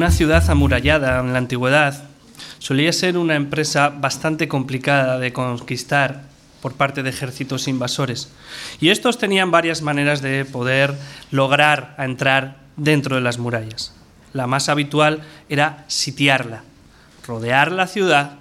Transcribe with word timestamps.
Una 0.00 0.10
ciudad 0.10 0.48
amurallada 0.48 1.20
en 1.20 1.34
la 1.34 1.38
antigüedad 1.38 2.04
solía 2.58 2.90
ser 2.90 3.18
una 3.18 3.36
empresa 3.36 3.90
bastante 3.90 4.48
complicada 4.48 5.18
de 5.18 5.34
conquistar 5.34 6.22
por 6.62 6.72
parte 6.72 7.02
de 7.02 7.10
ejércitos 7.10 7.68
invasores. 7.68 8.30
Y 8.80 8.88
estos 8.88 9.18
tenían 9.18 9.50
varias 9.50 9.82
maneras 9.82 10.22
de 10.22 10.46
poder 10.46 10.94
lograr 11.30 11.96
entrar 11.98 12.56
dentro 12.78 13.16
de 13.16 13.20
las 13.20 13.36
murallas. 13.36 13.94
La 14.32 14.46
más 14.46 14.70
habitual 14.70 15.20
era 15.50 15.84
sitiarla, 15.86 16.64
rodear 17.26 17.70
la 17.70 17.86
ciudad 17.86 18.38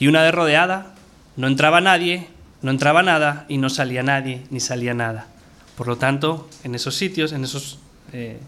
y 0.00 0.08
una 0.08 0.22
vez 0.22 0.34
rodeada 0.34 0.96
no 1.36 1.46
entraba 1.46 1.80
nadie, 1.80 2.26
no 2.62 2.72
entraba 2.72 3.04
nada 3.04 3.46
y 3.48 3.58
no 3.58 3.70
salía 3.70 4.02
nadie 4.02 4.42
ni 4.50 4.58
salía 4.58 4.92
nada. 4.92 5.28
Por 5.76 5.86
lo 5.86 5.98
tanto, 5.98 6.50
en 6.64 6.74
esos 6.74 6.96
sitios, 6.96 7.30
en 7.30 7.44
esos, 7.44 7.78
eh, 8.12 8.40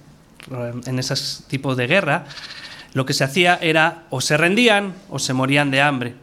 en 0.87 0.99
esos 0.99 1.45
tipos 1.49 1.77
de 1.77 1.87
guerra, 1.87 2.25
lo 2.95 3.07
que 3.07 3.15
se 3.15 3.25
hacía 3.25 3.59
era 3.61 4.05
o 4.11 4.21
se 4.21 4.37
rendían 4.37 4.95
o 5.09 5.19
se 5.19 5.33
morían 5.33 5.71
de 5.71 5.81
hambre. 5.81 6.15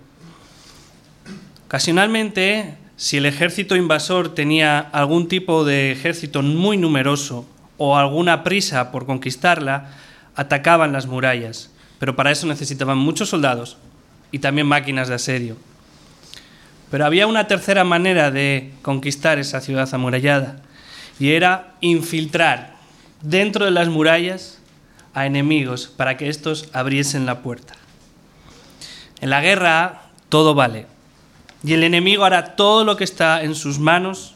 Ocasionalmente, 1.65 2.77
si 2.95 3.17
el 3.17 3.25
ejército 3.25 3.75
invasor 3.75 4.35
tenía 4.35 4.79
algún 4.79 5.27
tipo 5.27 5.63
de 5.63 5.91
ejército 5.91 6.41
muy 6.41 6.77
numeroso 6.77 7.47
o 7.77 7.97
alguna 7.97 8.43
prisa 8.43 8.91
por 8.91 9.05
conquistarla, 9.05 9.91
atacaban 10.35 10.91
las 10.91 11.07
murallas, 11.07 11.71
pero 11.97 12.15
para 12.15 12.31
eso 12.31 12.45
necesitaban 12.47 12.97
muchos 12.97 13.29
soldados 13.29 13.77
y 14.31 14.39
también 14.39 14.67
máquinas 14.67 15.07
de 15.07 15.15
asedio. 15.15 15.57
Pero 16.91 17.05
había 17.05 17.27
una 17.27 17.47
tercera 17.47 17.83
manera 17.83 18.31
de 18.31 18.73
conquistar 18.81 19.39
esa 19.39 19.61
ciudad 19.61 19.87
amurallada 19.93 20.61
y 21.19 21.31
era 21.31 21.75
infiltrar 21.81 22.68
dentro 23.21 23.65
de 23.65 23.71
las 23.71 23.89
murallas 23.89 24.59
a 25.13 25.25
enemigos 25.25 25.87
para 25.87 26.17
que 26.17 26.29
estos 26.29 26.69
abriesen 26.73 27.25
la 27.25 27.41
puerta. 27.41 27.73
En 29.21 29.29
la 29.29 29.41
guerra 29.41 30.03
todo 30.29 30.53
vale 30.53 30.85
y 31.63 31.73
el 31.73 31.83
enemigo 31.83 32.23
hará 32.23 32.55
todo 32.55 32.85
lo 32.85 32.95
que 32.95 33.03
está 33.03 33.43
en 33.43 33.55
sus 33.55 33.79
manos 33.79 34.35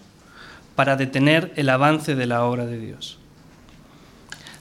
para 0.75 0.95
detener 0.95 1.53
el 1.55 1.69
avance 1.69 2.15
de 2.15 2.25
la 2.25 2.43
obra 2.43 2.65
de 2.65 2.79
Dios. 2.79 3.17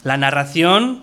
La 0.05 0.17
narración, 0.17 1.03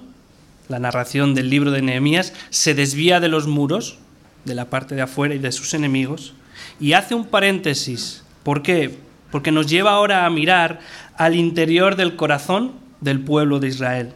la 0.67 0.79
narración 0.79 1.33
del 1.33 1.49
libro 1.49 1.71
de 1.71 1.81
Nehemías, 1.81 2.33
se 2.49 2.75
desvía 2.75 3.19
de 3.19 3.27
los 3.27 3.47
muros, 3.47 3.97
de 4.45 4.55
la 4.55 4.69
parte 4.69 4.95
de 4.95 5.01
afuera 5.01 5.35
y 5.35 5.39
de 5.39 5.51
sus 5.51 5.73
enemigos, 5.73 6.33
y 6.79 6.93
hace 6.93 7.15
un 7.15 7.25
paréntesis. 7.25 8.23
¿Por 8.43 8.61
qué? 8.61 8.97
Porque 9.31 9.51
nos 9.51 9.67
lleva 9.67 9.91
ahora 9.91 10.25
a 10.25 10.29
mirar 10.29 10.79
al 11.17 11.35
interior 11.35 11.95
del 11.95 12.15
corazón 12.15 12.73
del 13.01 13.21
pueblo 13.21 13.59
de 13.59 13.67
Israel, 13.67 14.13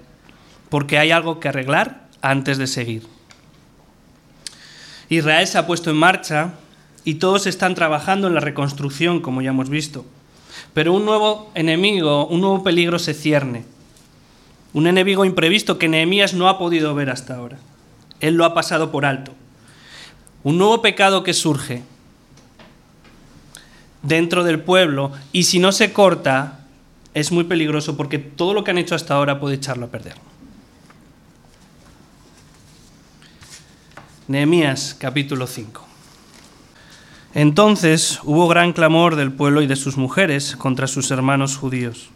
porque 0.69 0.97
hay 0.97 1.11
algo 1.11 1.39
que 1.39 1.49
arreglar 1.49 2.07
antes 2.21 2.57
de 2.57 2.67
seguir. 2.67 3.03
Israel 5.09 5.47
se 5.47 5.57
ha 5.57 5.67
puesto 5.67 5.89
en 5.89 5.97
marcha 5.97 6.53
y 7.03 7.15
todos 7.15 7.45
están 7.47 7.75
trabajando 7.75 8.27
en 8.27 8.33
la 8.33 8.39
reconstrucción, 8.39 9.19
como 9.19 9.41
ya 9.41 9.49
hemos 9.49 9.69
visto. 9.69 10.05
Pero 10.73 10.93
un 10.93 11.05
nuevo 11.05 11.51
enemigo, 11.55 12.25
un 12.27 12.41
nuevo 12.41 12.63
peligro 12.63 12.99
se 12.99 13.13
cierne. 13.13 13.65
Un 14.73 14.87
enemigo 14.87 15.25
imprevisto 15.25 15.77
que 15.77 15.87
Nehemías 15.87 16.33
no 16.33 16.49
ha 16.49 16.57
podido 16.57 16.95
ver 16.95 17.09
hasta 17.09 17.35
ahora. 17.35 17.57
Él 18.19 18.35
lo 18.35 18.45
ha 18.45 18.53
pasado 18.53 18.91
por 18.91 19.05
alto. 19.05 19.33
Un 20.43 20.57
nuevo 20.57 20.81
pecado 20.81 21.23
que 21.23 21.33
surge 21.33 21.83
dentro 24.01 24.43
del 24.43 24.59
pueblo 24.61 25.11
y 25.31 25.43
si 25.43 25.59
no 25.59 25.71
se 25.71 25.93
corta 25.93 26.62
es 27.13 27.31
muy 27.31 27.43
peligroso 27.43 27.95
porque 27.95 28.19
todo 28.19 28.53
lo 28.53 28.63
que 28.63 28.71
han 28.71 28.77
hecho 28.77 28.95
hasta 28.95 29.15
ahora 29.15 29.39
puede 29.39 29.55
echarlo 29.55 29.85
a 29.85 29.89
perder. 29.89 30.15
Nehemías 34.27 34.95
capítulo 34.97 35.47
5. 35.47 35.85
Entonces 37.35 38.19
hubo 38.23 38.47
gran 38.47 38.73
clamor 38.73 39.15
del 39.15 39.31
pueblo 39.31 39.61
y 39.61 39.67
de 39.67 39.75
sus 39.75 39.97
mujeres 39.97 40.55
contra 40.55 40.87
sus 40.87 41.11
hermanos 41.11 41.57
judíos. 41.57 42.09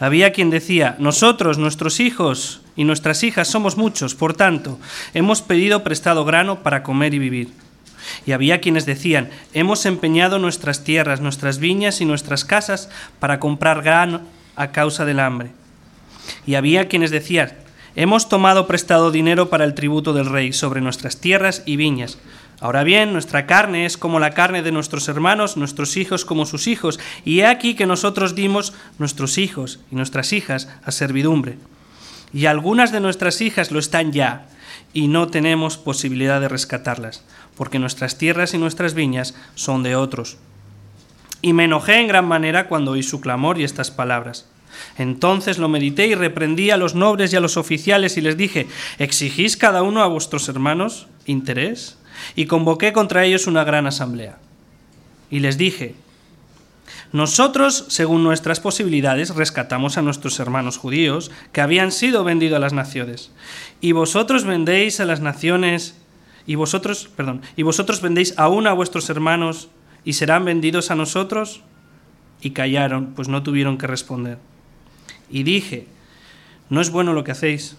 Había 0.00 0.32
quien 0.32 0.50
decía, 0.50 0.96
nosotros, 0.98 1.58
nuestros 1.58 1.98
hijos 1.98 2.60
y 2.76 2.84
nuestras 2.84 3.24
hijas 3.24 3.48
somos 3.48 3.76
muchos, 3.76 4.14
por 4.14 4.34
tanto, 4.34 4.78
hemos 5.12 5.42
pedido 5.42 5.82
prestado 5.82 6.24
grano 6.24 6.62
para 6.62 6.84
comer 6.84 7.14
y 7.14 7.18
vivir. 7.18 7.52
Y 8.26 8.32
había 8.32 8.60
quienes 8.60 8.86
decían, 8.86 9.30
hemos 9.52 9.86
empeñado 9.86 10.38
nuestras 10.38 10.84
tierras, 10.84 11.20
nuestras 11.20 11.58
viñas 11.58 12.00
y 12.00 12.04
nuestras 12.04 12.44
casas 12.44 12.90
para 13.20 13.40
comprar 13.40 13.82
grano 13.82 14.22
a 14.56 14.72
causa 14.72 15.04
del 15.04 15.20
hambre. 15.20 15.50
Y 16.46 16.56
había 16.56 16.88
quienes 16.88 17.10
decían, 17.10 17.52
hemos 17.96 18.28
tomado 18.28 18.66
prestado 18.66 19.10
dinero 19.10 19.48
para 19.48 19.64
el 19.64 19.74
tributo 19.74 20.12
del 20.12 20.26
rey 20.26 20.52
sobre 20.52 20.80
nuestras 20.80 21.20
tierras 21.20 21.62
y 21.66 21.76
viñas, 21.76 22.18
Ahora 22.60 22.82
bien, 22.82 23.12
nuestra 23.12 23.46
carne 23.46 23.86
es 23.86 23.96
como 23.96 24.18
la 24.18 24.32
carne 24.32 24.62
de 24.62 24.72
nuestros 24.72 25.08
hermanos, 25.08 25.56
nuestros 25.56 25.96
hijos 25.96 26.24
como 26.24 26.44
sus 26.44 26.66
hijos, 26.66 26.98
y 27.24 27.40
he 27.40 27.46
aquí 27.46 27.74
que 27.74 27.86
nosotros 27.86 28.34
dimos 28.34 28.72
nuestros 28.98 29.38
hijos 29.38 29.78
y 29.92 29.94
nuestras 29.94 30.32
hijas 30.32 30.68
a 30.84 30.90
servidumbre. 30.90 31.56
Y 32.32 32.46
algunas 32.46 32.90
de 32.90 32.98
nuestras 33.00 33.40
hijas 33.42 33.70
lo 33.70 33.78
están 33.78 34.12
ya, 34.12 34.46
y 34.92 35.08
no 35.08 35.28
tenemos 35.28 35.76
posibilidad 35.76 36.40
de 36.40 36.48
rescatarlas, 36.48 37.24
porque 37.56 37.78
nuestras 37.78 38.18
tierras 38.18 38.54
y 38.54 38.58
nuestras 38.58 38.94
viñas 38.94 39.34
son 39.54 39.82
de 39.82 39.96
otros. 39.96 40.38
Y 41.42 41.52
me 41.52 41.64
enojé 41.64 42.00
en 42.00 42.08
gran 42.08 42.26
manera 42.26 42.68
cuando 42.68 42.92
oí 42.92 43.02
su 43.02 43.20
clamor 43.20 43.58
y 43.58 43.64
estas 43.64 43.90
palabras. 43.90 44.48
Entonces 44.96 45.58
lo 45.58 45.68
medité 45.68 46.06
y 46.06 46.14
reprendí 46.14 46.70
a 46.70 46.76
los 46.76 46.94
nobles 46.94 47.32
y 47.32 47.36
a 47.36 47.40
los 47.40 47.56
oficiales 47.56 48.16
y 48.16 48.20
les 48.20 48.36
dije, 48.36 48.66
¿exigís 48.98 49.56
cada 49.56 49.82
uno 49.82 50.02
a 50.02 50.08
vuestros 50.08 50.48
hermanos 50.48 51.06
interés? 51.26 51.98
y 52.34 52.46
convoqué 52.46 52.92
contra 52.92 53.24
ellos 53.24 53.46
una 53.46 53.64
gran 53.64 53.86
asamblea. 53.86 54.38
Y 55.30 55.40
les 55.40 55.58
dije, 55.58 55.94
nosotros, 57.12 57.86
según 57.88 58.22
nuestras 58.22 58.60
posibilidades, 58.60 59.34
rescatamos 59.34 59.96
a 59.96 60.02
nuestros 60.02 60.38
hermanos 60.40 60.76
judíos 60.76 61.30
que 61.52 61.62
habían 61.62 61.90
sido 61.90 62.22
vendidos 62.22 62.56
a 62.56 62.60
las 62.60 62.74
naciones. 62.74 63.30
Y 63.80 63.92
vosotros 63.92 64.44
vendéis 64.44 65.00
a 65.00 65.06
las 65.06 65.20
naciones, 65.20 65.96
y 66.46 66.54
vosotros, 66.54 67.08
perdón, 67.16 67.42
y 67.56 67.62
vosotros 67.62 68.02
vendéis 68.02 68.34
aún 68.38 68.66
a 68.66 68.72
vuestros 68.72 69.08
hermanos 69.08 69.68
y 70.04 70.14
serán 70.14 70.44
vendidos 70.44 70.90
a 70.90 70.94
nosotros. 70.94 71.62
Y 72.40 72.50
callaron, 72.50 73.14
pues 73.14 73.28
no 73.28 73.42
tuvieron 73.42 73.78
que 73.78 73.86
responder. 73.86 74.38
Y 75.30 75.42
dije, 75.42 75.86
no 76.68 76.80
es 76.80 76.90
bueno 76.90 77.12
lo 77.12 77.24
que 77.24 77.32
hacéis. 77.32 77.76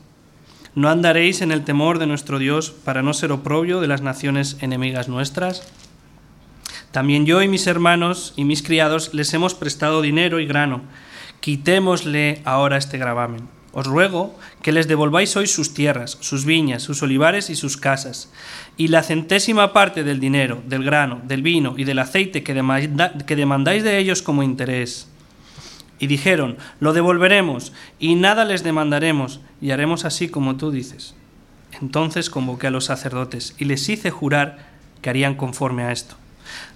¿No 0.75 0.89
andaréis 0.89 1.41
en 1.41 1.51
el 1.51 1.63
temor 1.63 1.97
de 1.97 2.07
nuestro 2.07 2.39
Dios 2.39 2.71
para 2.71 3.01
no 3.01 3.13
ser 3.13 3.31
oprobio 3.31 3.79
de 3.79 3.87
las 3.87 4.01
naciones 4.01 4.57
enemigas 4.61 5.07
nuestras? 5.07 5.71
También 6.91 7.25
yo 7.25 7.41
y 7.41 7.47
mis 7.47 7.67
hermanos 7.67 8.33
y 8.35 8.45
mis 8.45 8.63
criados 8.63 9.13
les 9.13 9.33
hemos 9.33 9.53
prestado 9.53 10.01
dinero 10.01 10.39
y 10.39 10.47
grano. 10.47 10.81
Quitémosle 11.39 12.41
ahora 12.45 12.77
este 12.77 12.97
gravamen. 12.97 13.47
Os 13.71 13.85
ruego 13.85 14.35
que 14.63 14.71
les 14.71 14.87
devolváis 14.87 15.37
hoy 15.37 15.45
sus 15.45 15.75
tierras, 15.75 16.17
sus 16.21 16.43
viñas, 16.43 16.81
sus 16.81 17.03
olivares 17.03 17.51
y 17.51 17.55
sus 17.55 17.77
casas, 17.77 18.31
y 18.77 18.87
la 18.87 19.03
centésima 19.03 19.73
parte 19.73 20.03
del 20.03 20.19
dinero, 20.19 20.63
del 20.65 20.83
grano, 20.83 21.21
del 21.23 21.43
vino 21.43 21.75
y 21.77 21.83
del 21.83 21.99
aceite 21.99 22.41
que, 22.41 22.55
demandáis 22.55 23.83
de 23.83 23.97
ellos 23.99 24.23
como 24.23 24.41
interés 24.41 25.07
y 25.99 26.07
dijeron, 26.07 26.57
lo 26.79 26.93
devolveremos 26.93 27.73
y 27.99 28.15
nada 28.15 28.45
les 28.45 28.63
demandaremos 28.63 29.41
y 29.61 29.71
haremos 29.71 30.05
así 30.05 30.29
como 30.29 30.55
tú 30.55 30.71
dices. 30.71 31.13
Entonces 31.81 32.29
convoqué 32.29 32.67
a 32.67 32.71
los 32.71 32.85
sacerdotes 32.85 33.53
y 33.59 33.65
les 33.65 33.87
hice 33.89 34.09
jurar 34.09 34.69
que 35.01 35.09
harían 35.09 35.35
conforme 35.35 35.83
a 35.83 35.91
esto. 35.91 36.15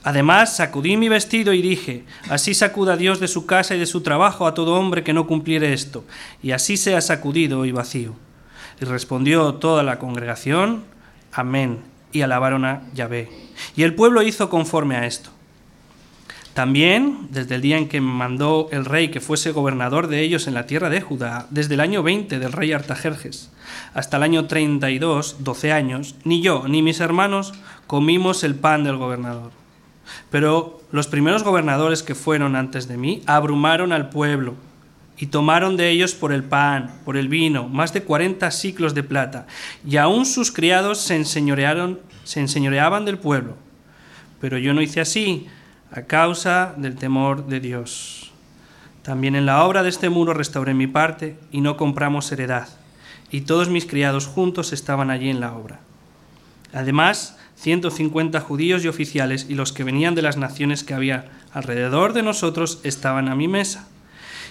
Además, 0.03 0.57
sacudí 0.57 0.97
mi 0.97 1.07
vestido 1.07 1.53
y 1.53 1.61
dije, 1.61 2.03
así 2.29 2.53
sacuda 2.53 2.97
Dios 2.97 3.19
de 3.19 3.29
su 3.29 3.45
casa 3.45 3.75
y 3.75 3.79
de 3.79 3.85
su 3.85 4.01
trabajo 4.01 4.47
a 4.47 4.53
todo 4.53 4.75
hombre 4.75 5.03
que 5.03 5.13
no 5.13 5.27
cumpliere 5.27 5.73
esto, 5.73 6.03
y 6.41 6.51
así 6.51 6.75
sea 6.75 6.99
sacudido 7.01 7.65
y 7.65 7.71
vacío. 7.71 8.13
Y 8.81 8.85
respondió 8.85 9.55
toda 9.55 9.81
la 9.83 9.99
congregación, 9.99 10.83
amén, 11.31 11.79
y 12.11 12.21
alabaron 12.21 12.65
a 12.65 12.83
Yahvé. 12.93 13.29
Y 13.75 13.83
el 13.83 13.95
pueblo 13.95 14.21
hizo 14.23 14.49
conforme 14.49 14.95
a 14.95 15.05
esto. 15.05 15.29
También, 16.53 17.29
desde 17.31 17.55
el 17.55 17.61
día 17.61 17.77
en 17.77 17.87
que 17.87 17.99
mandó 17.99 18.67
el 18.71 18.85
rey 18.85 19.09
que 19.09 19.21
fuese 19.21 19.51
gobernador 19.51 20.07
de 20.07 20.21
ellos 20.21 20.47
en 20.47 20.53
la 20.53 20.67
tierra 20.67 20.89
de 20.89 21.01
Judá, 21.01 21.47
desde 21.49 21.73
el 21.73 21.79
año 21.79 22.03
20 22.03 22.37
del 22.37 22.51
rey 22.51 22.73
Artajerjes 22.73 23.49
hasta 23.93 24.17
el 24.17 24.23
año 24.23 24.45
32, 24.45 25.37
12 25.39 25.71
años, 25.71 26.15
ni 26.23 26.41
yo 26.41 26.67
ni 26.67 26.83
mis 26.83 26.99
hermanos 26.99 27.53
comimos 27.87 28.43
el 28.43 28.53
pan 28.53 28.83
del 28.83 28.97
gobernador. 28.97 29.62
Pero 30.29 30.81
los 30.91 31.07
primeros 31.07 31.43
gobernadores 31.43 32.03
que 32.03 32.15
fueron 32.15 32.55
antes 32.55 32.87
de 32.87 32.97
mí 32.97 33.21
abrumaron 33.25 33.91
al 33.91 34.09
pueblo 34.09 34.55
y 35.17 35.27
tomaron 35.27 35.77
de 35.77 35.89
ellos 35.89 36.13
por 36.13 36.33
el 36.33 36.43
pan, 36.43 36.91
por 37.05 37.17
el 37.17 37.29
vino, 37.29 37.67
más 37.67 37.93
de 37.93 38.03
40 38.03 38.49
ciclos 38.51 38.93
de 38.93 39.03
plata, 39.03 39.47
y 39.85 39.97
aún 39.97 40.25
sus 40.25 40.51
criados 40.51 40.99
se 40.99 41.15
enseñorearon, 41.15 41.99
se 42.23 42.39
enseñoreaban 42.39 43.05
del 43.05 43.19
pueblo. 43.19 43.55
Pero 44.41 44.57
yo 44.57 44.73
no 44.73 44.81
hice 44.81 45.01
así, 45.01 45.47
a 45.91 46.01
causa 46.01 46.73
del 46.77 46.95
temor 46.95 47.45
de 47.45 47.59
Dios. 47.59 48.31
También 49.03 49.35
en 49.35 49.45
la 49.45 49.63
obra 49.63 49.83
de 49.83 49.89
este 49.89 50.09
muro 50.09 50.33
restauré 50.33 50.73
mi 50.73 50.87
parte 50.87 51.37
y 51.51 51.61
no 51.61 51.77
compramos 51.77 52.31
heredad. 52.31 52.67
y 53.31 53.41
todos 53.41 53.67
mis 53.67 53.87
criados 53.87 54.27
juntos 54.27 54.73
estaban 54.73 55.09
allí 55.09 55.29
en 55.29 55.39
la 55.39 55.53
obra. 55.53 55.79
Además, 56.71 57.35
150 57.63 58.41
judíos 58.41 58.83
y 58.83 58.89
oficiales 58.89 59.45
y 59.47 59.55
los 59.55 59.71
que 59.71 59.85
venían 59.85 60.15
de 60.15 60.21
las 60.21 60.35
naciones 60.35 60.83
que 60.83 60.93
había 60.93 61.31
alrededor 61.53 62.11
de 62.11 62.21
nosotros 62.21 62.81
estaban 62.83 63.29
a 63.29 63.35
mi 63.35 63.47
mesa. 63.47 63.87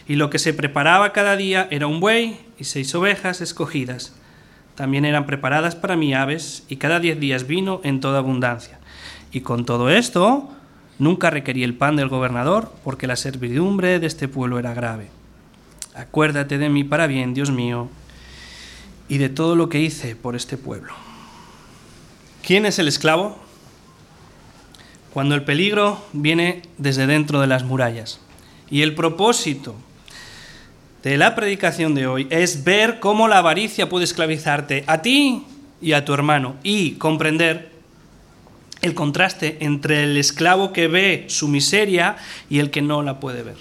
Y 0.08 0.16
lo 0.16 0.30
que 0.30 0.38
se 0.38 0.54
preparaba 0.54 1.12
cada 1.12 1.36
día 1.36 1.68
era 1.70 1.86
un 1.86 2.00
buey 2.00 2.40
y 2.58 2.64
seis 2.64 2.94
ovejas 2.94 3.42
escogidas. 3.42 4.14
También 4.76 5.04
eran 5.04 5.26
preparadas 5.26 5.76
para 5.76 5.94
mí 5.94 6.14
aves 6.14 6.64
y 6.70 6.76
cada 6.76 7.00
diez 7.00 7.20
días 7.20 7.46
vino 7.46 7.82
en 7.84 8.00
toda 8.00 8.18
abundancia. 8.18 8.80
Y 9.30 9.42
con 9.42 9.66
todo 9.66 9.90
esto, 9.90 10.50
nunca 10.98 11.28
requerí 11.28 11.64
el 11.64 11.74
pan 11.74 11.96
del 11.96 12.08
gobernador 12.08 12.72
porque 12.82 13.06
la 13.06 13.16
servidumbre 13.16 14.00
de 14.00 14.06
este 14.06 14.26
pueblo 14.26 14.58
era 14.58 14.72
grave. 14.72 15.08
Acuérdate 15.94 16.56
de 16.56 16.70
mí 16.70 16.82
para 16.82 17.06
bien, 17.06 17.34
Dios 17.34 17.50
mío, 17.50 17.90
y 19.06 19.18
de 19.18 19.28
todo 19.28 19.54
lo 19.54 19.68
que 19.68 19.80
hice 19.80 20.16
por 20.16 20.34
este 20.34 20.56
pueblo. 20.56 21.11
¿Quién 22.42 22.66
es 22.66 22.78
el 22.78 22.88
esclavo? 22.88 23.38
Cuando 25.12 25.34
el 25.34 25.44
peligro 25.44 26.04
viene 26.12 26.62
desde 26.76 27.06
dentro 27.06 27.40
de 27.40 27.46
las 27.46 27.62
murallas. 27.62 28.20
Y 28.68 28.82
el 28.82 28.94
propósito 28.94 29.76
de 31.02 31.16
la 31.16 31.34
predicación 31.34 31.94
de 31.94 32.06
hoy 32.06 32.26
es 32.30 32.64
ver 32.64 32.98
cómo 32.98 33.28
la 33.28 33.38
avaricia 33.38 33.88
puede 33.88 34.04
esclavizarte 34.04 34.84
a 34.86 35.02
ti 35.02 35.44
y 35.80 35.92
a 35.92 36.04
tu 36.04 36.14
hermano 36.14 36.56
y 36.62 36.92
comprender 36.92 37.70
el 38.80 38.94
contraste 38.94 39.58
entre 39.60 40.04
el 40.04 40.16
esclavo 40.16 40.72
que 40.72 40.88
ve 40.88 41.26
su 41.28 41.46
miseria 41.46 42.16
y 42.50 42.58
el 42.58 42.70
que 42.70 42.82
no 42.82 43.02
la 43.02 43.20
puede 43.20 43.42
ver. 43.42 43.56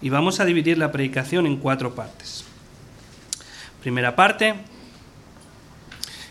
Y 0.00 0.08
vamos 0.10 0.40
a 0.40 0.44
dividir 0.44 0.78
la 0.78 0.90
predicación 0.90 1.46
en 1.46 1.56
cuatro 1.56 1.94
partes. 1.94 2.44
Primera 3.80 4.16
parte, 4.16 4.54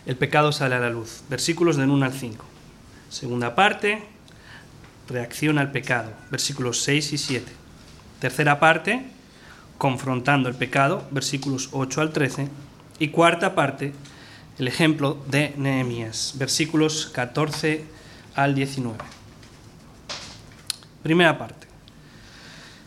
el 0.07 0.15
pecado 0.15 0.53
sale 0.53 0.73
a 0.75 0.79
la 0.79 0.89
luz. 0.89 1.21
Versículos 1.29 1.75
del 1.75 1.89
1 1.89 2.05
al 2.05 2.13
5. 2.13 2.43
Segunda 3.09 3.55
parte, 3.55 4.01
reacción 5.09 5.59
al 5.59 5.71
pecado. 5.71 6.13
Versículos 6.31 6.81
6 6.81 7.11
y 7.11 7.17
7. 7.17 7.51
Tercera 8.21 8.57
parte, 8.57 9.05
confrontando 9.77 10.47
el 10.47 10.55
pecado. 10.55 11.05
Versículos 11.11 11.69
8 11.73 11.99
al 11.99 12.13
13. 12.13 12.47
Y 12.99 13.09
cuarta 13.09 13.53
parte, 13.53 13.93
el 14.57 14.69
ejemplo 14.69 15.21
de 15.27 15.53
Nehemías. 15.57 16.35
Versículos 16.37 17.07
14 17.07 17.83
al 18.33 18.55
19. 18.55 18.97
Primera 21.03 21.37
parte. 21.37 21.67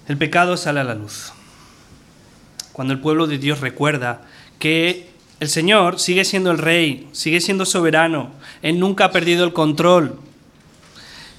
El 0.09 0.17
pecado 0.17 0.57
sale 0.57 0.81
a 0.81 0.85
la 0.85 0.95
luz. 0.95 1.35
Cuando 2.73 2.95
el 2.95 3.01
pueblo 3.01 3.27
de 3.27 3.37
Dios 3.37 3.61
recuerda 3.61 4.23
que 4.59 5.10
el 5.41 5.49
Señor 5.49 5.99
sigue 5.99 6.27
siendo 6.27 6.51
el 6.51 6.59
rey, 6.59 7.09
sigue 7.13 7.41
siendo 7.41 7.65
soberano, 7.65 8.31
Él 8.61 8.79
nunca 8.79 9.07
ha 9.07 9.11
perdido 9.11 9.45
el 9.45 9.55
control, 9.55 10.19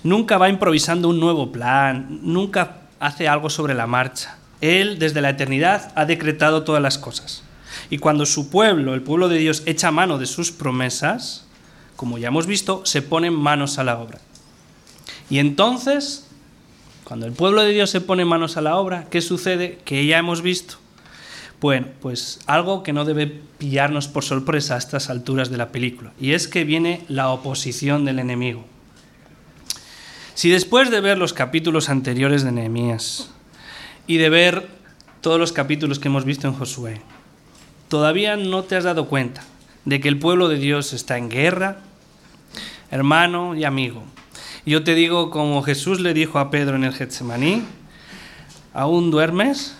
nunca 0.03 0.39
va 0.39 0.49
improvisando 0.49 1.07
un 1.07 1.19
nuevo 1.19 1.51
plan, 1.51 2.19
nunca 2.23 2.81
hace 2.99 3.27
algo 3.27 3.51
sobre 3.51 3.75
la 3.75 3.85
marcha. 3.85 4.37
Él 4.59 4.97
desde 4.97 5.21
la 5.21 5.29
eternidad 5.29 5.91
ha 5.95 6.05
decretado 6.05 6.63
todas 6.63 6.81
las 6.81 6.97
cosas. 6.97 7.43
Y 7.91 7.99
cuando 7.99 8.25
su 8.25 8.49
pueblo, 8.49 8.95
el 8.95 9.03
pueblo 9.03 9.29
de 9.29 9.37
Dios, 9.37 9.61
echa 9.67 9.91
mano 9.91 10.17
de 10.17 10.25
sus 10.25 10.51
promesas, 10.51 11.45
como 11.95 12.17
ya 12.17 12.29
hemos 12.29 12.47
visto, 12.47 12.83
se 12.85 13.03
ponen 13.03 13.33
manos 13.33 13.77
a 13.77 13.83
la 13.83 13.99
obra. 13.99 14.19
Y 15.29 15.37
entonces, 15.37 16.27
cuando 17.03 17.27
el 17.27 17.33
pueblo 17.33 17.61
de 17.61 17.71
Dios 17.71 17.91
se 17.91 18.01
pone 18.01 18.25
manos 18.25 18.57
a 18.57 18.61
la 18.61 18.77
obra, 18.77 19.05
¿qué 19.11 19.21
sucede? 19.21 19.79
Que 19.85 20.05
ya 20.07 20.17
hemos 20.17 20.41
visto 20.41 20.80
bueno, 21.61 21.87
pues 22.01 22.39
algo 22.47 22.81
que 22.81 22.91
no 22.91 23.05
debe 23.05 23.27
pillarnos 23.59 24.07
por 24.07 24.23
sorpresa 24.23 24.73
a 24.73 24.77
estas 24.79 25.11
alturas 25.11 25.51
de 25.51 25.57
la 25.57 25.69
película, 25.69 26.11
y 26.19 26.31
es 26.31 26.47
que 26.47 26.63
viene 26.63 27.03
la 27.07 27.29
oposición 27.29 28.03
del 28.03 28.17
enemigo. 28.17 28.65
Si 30.33 30.49
después 30.49 30.89
de 30.89 31.01
ver 31.01 31.19
los 31.19 31.33
capítulos 31.33 31.89
anteriores 31.89 32.43
de 32.43 32.51
Nehemías 32.51 33.29
y 34.07 34.17
de 34.17 34.29
ver 34.29 34.67
todos 35.21 35.39
los 35.39 35.51
capítulos 35.51 35.99
que 35.99 36.07
hemos 36.07 36.25
visto 36.25 36.47
en 36.47 36.55
Josué, 36.55 36.99
todavía 37.89 38.37
no 38.37 38.63
te 38.63 38.75
has 38.75 38.83
dado 38.83 39.07
cuenta 39.07 39.43
de 39.85 39.99
que 39.99 40.07
el 40.07 40.17
pueblo 40.17 40.49
de 40.49 40.57
Dios 40.57 40.93
está 40.93 41.19
en 41.19 41.29
guerra, 41.29 41.77
hermano 42.89 43.55
y 43.55 43.65
amigo. 43.65 44.03
Yo 44.65 44.83
te 44.83 44.95
digo 44.95 45.29
como 45.29 45.61
Jesús 45.61 45.99
le 45.99 46.15
dijo 46.15 46.39
a 46.39 46.49
Pedro 46.49 46.75
en 46.75 46.85
el 46.85 46.93
Getsemaní, 46.93 47.61
¿aún 48.73 49.11
duermes? 49.11 49.75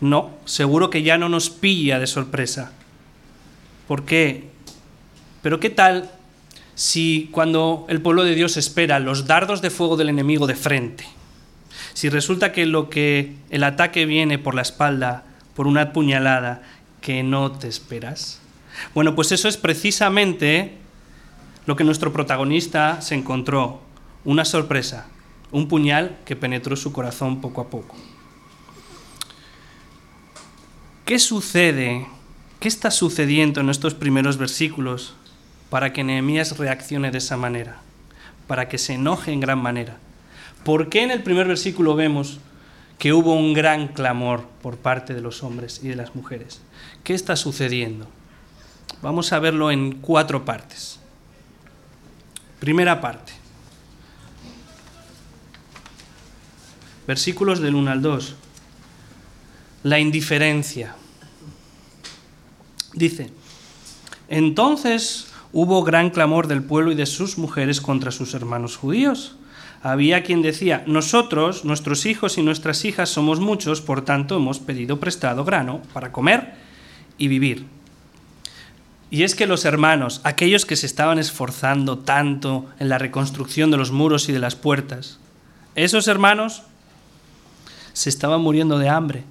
No, 0.00 0.30
seguro 0.46 0.88
que 0.88 1.02
ya 1.02 1.18
no 1.18 1.28
nos 1.28 1.50
pilla 1.50 1.98
de 1.98 2.06
sorpresa. 2.06 2.72
¿Por 3.86 4.04
qué? 4.04 4.48
Pero 5.42 5.60
¿qué 5.60 5.70
tal 5.70 6.10
si 6.74 7.28
cuando 7.32 7.86
el 7.88 8.00
pueblo 8.00 8.24
de 8.24 8.34
Dios 8.34 8.56
espera 8.56 8.98
los 8.98 9.26
dardos 9.26 9.60
de 9.60 9.70
fuego 9.70 9.96
del 9.96 10.08
enemigo 10.08 10.46
de 10.46 10.54
frente, 10.54 11.04
si 11.92 12.08
resulta 12.08 12.52
que 12.52 12.66
lo 12.66 12.88
que 12.88 13.34
el 13.50 13.64
ataque 13.64 14.06
viene 14.06 14.38
por 14.38 14.54
la 14.54 14.62
espalda, 14.62 15.24
por 15.54 15.66
una 15.66 15.92
puñalada 15.92 16.62
que 17.00 17.22
no 17.22 17.52
te 17.52 17.68
esperas? 17.68 18.40
Bueno, 18.94 19.14
pues 19.14 19.32
eso 19.32 19.48
es 19.48 19.56
precisamente 19.56 20.78
lo 21.66 21.76
que 21.76 21.84
nuestro 21.84 22.12
protagonista 22.12 23.02
se 23.02 23.14
encontró, 23.14 23.82
una 24.24 24.44
sorpresa, 24.44 25.08
un 25.52 25.68
puñal 25.68 26.16
que 26.24 26.36
penetró 26.36 26.76
su 26.76 26.92
corazón 26.92 27.40
poco 27.40 27.60
a 27.60 27.68
poco. 27.68 27.96
¿Qué 31.10 31.18
sucede? 31.18 32.06
¿Qué 32.60 32.68
está 32.68 32.92
sucediendo 32.92 33.60
en 33.60 33.68
estos 33.68 33.94
primeros 33.94 34.36
versículos 34.36 35.14
para 35.68 35.92
que 35.92 36.04
Nehemías 36.04 36.56
reaccione 36.56 37.10
de 37.10 37.18
esa 37.18 37.36
manera? 37.36 37.78
Para 38.46 38.68
que 38.68 38.78
se 38.78 38.92
enoje 38.94 39.32
en 39.32 39.40
gran 39.40 39.58
manera. 39.58 39.96
¿Por 40.62 40.88
qué 40.88 41.02
en 41.02 41.10
el 41.10 41.24
primer 41.24 41.48
versículo 41.48 41.96
vemos 41.96 42.38
que 42.96 43.12
hubo 43.12 43.34
un 43.34 43.54
gran 43.54 43.88
clamor 43.88 44.46
por 44.62 44.76
parte 44.76 45.12
de 45.12 45.20
los 45.20 45.42
hombres 45.42 45.80
y 45.82 45.88
de 45.88 45.96
las 45.96 46.14
mujeres? 46.14 46.60
¿Qué 47.02 47.14
está 47.14 47.34
sucediendo? 47.34 48.06
Vamos 49.02 49.32
a 49.32 49.40
verlo 49.40 49.72
en 49.72 49.94
cuatro 49.94 50.44
partes. 50.44 51.00
Primera 52.60 53.00
parte. 53.00 53.32
Versículos 57.08 57.58
del 57.58 57.74
1 57.74 57.90
al 57.90 58.00
2. 58.00 58.36
La 59.82 59.98
indiferencia. 59.98 60.94
Dice, 63.00 63.30
entonces 64.28 65.28
hubo 65.54 65.82
gran 65.82 66.10
clamor 66.10 66.48
del 66.48 66.62
pueblo 66.62 66.92
y 66.92 66.94
de 66.94 67.06
sus 67.06 67.38
mujeres 67.38 67.80
contra 67.80 68.10
sus 68.10 68.34
hermanos 68.34 68.76
judíos. 68.76 69.36
Había 69.82 70.22
quien 70.22 70.42
decía, 70.42 70.84
nosotros, 70.86 71.64
nuestros 71.64 72.04
hijos 72.04 72.36
y 72.36 72.42
nuestras 72.42 72.84
hijas 72.84 73.08
somos 73.08 73.40
muchos, 73.40 73.80
por 73.80 74.04
tanto 74.04 74.36
hemos 74.36 74.58
pedido 74.58 75.00
prestado 75.00 75.46
grano 75.46 75.80
para 75.94 76.12
comer 76.12 76.52
y 77.16 77.28
vivir. 77.28 77.64
Y 79.10 79.22
es 79.22 79.34
que 79.34 79.46
los 79.46 79.64
hermanos, 79.64 80.20
aquellos 80.22 80.66
que 80.66 80.76
se 80.76 80.84
estaban 80.84 81.18
esforzando 81.18 82.00
tanto 82.00 82.66
en 82.78 82.90
la 82.90 82.98
reconstrucción 82.98 83.70
de 83.70 83.78
los 83.78 83.92
muros 83.92 84.28
y 84.28 84.32
de 84.32 84.40
las 84.40 84.56
puertas, 84.56 85.18
esos 85.74 86.06
hermanos 86.06 86.64
se 87.94 88.10
estaban 88.10 88.42
muriendo 88.42 88.78
de 88.78 88.90
hambre 88.90 89.24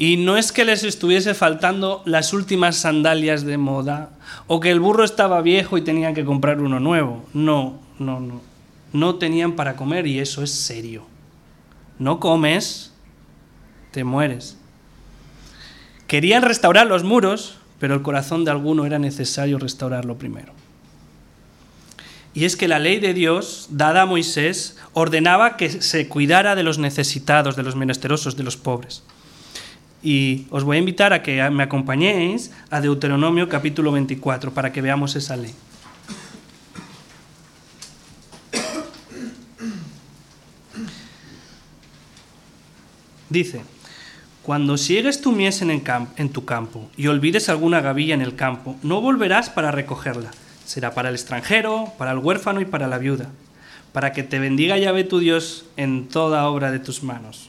y 0.00 0.16
no 0.16 0.36
es 0.36 0.52
que 0.52 0.64
les 0.64 0.84
estuviese 0.84 1.34
faltando 1.34 2.02
las 2.04 2.32
últimas 2.32 2.76
sandalias 2.76 3.44
de 3.44 3.58
moda 3.58 4.10
o 4.46 4.60
que 4.60 4.70
el 4.70 4.78
burro 4.78 5.02
estaba 5.02 5.42
viejo 5.42 5.76
y 5.76 5.82
tenían 5.82 6.14
que 6.14 6.24
comprar 6.24 6.60
uno 6.60 6.78
nuevo. 6.78 7.24
No, 7.34 7.80
no, 7.98 8.20
no. 8.20 8.40
No 8.92 9.16
tenían 9.16 9.56
para 9.56 9.74
comer 9.74 10.06
y 10.06 10.20
eso 10.20 10.44
es 10.44 10.52
serio. 10.52 11.04
No 11.98 12.20
comes, 12.20 12.92
te 13.90 14.04
mueres. 14.04 14.56
Querían 16.06 16.44
restaurar 16.44 16.86
los 16.86 17.02
muros, 17.02 17.58
pero 17.80 17.94
el 17.94 18.02
corazón 18.02 18.44
de 18.44 18.52
alguno 18.52 18.86
era 18.86 19.00
necesario 19.00 19.58
restaurarlo 19.58 20.16
primero. 20.16 20.52
Y 22.34 22.44
es 22.44 22.54
que 22.54 22.68
la 22.68 22.78
ley 22.78 23.00
de 23.00 23.14
Dios, 23.14 23.66
dada 23.70 24.02
a 24.02 24.06
Moisés, 24.06 24.76
ordenaba 24.92 25.56
que 25.56 25.68
se 25.68 26.06
cuidara 26.06 26.54
de 26.54 26.62
los 26.62 26.78
necesitados, 26.78 27.56
de 27.56 27.64
los 27.64 27.74
menesterosos, 27.74 28.36
de 28.36 28.44
los 28.44 28.56
pobres. 28.56 29.02
Y 30.02 30.46
os 30.50 30.62
voy 30.62 30.76
a 30.76 30.80
invitar 30.80 31.12
a 31.12 31.22
que 31.22 31.48
me 31.50 31.64
acompañéis 31.64 32.52
a 32.70 32.80
Deuteronomio 32.80 33.48
capítulo 33.48 33.90
24 33.92 34.52
para 34.52 34.72
que 34.72 34.80
veamos 34.80 35.16
esa 35.16 35.36
ley. 35.36 35.52
Dice, 43.28 43.60
cuando 44.42 44.78
siegues 44.78 45.20
tu 45.20 45.32
mies 45.32 45.60
en, 45.62 45.82
en 46.16 46.28
tu 46.30 46.44
campo 46.44 46.88
y 46.96 47.08
olvides 47.08 47.48
alguna 47.48 47.80
gavilla 47.80 48.14
en 48.14 48.22
el 48.22 48.36
campo, 48.36 48.76
no 48.82 49.00
volverás 49.00 49.50
para 49.50 49.70
recogerla. 49.70 50.30
Será 50.64 50.94
para 50.94 51.08
el 51.08 51.14
extranjero, 51.14 51.92
para 51.98 52.12
el 52.12 52.18
huérfano 52.18 52.60
y 52.60 52.64
para 52.64 52.86
la 52.86 52.98
viuda, 52.98 53.30
para 53.92 54.12
que 54.12 54.22
te 54.22 54.38
bendiga 54.38 54.78
Yahvé 54.78 55.04
tu 55.04 55.18
Dios 55.18 55.66
en 55.76 56.08
toda 56.08 56.46
obra 56.46 56.70
de 56.70 56.78
tus 56.78 57.02
manos 57.02 57.47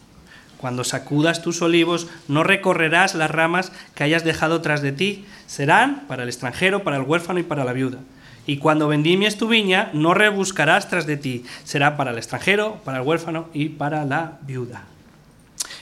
Cuando 0.60 0.84
sacudas 0.84 1.42
tus 1.42 1.62
olivos, 1.62 2.08
no 2.28 2.44
recorrerás 2.44 3.16
las 3.16 3.32
ramas 3.32 3.72
que 3.96 4.04
hayas 4.04 4.26
dejado 4.26 4.62
tras 4.62 4.82
de 4.82 4.92
ti. 4.92 5.26
Serán 5.48 6.04
para 6.08 6.24
el 6.24 6.30
extranjero, 6.30 6.84
para 6.84 6.98
el 6.98 7.04
huérfano 7.04 7.40
y 7.40 7.44
para 7.44 7.64
la 7.64 7.72
viuda. 7.72 8.00
Y 8.46 8.58
cuando 8.58 8.90
vendimies 8.90 9.38
tu 9.38 9.48
viña, 9.48 9.90
no 9.94 10.14
rebuscarás 10.14 10.90
tras 10.90 11.06
de 11.06 11.16
ti. 11.16 11.46
Será 11.64 11.96
para 11.96 12.12
el 12.12 12.18
extranjero, 12.18 12.82
para 12.84 12.98
el 12.98 13.08
huérfano 13.08 13.48
y 13.54 13.70
para 13.70 14.04
la 14.04 14.40
viuda. 14.42 14.84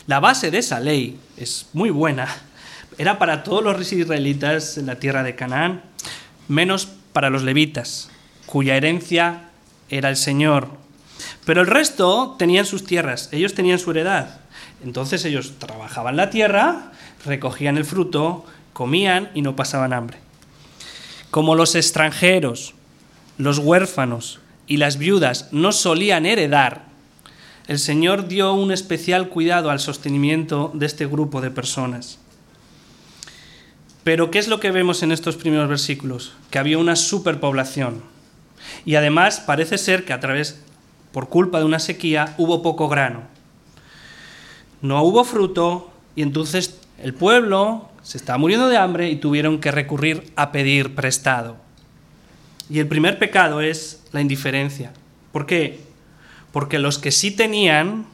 La 0.05 0.19
base 0.19 0.51
de 0.51 0.59
esa 0.59 0.79
ley 0.79 1.19
es 1.37 1.69
muy 1.73 1.89
buena. 1.89 2.27
Era 2.99 3.17
para 3.17 3.41
todos 3.41 3.63
los 3.63 3.91
israelitas 3.91 4.77
en 4.77 4.85
la 4.85 4.99
tierra 4.99 5.23
de 5.23 5.35
Canaán, 5.35 5.81
menos 6.47 6.87
para 7.13 7.31
los 7.31 7.41
levitas, 7.41 8.11
cuya 8.45 8.75
herencia 8.75 9.49
era 9.89 10.09
el 10.09 10.17
Señor. 10.17 10.69
Pero 11.47 11.61
el 11.61 11.67
resto 11.67 12.35
tenían 12.37 12.65
sus 12.65 12.83
tierras, 12.83 13.29
ellos 13.31 13.53
tenían 13.53 13.79
su 13.79 13.91
heredad. 13.91 14.41
Entonces 14.83 15.23
ellos 15.23 15.53
trabajaban 15.59 16.17
la 16.17 16.29
tierra, 16.29 16.91
recogían 17.25 17.77
el 17.77 17.85
fruto, 17.85 18.45
comían 18.73 19.31
y 19.33 19.41
no 19.43 19.55
pasaban 19.55 19.93
hambre. 19.93 20.17
Como 21.31 21.55
los 21.55 21.75
extranjeros, 21.75 22.73
los 23.37 23.59
huérfanos 23.59 24.41
y 24.67 24.75
las 24.75 24.97
viudas 24.97 25.47
no 25.53 25.71
solían 25.71 26.25
heredar, 26.25 26.83
el 27.67 27.79
Señor 27.79 28.27
dio 28.27 28.51
un 28.51 28.73
especial 28.73 29.29
cuidado 29.29 29.69
al 29.69 29.79
sostenimiento 29.79 30.71
de 30.73 30.85
este 30.85 31.05
grupo 31.05 31.39
de 31.39 31.49
personas. 31.49 32.19
Pero 34.03 34.31
¿qué 34.31 34.39
es 34.39 34.49
lo 34.49 34.59
que 34.59 34.71
vemos 34.71 35.01
en 35.01 35.13
estos 35.13 35.37
primeros 35.37 35.69
versículos? 35.69 36.33
Que 36.51 36.59
había 36.59 36.77
una 36.77 36.97
superpoblación. 36.97 38.03
Y 38.83 38.95
además 38.95 39.39
parece 39.39 39.77
ser 39.77 40.03
que 40.03 40.11
a 40.11 40.19
través, 40.19 40.61
por 41.11 41.29
culpa 41.29 41.59
de 41.59 41.65
una 41.65 41.79
sequía, 41.79 42.35
hubo 42.37 42.61
poco 42.61 42.87
grano. 42.87 43.21
No 44.81 45.01
hubo 45.03 45.23
fruto 45.23 45.91
y 46.15 46.21
entonces 46.21 46.79
el 47.01 47.13
pueblo 47.13 47.89
se 48.03 48.17
estaba 48.17 48.37
muriendo 48.37 48.69
de 48.69 48.77
hambre 48.77 49.09
y 49.09 49.17
tuvieron 49.17 49.59
que 49.59 49.71
recurrir 49.71 50.31
a 50.35 50.51
pedir 50.51 50.95
prestado. 50.95 51.57
Y 52.69 52.79
el 52.79 52.87
primer 52.87 53.19
pecado 53.19 53.61
es 53.61 54.03
la 54.11 54.21
indiferencia. 54.21 54.91
¿Por 55.31 55.45
qué? 55.45 55.81
Porque 56.51 56.79
los 56.79 56.99
que 56.99 57.11
sí 57.11 57.31
tenían, 57.31 58.05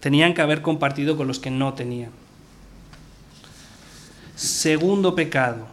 tenían 0.00 0.34
que 0.34 0.42
haber 0.42 0.62
compartido 0.62 1.16
con 1.16 1.26
los 1.26 1.38
que 1.38 1.50
no 1.50 1.74
tenían. 1.74 2.10
Segundo 4.36 5.14
pecado. 5.14 5.66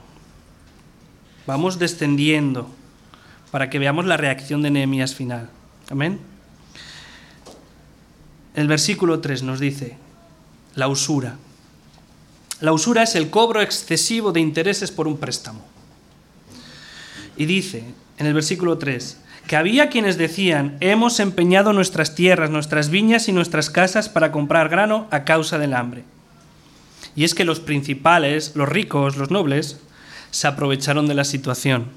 Vamos 1.46 1.80
descendiendo 1.80 2.70
para 3.52 3.70
que 3.70 3.80
veamos 3.80 4.06
la 4.06 4.18
reacción 4.18 4.62
de 4.62 4.72
Nehemías 4.72 5.16
final. 5.16 5.50
Amén. 5.90 6.20
El 8.58 8.68
versículo 8.68 9.20
3 9.20 9.44
nos 9.44 9.60
dice, 9.60 9.98
la 10.74 10.88
usura. 10.88 11.36
La 12.60 12.74
usura 12.74 13.04
es 13.04 13.14
el 13.14 13.30
cobro 13.30 13.62
excesivo 13.62 14.32
de 14.32 14.40
intereses 14.40 14.90
por 14.90 15.08
un 15.08 15.18
préstamo. 15.18 15.64
Y 17.38 17.46
dice 17.46 17.84
en 18.18 18.26
el 18.26 18.34
versículo 18.34 18.80
3 18.80 19.20
que 19.46 19.58
había 19.58 19.90
quienes 19.90 20.18
decían, 20.18 20.76
hemos 20.80 21.20
empeñado 21.20 21.72
nuestras 21.72 22.16
tierras, 22.16 22.50
nuestras 22.50 22.90
viñas 22.90 23.30
y 23.30 23.32
nuestras 23.32 23.70
casas 23.70 24.10
para 24.10 24.32
comprar 24.32 24.70
grano 24.70 25.08
a 25.12 25.24
causa 25.24 25.60
del 25.60 25.76
hambre. 25.76 26.04
Y 27.16 27.26
es 27.26 27.36
que 27.36 27.46
los 27.46 27.60
principales, 27.60 28.54
los 28.56 28.68
ricos, 28.68 29.18
los 29.18 29.30
nobles, 29.30 29.80
se 30.32 30.48
aprovecharon 30.48 31.08
de 31.08 31.14
la 31.14 31.26
situación. 31.26 31.90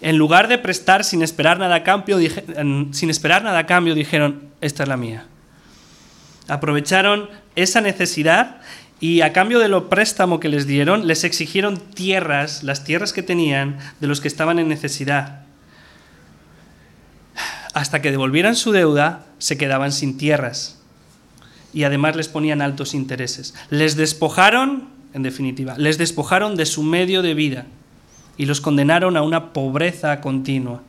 En 0.00 0.16
lugar 0.16 0.46
de 0.46 0.58
prestar 0.58 1.02
sin 1.02 1.22
esperar 1.22 1.58
nada 1.58 1.74
a 1.74 1.82
cambio, 1.82 2.18
sin 2.92 3.10
esperar 3.10 3.42
nada 3.42 3.58
a 3.58 3.66
cambio 3.66 3.96
dijeron, 3.96 4.44
esta 4.60 4.84
es 4.84 4.88
la 4.88 4.96
mía. 4.96 5.26
Aprovecharon 6.50 7.30
esa 7.54 7.80
necesidad 7.80 8.60
y 8.98 9.20
a 9.20 9.32
cambio 9.32 9.60
de 9.60 9.68
lo 9.68 9.88
préstamo 9.88 10.40
que 10.40 10.48
les 10.48 10.66
dieron, 10.66 11.06
les 11.06 11.24
exigieron 11.24 11.78
tierras, 11.78 12.62
las 12.64 12.84
tierras 12.84 13.12
que 13.12 13.22
tenían, 13.22 13.78
de 14.00 14.06
los 14.08 14.20
que 14.20 14.28
estaban 14.28 14.58
en 14.58 14.68
necesidad. 14.68 15.42
Hasta 17.72 18.02
que 18.02 18.10
devolvieran 18.10 18.56
su 18.56 18.72
deuda, 18.72 19.24
se 19.38 19.56
quedaban 19.56 19.92
sin 19.92 20.18
tierras. 20.18 20.80
Y 21.72 21.84
además 21.84 22.16
les 22.16 22.28
ponían 22.28 22.62
altos 22.62 22.94
intereses. 22.94 23.54
Les 23.70 23.96
despojaron, 23.96 24.88
en 25.14 25.22
definitiva, 25.22 25.76
les 25.78 25.98
despojaron 25.98 26.56
de 26.56 26.66
su 26.66 26.82
medio 26.82 27.22
de 27.22 27.34
vida 27.34 27.66
y 28.36 28.46
los 28.46 28.60
condenaron 28.60 29.16
a 29.16 29.22
una 29.22 29.52
pobreza 29.52 30.20
continua. 30.20 30.82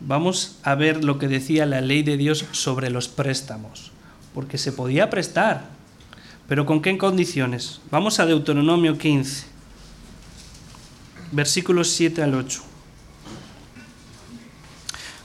Vamos 0.00 0.58
a 0.62 0.74
ver 0.74 1.04
lo 1.04 1.18
que 1.18 1.28
decía 1.28 1.66
la 1.66 1.80
ley 1.80 2.02
de 2.02 2.16
Dios 2.16 2.44
sobre 2.52 2.90
los 2.90 3.08
préstamos 3.08 3.92
porque 4.38 4.58
se 4.58 4.70
podía 4.72 5.10
prestar. 5.10 5.64
Pero 6.46 6.64
¿con 6.64 6.80
qué 6.80 6.96
condiciones? 6.96 7.80
Vamos 7.90 8.20
a 8.20 8.26
Deuteronomio 8.26 8.96
15, 8.96 9.46
versículos 11.32 11.88
7 11.90 12.22
al 12.22 12.34
8. 12.34 12.62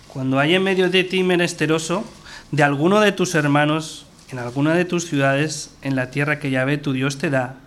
Cuando 0.08 0.40
hay 0.40 0.56
en 0.56 0.64
medio 0.64 0.90
de 0.90 1.04
ti 1.04 1.24
menesteroso, 1.24 2.04
de 2.52 2.64
alguno 2.64 3.00
de 3.02 3.12
tus 3.12 3.36
hermanos, 3.36 4.08
en 4.30 4.40
alguna 4.40 4.74
de 4.74 4.86
tus 4.86 5.06
ciudades, 5.06 5.70
en 5.82 5.96
la 5.96 6.10
tierra 6.10 6.40
que 6.40 6.52
Yahvé 6.52 6.78
tu 6.78 6.92
Dios 6.92 7.18
te 7.20 7.30
da, 7.30 7.58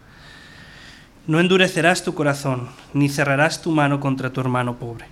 no 1.27 1.41
endurecerás 1.41 2.05
tu 2.05 2.15
corazón, 2.15 2.71
ni 2.93 3.09
cerrarás 3.09 3.63
tu 3.63 3.71
mano 3.71 4.01
contra 4.01 4.33
tu 4.33 4.41
hermano 4.41 4.79
pobre, 4.79 5.07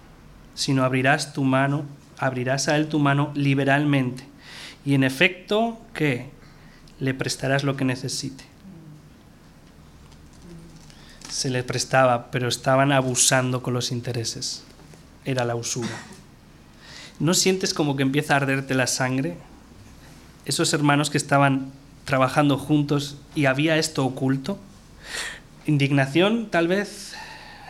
sino 0.55 0.85
abrirás 0.85 1.33
tu 1.33 1.45
mano, 1.45 1.85
abrirás 2.19 2.69
a 2.69 2.77
él 2.77 2.89
tu 2.89 2.99
mano 2.99 3.33
liberalmente 3.35 4.35
y 4.85 4.95
en 4.95 5.05
efecto, 5.05 5.79
¿qué? 5.95 6.31
Le 7.01 7.15
prestarás 7.15 7.65
lo 7.65 7.77
que 7.77 7.85
necesite. 7.85 8.45
Se 11.31 11.51
le 11.51 11.63
prestaba, 11.63 12.31
pero 12.31 12.49
estaban 12.49 12.93
abusando 12.93 13.63
con 13.63 13.75
los 13.75 13.91
intereses. 13.91 14.63
Era 15.25 15.45
la 15.45 15.57
usura. 15.57 15.89
¿No 17.19 17.35
sientes 17.35 17.73
como 17.73 17.97
que 17.97 18.03
empieza 18.03 18.35
a 18.35 18.37
arderte 18.37 18.75
la 18.75 18.87
sangre? 18.87 19.37
Esos 20.45 20.73
hermanos 20.75 21.11
que 21.11 21.19
estaban 21.19 21.73
trabajando 22.05 22.59
juntos 22.59 23.17
y 23.35 23.47
había 23.47 23.79
esto 23.79 24.05
oculto. 24.05 24.59
Indignación, 25.67 26.51
tal 26.51 26.69
vez, 26.69 27.15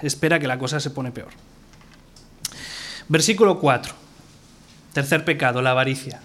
espera 0.03 0.41
que 0.41 0.49
la 0.49 0.59
cosa 0.59 0.81
se 0.81 0.91
pone 0.91 1.12
peor. 1.12 1.43
Versículo 3.08 3.58
4. 3.58 3.94
Tercer 4.92 5.25
pecado, 5.25 5.61
la 5.61 5.73
avaricia. 5.73 6.20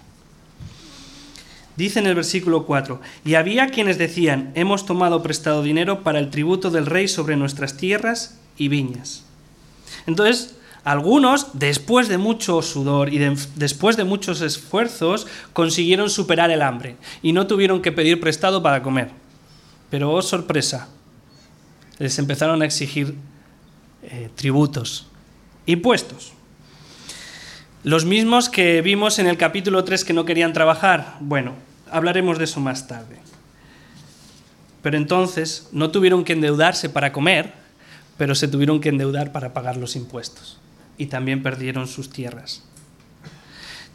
Dice 1.76 1.98
en 1.98 2.06
el 2.06 2.14
versículo 2.14 2.66
4, 2.66 3.00
y 3.24 3.34
había 3.36 3.68
quienes 3.68 3.96
decían, 3.96 4.52
hemos 4.54 4.84
tomado 4.84 5.22
prestado 5.22 5.62
dinero 5.62 6.02
para 6.02 6.18
el 6.18 6.30
tributo 6.30 6.70
del 6.70 6.84
rey 6.84 7.08
sobre 7.08 7.36
nuestras 7.36 7.76
tierras 7.76 8.38
y 8.58 8.68
viñas. 8.68 9.24
Entonces, 10.06 10.56
algunos, 10.84 11.58
después 11.58 12.08
de 12.08 12.18
mucho 12.18 12.60
sudor 12.62 13.12
y 13.12 13.18
después 13.56 13.96
de 13.96 14.04
muchos 14.04 14.40
esfuerzos, 14.40 15.26
consiguieron 15.52 16.10
superar 16.10 16.50
el 16.50 16.62
hambre 16.62 16.96
y 17.22 17.32
no 17.32 17.46
tuvieron 17.46 17.82
que 17.82 17.92
pedir 17.92 18.20
prestado 18.20 18.62
para 18.62 18.82
comer. 18.82 19.10
Pero, 19.90 20.12
oh 20.12 20.22
sorpresa, 20.22 20.88
les 21.98 22.18
empezaron 22.18 22.62
a 22.62 22.64
exigir 22.64 23.14
eh, 24.02 24.30
tributos, 24.34 25.06
impuestos. 25.66 26.32
Los 27.82 28.04
mismos 28.04 28.50
que 28.50 28.82
vimos 28.82 29.18
en 29.18 29.26
el 29.26 29.38
capítulo 29.38 29.84
3 29.84 30.04
que 30.04 30.12
no 30.12 30.26
querían 30.26 30.52
trabajar. 30.52 31.16
Bueno, 31.20 31.54
hablaremos 31.90 32.36
de 32.36 32.44
eso 32.44 32.60
más 32.60 32.86
tarde. 32.86 33.16
Pero 34.82 34.98
entonces 34.98 35.70
no 35.72 35.90
tuvieron 35.90 36.24
que 36.24 36.34
endeudarse 36.34 36.90
para 36.90 37.10
comer, 37.10 37.54
pero 38.18 38.34
se 38.34 38.48
tuvieron 38.48 38.82
que 38.82 38.90
endeudar 38.90 39.32
para 39.32 39.54
pagar 39.54 39.78
los 39.78 39.96
impuestos. 39.96 40.60
Y 40.98 41.06
también 41.06 41.42
perdieron 41.42 41.88
sus 41.88 42.10
tierras. 42.10 42.62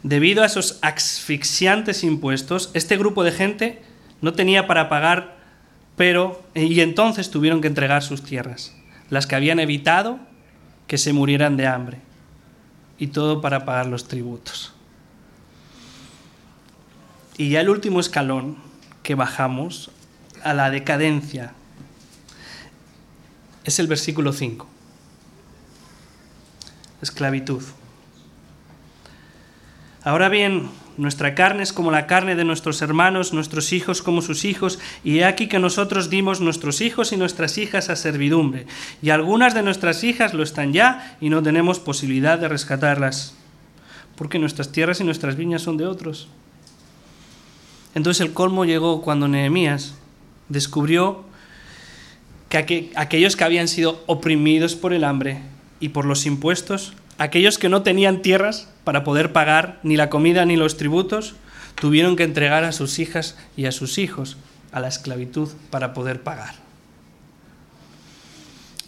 Debido 0.02 0.42
a 0.42 0.46
esos 0.46 0.80
asfixiantes 0.82 2.02
impuestos, 2.02 2.70
este 2.74 2.96
grupo 2.96 3.22
de 3.22 3.30
gente 3.30 3.82
no 4.20 4.32
tenía 4.32 4.66
para 4.66 4.88
pagar, 4.88 5.36
pero 5.96 6.42
y 6.56 6.80
entonces 6.80 7.30
tuvieron 7.30 7.60
que 7.60 7.68
entregar 7.68 8.02
sus 8.02 8.24
tierras, 8.24 8.74
las 9.10 9.28
que 9.28 9.36
habían 9.36 9.60
evitado 9.60 10.18
que 10.88 10.98
se 10.98 11.12
murieran 11.12 11.56
de 11.56 11.68
hambre, 11.68 11.98
y 12.98 13.08
todo 13.08 13.40
para 13.40 13.64
pagar 13.64 13.86
los 13.86 14.08
tributos. 14.08 14.72
Y 17.36 17.50
ya 17.50 17.60
el 17.60 17.68
último 17.68 18.00
escalón 18.00 18.56
que 19.02 19.14
bajamos 19.14 19.90
a 20.42 20.54
la 20.54 20.70
decadencia 20.70 21.52
es 23.64 23.78
el 23.78 23.86
versículo 23.88 24.32
5. 24.32 24.66
Esclavitud. 27.02 27.62
Ahora 30.02 30.28
bien, 30.28 30.70
nuestra 30.96 31.34
carne 31.34 31.62
es 31.62 31.72
como 31.72 31.90
la 31.90 32.06
carne 32.06 32.36
de 32.36 32.44
nuestros 32.44 32.80
hermanos, 32.82 33.32
nuestros 33.32 33.72
hijos 33.72 34.02
como 34.02 34.22
sus 34.22 34.44
hijos, 34.44 34.78
y 35.04 35.18
he 35.18 35.24
aquí 35.24 35.48
que 35.48 35.58
nosotros 35.58 36.10
dimos 36.10 36.40
nuestros 36.40 36.80
hijos 36.80 37.12
y 37.12 37.16
nuestras 37.16 37.58
hijas 37.58 37.90
a 37.90 37.96
servidumbre, 37.96 38.66
y 39.02 39.10
algunas 39.10 39.54
de 39.54 39.62
nuestras 39.62 40.04
hijas 40.04 40.34
lo 40.34 40.42
están 40.42 40.72
ya 40.72 41.16
y 41.20 41.28
no 41.28 41.42
tenemos 41.42 41.78
posibilidad 41.78 42.38
de 42.38 42.48
rescatarlas, 42.48 43.34
porque 44.16 44.38
nuestras 44.38 44.72
tierras 44.72 45.00
y 45.00 45.04
nuestras 45.04 45.36
viñas 45.36 45.62
son 45.62 45.76
de 45.76 45.86
otros. 45.86 46.28
Entonces 47.94 48.26
el 48.26 48.32
colmo 48.32 48.64
llegó 48.64 49.02
cuando 49.02 49.28
Nehemías 49.28 49.94
descubrió 50.48 51.24
que 52.48 52.92
aquellos 52.94 53.36
que 53.36 53.44
habían 53.44 53.68
sido 53.68 54.02
oprimidos 54.06 54.74
por 54.74 54.92
el 54.92 55.04
hambre 55.04 55.40
y 55.80 55.90
por 55.90 56.04
los 56.04 56.26
impuestos, 56.26 56.94
aquellos 57.18 57.58
que 57.58 57.68
no 57.68 57.82
tenían 57.82 58.22
tierras 58.22 58.68
para 58.84 59.04
poder 59.04 59.32
pagar 59.32 59.80
ni 59.82 59.96
la 59.96 60.10
comida 60.10 60.44
ni 60.44 60.56
los 60.56 60.76
tributos, 60.76 61.34
tuvieron 61.74 62.16
que 62.16 62.24
entregar 62.24 62.64
a 62.64 62.72
sus 62.72 62.98
hijas 62.98 63.36
y 63.56 63.66
a 63.66 63.72
sus 63.72 63.98
hijos 63.98 64.36
a 64.72 64.80
la 64.80 64.88
esclavitud 64.88 65.48
para 65.70 65.94
poder 65.94 66.22
pagar. 66.22 66.54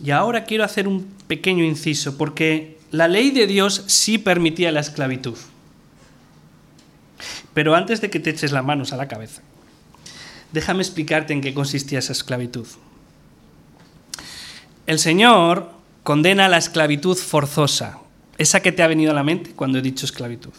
Y 0.03 0.11
ahora 0.11 0.45
quiero 0.45 0.65
hacer 0.65 0.87
un 0.87 1.13
pequeño 1.27 1.65
inciso, 1.65 2.17
porque 2.17 2.79
la 2.91 3.09
ley 3.09 3.31
de 3.31 3.47
Dios 3.47 3.85
sí 3.87 4.19
permitía 4.19 4.73
la 4.73 4.81
esclavitud. 4.81 5.37
Pero 7.53 7.75
antes 7.75 8.01
de 8.01 8.11
que 8.11 8.21
te 8.21 8.31
eches 8.31 8.53
las 8.53 8.65
manos 8.65 8.93
a 8.93 8.97
la 8.97 9.09
cabeza, 9.09 9.43
déjame 10.53 10.83
explicarte 10.83 11.33
en 11.33 11.41
qué 11.41 11.53
consistía 11.53 11.99
esa 11.99 12.13
esclavitud. 12.13 12.67
El 14.87 14.99
Señor 14.99 15.71
condena 16.05 16.49
la 16.49 16.59
esclavitud 16.59 17.17
forzosa, 17.17 17.99
esa 18.39 18.61
que 18.61 18.73
te 18.73 18.83
ha 18.83 18.87
venido 18.87 19.11
a 19.11 19.15
la 19.15 19.25
mente 19.25 19.51
cuando 19.51 19.79
he 19.79 19.83
dicho 19.83 20.07
esclavitud. 20.07 20.53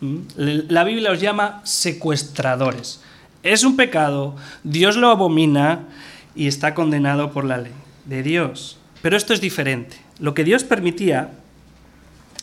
¿Mm? 0.00 0.18
La 0.36 0.84
Biblia 0.84 1.10
los 1.10 1.20
llama 1.20 1.62
secuestradores. 1.64 3.00
Es 3.42 3.64
un 3.64 3.76
pecado, 3.76 4.36
Dios 4.64 4.96
lo 4.96 5.08
abomina 5.08 5.86
y 6.34 6.48
está 6.48 6.74
condenado 6.74 7.32
por 7.32 7.44
la 7.44 7.58
ley 7.58 7.72
de 8.04 8.22
Dios. 8.22 8.78
Pero 9.00 9.16
esto 9.16 9.32
es 9.32 9.40
diferente. 9.40 9.96
Lo 10.18 10.34
que 10.34 10.44
Dios 10.44 10.64
permitía 10.64 11.30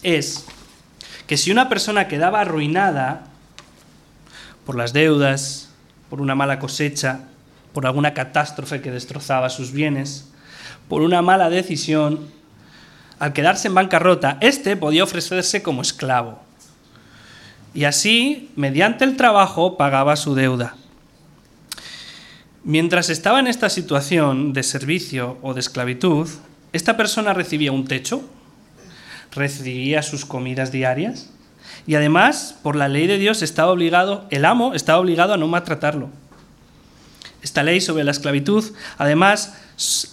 es 0.04 0.46
que 1.28 1.38
si 1.38 1.52
una 1.52 1.68
persona 1.68 2.08
quedaba 2.08 2.42
arruinada 2.42 3.28
por 4.66 4.76
las 4.76 4.94
deudas, 4.94 5.70
por 6.10 6.22
una 6.22 6.36
mala 6.36 6.60
cosecha, 6.60 7.26
por 7.74 7.86
alguna 7.86 8.14
catástrofe 8.14 8.82
que 8.82 8.92
destrozaba 8.92 9.50
sus 9.50 9.72
bienes, 9.72 10.30
por 10.88 11.02
una 11.02 11.22
mala 11.22 11.50
decisión, 11.50 12.22
al 13.20 13.34
quedarse 13.34 13.68
en 13.68 13.76
bancarrota, 13.76 14.38
éste 14.42 14.76
podía 14.76 15.04
ofrecerse 15.04 15.64
como 15.64 15.82
esclavo. 15.82 16.42
Y 17.74 17.84
así, 17.84 18.52
mediante 18.56 19.04
el 19.04 19.18
trabajo, 19.18 19.78
pagaba 19.78 20.16
su 20.16 20.36
deuda. 20.36 20.76
Mientras 22.64 23.10
estaba 23.10 23.40
en 23.40 23.48
esta 23.48 23.70
situación 23.70 24.54
de 24.54 24.64
servicio 24.64 25.38
o 25.42 25.54
de 25.54 25.60
esclavitud, 25.60 26.28
esta 26.74 26.98
persona 26.98 27.34
recibía 27.34 27.72
un 27.72 27.86
techo, 27.86 28.24
recibía 29.32 30.02
sus 30.02 30.26
comidas 30.26 30.72
diarias 30.72 31.30
y 31.88 31.96
además, 31.96 32.58
por 32.64 32.76
la 32.76 32.88
ley 32.88 33.06
de 33.08 33.18
Dios, 33.18 33.42
estaba 33.42 33.72
obligado, 33.72 34.26
el 34.32 34.46
amo 34.46 34.74
estaba 34.74 35.00
obligado 35.00 35.34
a 35.34 35.38
no 35.38 35.48
maltratarlo. 35.48 36.10
Esta 37.46 37.62
ley 37.62 37.80
sobre 37.80 38.04
la 38.04 38.10
esclavitud, 38.10 38.64
además, 38.98 39.54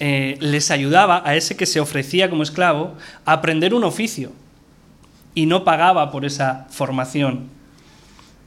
eh, 0.00 0.36
les 0.40 0.70
ayudaba 0.70 1.22
a 1.24 1.34
ese 1.34 1.56
que 1.56 1.64
se 1.64 1.80
ofrecía 1.80 2.28
como 2.28 2.42
esclavo 2.42 2.94
a 3.24 3.32
aprender 3.32 3.72
un 3.72 3.84
oficio 3.84 4.32
y 5.34 5.46
no 5.46 5.64
pagaba 5.64 6.10
por 6.10 6.26
esa 6.26 6.66
formación. 6.68 7.48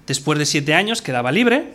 Después 0.06 0.38
de 0.38 0.46
siete 0.46 0.76
años 0.76 1.02
quedaba 1.02 1.32
libre 1.32 1.74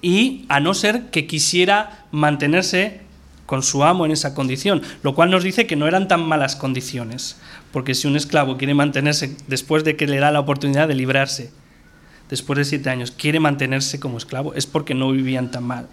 y 0.00 0.44
a 0.48 0.58
no 0.58 0.74
ser 0.74 1.10
que 1.10 1.28
quisiera 1.28 2.04
mantenerse 2.10 3.02
con 3.46 3.62
su 3.62 3.84
amo 3.84 4.04
en 4.04 4.10
esa 4.10 4.34
condición, 4.34 4.82
lo 5.04 5.14
cual 5.14 5.30
nos 5.30 5.44
dice 5.44 5.68
que 5.68 5.76
no 5.76 5.86
eran 5.86 6.08
tan 6.08 6.26
malas 6.26 6.56
condiciones, 6.56 7.36
porque 7.70 7.94
si 7.94 8.08
un 8.08 8.16
esclavo 8.16 8.58
quiere 8.58 8.74
mantenerse 8.74 9.36
después 9.46 9.84
de 9.84 9.94
que 9.94 10.08
le 10.08 10.18
da 10.18 10.32
la 10.32 10.40
oportunidad 10.40 10.88
de 10.88 10.96
librarse, 10.96 11.52
después 12.32 12.56
de 12.56 12.64
siete 12.64 12.88
años, 12.88 13.10
quiere 13.10 13.40
mantenerse 13.40 14.00
como 14.00 14.16
esclavo, 14.16 14.54
es 14.54 14.64
porque 14.64 14.94
no 14.94 15.12
vivían 15.12 15.50
tan 15.50 15.64
mal. 15.64 15.86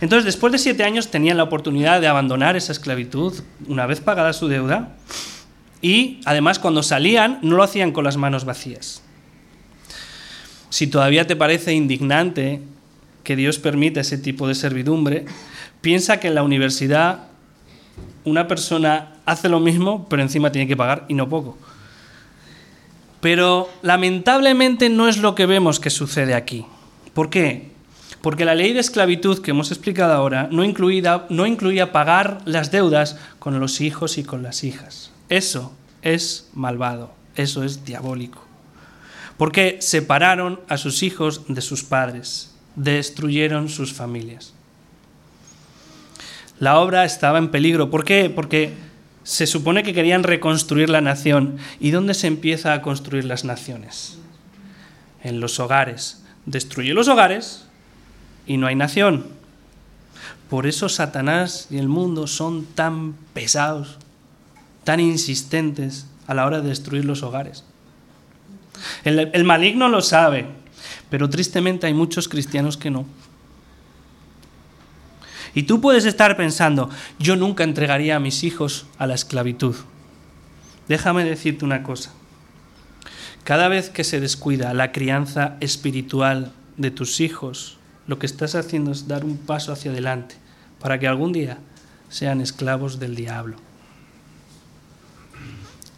Entonces, 0.00 0.24
después 0.24 0.50
de 0.50 0.58
siete 0.58 0.82
años 0.82 1.10
tenían 1.10 1.36
la 1.36 1.42
oportunidad 1.42 2.00
de 2.00 2.06
abandonar 2.06 2.56
esa 2.56 2.72
esclavitud 2.72 3.34
una 3.66 3.84
vez 3.84 4.00
pagada 4.00 4.32
su 4.32 4.48
deuda 4.48 4.96
y 5.82 6.22
además 6.24 6.58
cuando 6.58 6.82
salían 6.82 7.38
no 7.42 7.56
lo 7.56 7.62
hacían 7.62 7.92
con 7.92 8.04
las 8.04 8.16
manos 8.16 8.46
vacías. 8.46 9.02
Si 10.70 10.86
todavía 10.86 11.26
te 11.26 11.36
parece 11.36 11.74
indignante 11.74 12.62
que 13.22 13.36
Dios 13.36 13.58
permita 13.58 14.00
ese 14.00 14.16
tipo 14.16 14.48
de 14.48 14.54
servidumbre, 14.54 15.26
piensa 15.82 16.18
que 16.18 16.28
en 16.28 16.34
la 16.34 16.42
universidad 16.42 17.24
una 18.24 18.48
persona 18.48 19.16
hace 19.26 19.50
lo 19.50 19.60
mismo, 19.60 20.08
pero 20.08 20.22
encima 20.22 20.50
tiene 20.50 20.66
que 20.66 20.78
pagar 20.78 21.04
y 21.08 21.14
no 21.14 21.28
poco. 21.28 21.58
Pero 23.20 23.68
lamentablemente 23.82 24.88
no 24.88 25.08
es 25.08 25.18
lo 25.18 25.34
que 25.34 25.46
vemos 25.46 25.80
que 25.80 25.90
sucede 25.90 26.34
aquí. 26.34 26.64
¿Por 27.14 27.30
qué? 27.30 27.72
Porque 28.22 28.44
la 28.44 28.54
ley 28.54 28.72
de 28.72 28.80
esclavitud 28.80 29.40
que 29.40 29.52
hemos 29.52 29.70
explicado 29.70 30.12
ahora 30.12 30.48
no, 30.50 30.62
no 31.28 31.46
incluía 31.46 31.92
pagar 31.92 32.38
las 32.44 32.70
deudas 32.70 33.16
con 33.38 33.58
los 33.58 33.80
hijos 33.80 34.18
y 34.18 34.24
con 34.24 34.42
las 34.42 34.64
hijas. 34.64 35.10
Eso 35.28 35.72
es 36.02 36.48
malvado, 36.54 37.12
eso 37.36 37.64
es 37.64 37.84
diabólico. 37.84 38.44
Porque 39.36 39.78
separaron 39.80 40.60
a 40.68 40.76
sus 40.78 41.02
hijos 41.02 41.42
de 41.48 41.60
sus 41.60 41.84
padres, 41.84 42.54
destruyeron 42.74 43.68
sus 43.68 43.92
familias. 43.92 44.52
La 46.58 46.80
obra 46.80 47.04
estaba 47.04 47.38
en 47.38 47.50
peligro. 47.50 47.88
¿Por 47.88 48.04
qué? 48.04 48.30
Porque 48.30 48.74
se 49.28 49.46
supone 49.46 49.82
que 49.82 49.92
querían 49.92 50.22
reconstruir 50.22 50.88
la 50.88 51.02
nación. 51.02 51.58
¿Y 51.80 51.90
dónde 51.90 52.14
se 52.14 52.28
empieza 52.28 52.72
a 52.72 52.80
construir 52.80 53.26
las 53.26 53.44
naciones? 53.44 54.16
En 55.22 55.38
los 55.38 55.60
hogares. 55.60 56.24
Destruye 56.46 56.94
los 56.94 57.08
hogares 57.08 57.66
y 58.46 58.56
no 58.56 58.66
hay 58.66 58.74
nación. 58.74 59.26
Por 60.48 60.66
eso 60.66 60.88
Satanás 60.88 61.66
y 61.70 61.76
el 61.76 61.88
mundo 61.88 62.26
son 62.26 62.64
tan 62.64 63.12
pesados, 63.34 63.98
tan 64.84 64.98
insistentes 64.98 66.06
a 66.26 66.32
la 66.32 66.46
hora 66.46 66.62
de 66.62 66.70
destruir 66.70 67.04
los 67.04 67.22
hogares. 67.22 67.64
El, 69.04 69.44
maligno 69.44 69.90
lo 69.90 70.00
sabe, 70.00 70.46
pero 71.10 71.28
tristemente 71.28 71.86
hay 71.86 71.92
muchos 71.92 72.30
cristianos 72.30 72.78
que 72.78 72.90
no. 72.90 73.04
Y 75.58 75.64
tú 75.64 75.80
puedes 75.80 76.04
estar 76.04 76.36
pensando, 76.36 76.88
yo 77.18 77.34
nunca 77.34 77.64
entregaría 77.64 78.14
a 78.14 78.20
mis 78.20 78.44
hijos 78.44 78.86
a 78.96 79.08
la 79.08 79.14
esclavitud. 79.14 79.74
Déjame 80.86 81.24
decirte 81.24 81.64
una 81.64 81.82
cosa. 81.82 82.12
Cada 83.42 83.66
vez 83.66 83.90
que 83.90 84.04
se 84.04 84.20
descuida 84.20 84.72
la 84.72 84.92
crianza 84.92 85.56
espiritual 85.58 86.52
de 86.76 86.92
tus 86.92 87.18
hijos, 87.18 87.76
lo 88.06 88.20
que 88.20 88.26
estás 88.26 88.54
haciendo 88.54 88.92
es 88.92 89.08
dar 89.08 89.24
un 89.24 89.36
paso 89.36 89.72
hacia 89.72 89.90
adelante 89.90 90.36
para 90.78 91.00
que 91.00 91.08
algún 91.08 91.32
día 91.32 91.58
sean 92.08 92.40
esclavos 92.40 93.00
del 93.00 93.16
diablo. 93.16 93.56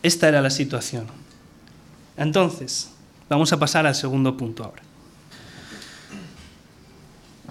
Esta 0.02 0.26
era 0.26 0.40
la 0.40 0.48
situación. 0.48 1.06
Entonces, 2.16 2.92
vamos 3.28 3.52
a 3.52 3.58
pasar 3.58 3.86
al 3.86 3.94
segundo 3.94 4.38
punto 4.38 4.64
ahora. 4.64 4.82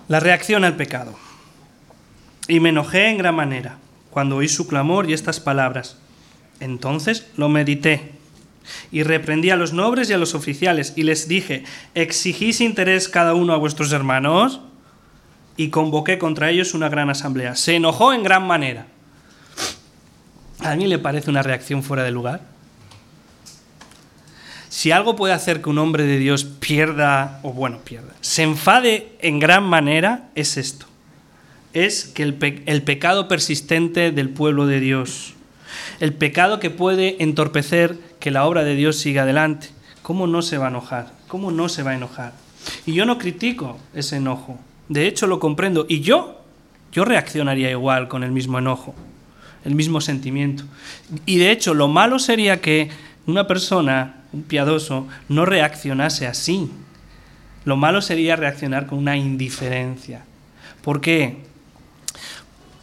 La 0.08 0.20
reacción 0.20 0.64
al 0.64 0.76
pecado. 0.76 1.29
Y 2.50 2.60
me 2.60 2.70
enojé 2.70 3.08
en 3.08 3.20
gran 3.20 3.36
manera 3.36 3.78
cuando 4.10 4.38
oí 4.38 4.50
su 4.50 4.68
clamor 4.68 5.10
y 5.10 5.14
estas 5.14 5.40
palabras. 5.40 5.98
Entonces 6.60 7.28
lo 7.38 7.48
medité 7.48 8.12
y 8.92 9.04
reprendí 9.04 9.52
a 9.52 9.56
los 9.56 9.72
nobles 9.72 10.10
y 10.10 10.14
a 10.14 10.18
los 10.18 10.34
oficiales 10.34 10.94
y 10.96 11.04
les 11.04 11.28
dije, 11.28 11.64
¿exigís 11.94 12.60
interés 12.60 13.08
cada 13.08 13.36
uno 13.36 13.54
a 13.54 13.58
vuestros 13.58 13.92
hermanos? 13.92 14.62
Y 15.58 15.70
convoqué 15.70 16.18
contra 16.18 16.50
ellos 16.50 16.74
una 16.74 16.90
gran 16.90 17.10
asamblea. 17.10 17.56
Se 17.56 17.76
enojó 17.76 18.14
en 18.14 18.24
gran 18.24 18.48
manera. 18.48 18.88
¿A 20.62 20.76
mí 20.76 20.88
le 20.88 20.98
parece 20.98 21.30
una 21.30 21.44
reacción 21.44 21.84
fuera 21.84 22.04
de 22.04 22.12
lugar? 22.12 22.42
Si 24.70 24.92
algo 24.92 25.16
puede 25.16 25.34
hacer 25.34 25.62
que 25.62 25.70
un 25.70 25.78
hombre 25.78 26.04
de 26.04 26.18
Dios 26.18 26.46
pierda, 26.46 27.40
o 27.44 27.54
bueno, 27.54 27.80
pierda, 27.80 28.14
se 28.22 28.44
enfade 28.44 29.16
en 29.20 29.40
gran 29.40 29.64
manera, 29.64 30.30
es 30.36 30.58
esto. 30.58 30.89
Es 31.74 32.06
que 32.06 32.24
el, 32.24 32.64
el 32.66 32.82
pecado 32.84 33.28
persistente 33.28 34.12
del 34.12 34.30
pueblo 34.30 34.66
de 34.66 34.80
Dios 34.80 35.34
el 36.00 36.14
pecado 36.14 36.60
que 36.60 36.70
puede 36.70 37.22
entorpecer 37.22 37.98
que 38.20 38.32
la 38.32 38.46
obra 38.46 38.64
de 38.64 38.76
Dios 38.76 38.98
siga 38.98 39.24
adelante. 39.24 39.70
¿Cómo 40.02 40.28
no 40.28 40.42
se 40.42 40.58
va 40.58 40.68
a 40.68 40.70
enojar? 40.70 41.12
¿Cómo 41.28 41.52
no 41.52 41.70
se 41.70 41.84
va 41.84 41.92
a 41.92 41.96
enojar? 41.96 42.34
Y 42.86 42.94
yo 42.94 43.06
no 43.06 43.18
critico 43.18 43.78
ese 43.94 44.18
enojo. 44.18 44.58
De 44.88 45.08
hecho, 45.08 45.28
lo 45.28 45.40
comprendo. 45.40 45.86
Y 45.88 46.02
yo, 46.02 46.42
yo 46.92 47.06
reaccionaría 47.06 47.70
igual 47.70 48.08
con 48.08 48.24
el 48.24 48.32
mismo 48.32 48.60
enojo, 48.60 48.96
el 49.66 49.76
mismo 49.76 50.02
sentimiento. 50.02 50.64
Y 51.26 51.38
de 51.38 51.52
hecho, 51.52 51.74
lo 51.74 51.88
malo 51.88 52.18
sería 52.18 52.62
que 52.62 52.90
una 53.28 53.46
persona, 53.46 54.24
un 54.34 54.44
piadoso, 54.44 55.08
no 55.28 55.46
reaccionase 55.46 56.28
así. 56.28 56.72
Lo 57.66 57.76
malo 57.76 58.02
sería 58.02 58.36
reaccionar 58.36 58.88
con 58.88 58.98
una 58.98 59.18
indiferencia. 59.18 60.24
¿Por 60.82 61.02
qué? 61.02 61.49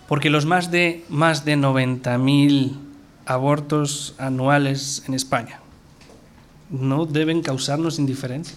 Porque 0.08 0.30
los 0.30 0.46
más 0.46 0.70
de, 0.70 1.04
más 1.08 1.44
de 1.44 1.56
90.000 1.56 2.76
abortos 3.26 4.14
anuales 4.18 5.02
en 5.08 5.14
España 5.14 5.60
no 6.70 7.06
deben 7.06 7.42
causarnos 7.42 7.98
indiferencia. 7.98 8.56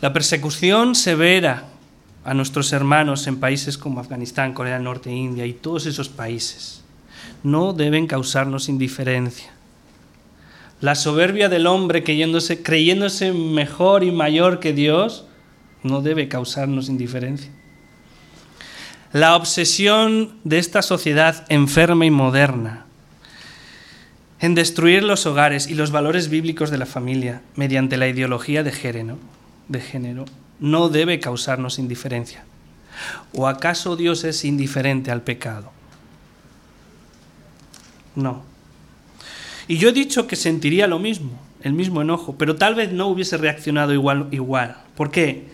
La 0.00 0.12
persecución 0.12 0.94
severa 0.94 1.64
a 2.24 2.34
nuestros 2.34 2.72
hermanos 2.72 3.26
en 3.26 3.38
países 3.38 3.78
como 3.78 4.00
Afganistán, 4.00 4.54
Corea 4.54 4.74
del 4.74 4.84
Norte, 4.84 5.12
India 5.12 5.46
y 5.46 5.52
todos 5.52 5.86
esos 5.86 6.08
países 6.08 6.82
no 7.42 7.72
deben 7.72 8.06
causarnos 8.06 8.68
indiferencia. 8.68 9.52
La 10.80 10.94
soberbia 10.94 11.48
del 11.48 11.66
hombre 11.66 12.02
creyéndose, 12.02 12.62
creyéndose 12.62 13.32
mejor 13.32 14.04
y 14.04 14.10
mayor 14.10 14.60
que 14.60 14.72
Dios 14.72 15.26
no 15.82 16.02
debe 16.02 16.28
causarnos 16.28 16.88
indiferencia. 16.88 17.50
La 19.14 19.36
obsesión 19.36 20.34
de 20.42 20.58
esta 20.58 20.82
sociedad 20.82 21.46
enferma 21.48 22.04
y 22.04 22.10
moderna 22.10 22.84
en 24.40 24.56
destruir 24.56 25.04
los 25.04 25.24
hogares 25.24 25.68
y 25.68 25.74
los 25.74 25.92
valores 25.92 26.28
bíblicos 26.28 26.68
de 26.68 26.78
la 26.78 26.84
familia 26.84 27.40
mediante 27.54 27.96
la 27.96 28.08
ideología 28.08 28.64
de 28.64 28.72
género, 28.72 29.16
de 29.68 29.80
género 29.80 30.24
no 30.58 30.88
debe 30.88 31.20
causarnos 31.20 31.78
indiferencia. 31.78 32.44
¿O 33.32 33.46
acaso 33.46 33.94
Dios 33.94 34.24
es 34.24 34.44
indiferente 34.44 35.12
al 35.12 35.22
pecado? 35.22 35.70
No. 38.16 38.42
Y 39.68 39.78
yo 39.78 39.90
he 39.90 39.92
dicho 39.92 40.26
que 40.26 40.34
sentiría 40.34 40.88
lo 40.88 40.98
mismo, 40.98 41.40
el 41.62 41.72
mismo 41.72 42.02
enojo, 42.02 42.36
pero 42.36 42.56
tal 42.56 42.74
vez 42.74 42.90
no 42.90 43.06
hubiese 43.06 43.36
reaccionado 43.36 43.92
igual. 43.92 44.26
igual. 44.32 44.76
¿Por 44.96 45.12
qué? 45.12 45.44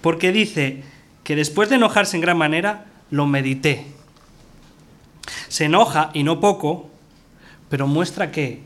Porque 0.00 0.32
dice 0.32 0.93
que 1.24 1.36
después 1.36 1.68
de 1.68 1.76
enojarse 1.76 2.16
en 2.16 2.22
gran 2.22 2.38
manera, 2.38 2.86
lo 3.10 3.26
medité. 3.26 3.86
Se 5.48 5.64
enoja, 5.64 6.10
y 6.14 6.22
no 6.22 6.38
poco, 6.38 6.90
pero 7.68 7.86
muestra 7.86 8.30
que 8.30 8.62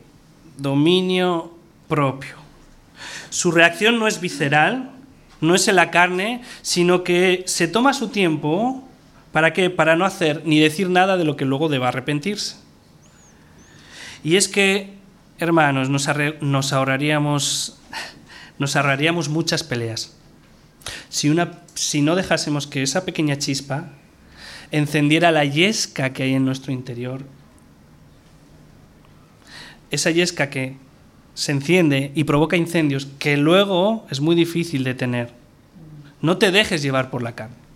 dominio 0.58 1.54
propio. 1.88 2.36
Su 3.30 3.52
reacción 3.52 3.98
no 3.98 4.06
es 4.06 4.20
visceral, 4.20 4.90
no 5.40 5.54
es 5.54 5.68
en 5.68 5.76
la 5.76 5.90
carne, 5.90 6.42
sino 6.62 7.04
que 7.04 7.44
se 7.46 7.68
toma 7.68 7.94
su 7.94 8.08
tiempo 8.08 8.88
¿Para 9.32 9.52
qué? 9.52 9.70
Para 9.70 9.96
no 9.96 10.04
hacer 10.04 10.42
ni 10.46 10.58
decir 10.58 10.88
nada 10.88 11.16
de 11.16 11.24
lo 11.24 11.36
que 11.36 11.44
luego 11.44 11.68
deba 11.68 11.88
arrepentirse. 11.88 12.56
Y 14.24 14.36
es 14.36 14.48
que, 14.48 14.94
hermanos, 15.38 15.90
nos, 15.90 16.08
ahorraríamos, 16.72 17.78
nos 18.58 18.76
ahorraríamos 18.76 19.28
muchas 19.28 19.62
peleas 19.62 20.17
si, 21.08 21.30
una, 21.30 21.62
si 21.74 22.02
no 22.02 22.14
dejásemos 22.16 22.66
que 22.66 22.82
esa 22.82 23.04
pequeña 23.04 23.38
chispa 23.38 23.90
encendiera 24.70 25.32
la 25.32 25.44
yesca 25.44 26.12
que 26.12 26.24
hay 26.24 26.34
en 26.34 26.44
nuestro 26.44 26.72
interior. 26.72 27.22
Esa 29.90 30.10
yesca 30.10 30.50
que 30.50 30.76
se 31.34 31.52
enciende 31.52 32.12
y 32.14 32.24
provoca 32.24 32.56
incendios 32.56 33.08
que 33.18 33.36
luego 33.36 34.06
es 34.10 34.20
muy 34.20 34.36
difícil 34.36 34.84
de 34.84 34.94
tener. 34.94 35.32
No 36.20 36.36
te 36.36 36.50
dejes 36.50 36.82
llevar 36.82 37.10
por 37.10 37.22
la 37.22 37.34
carne 37.34 37.68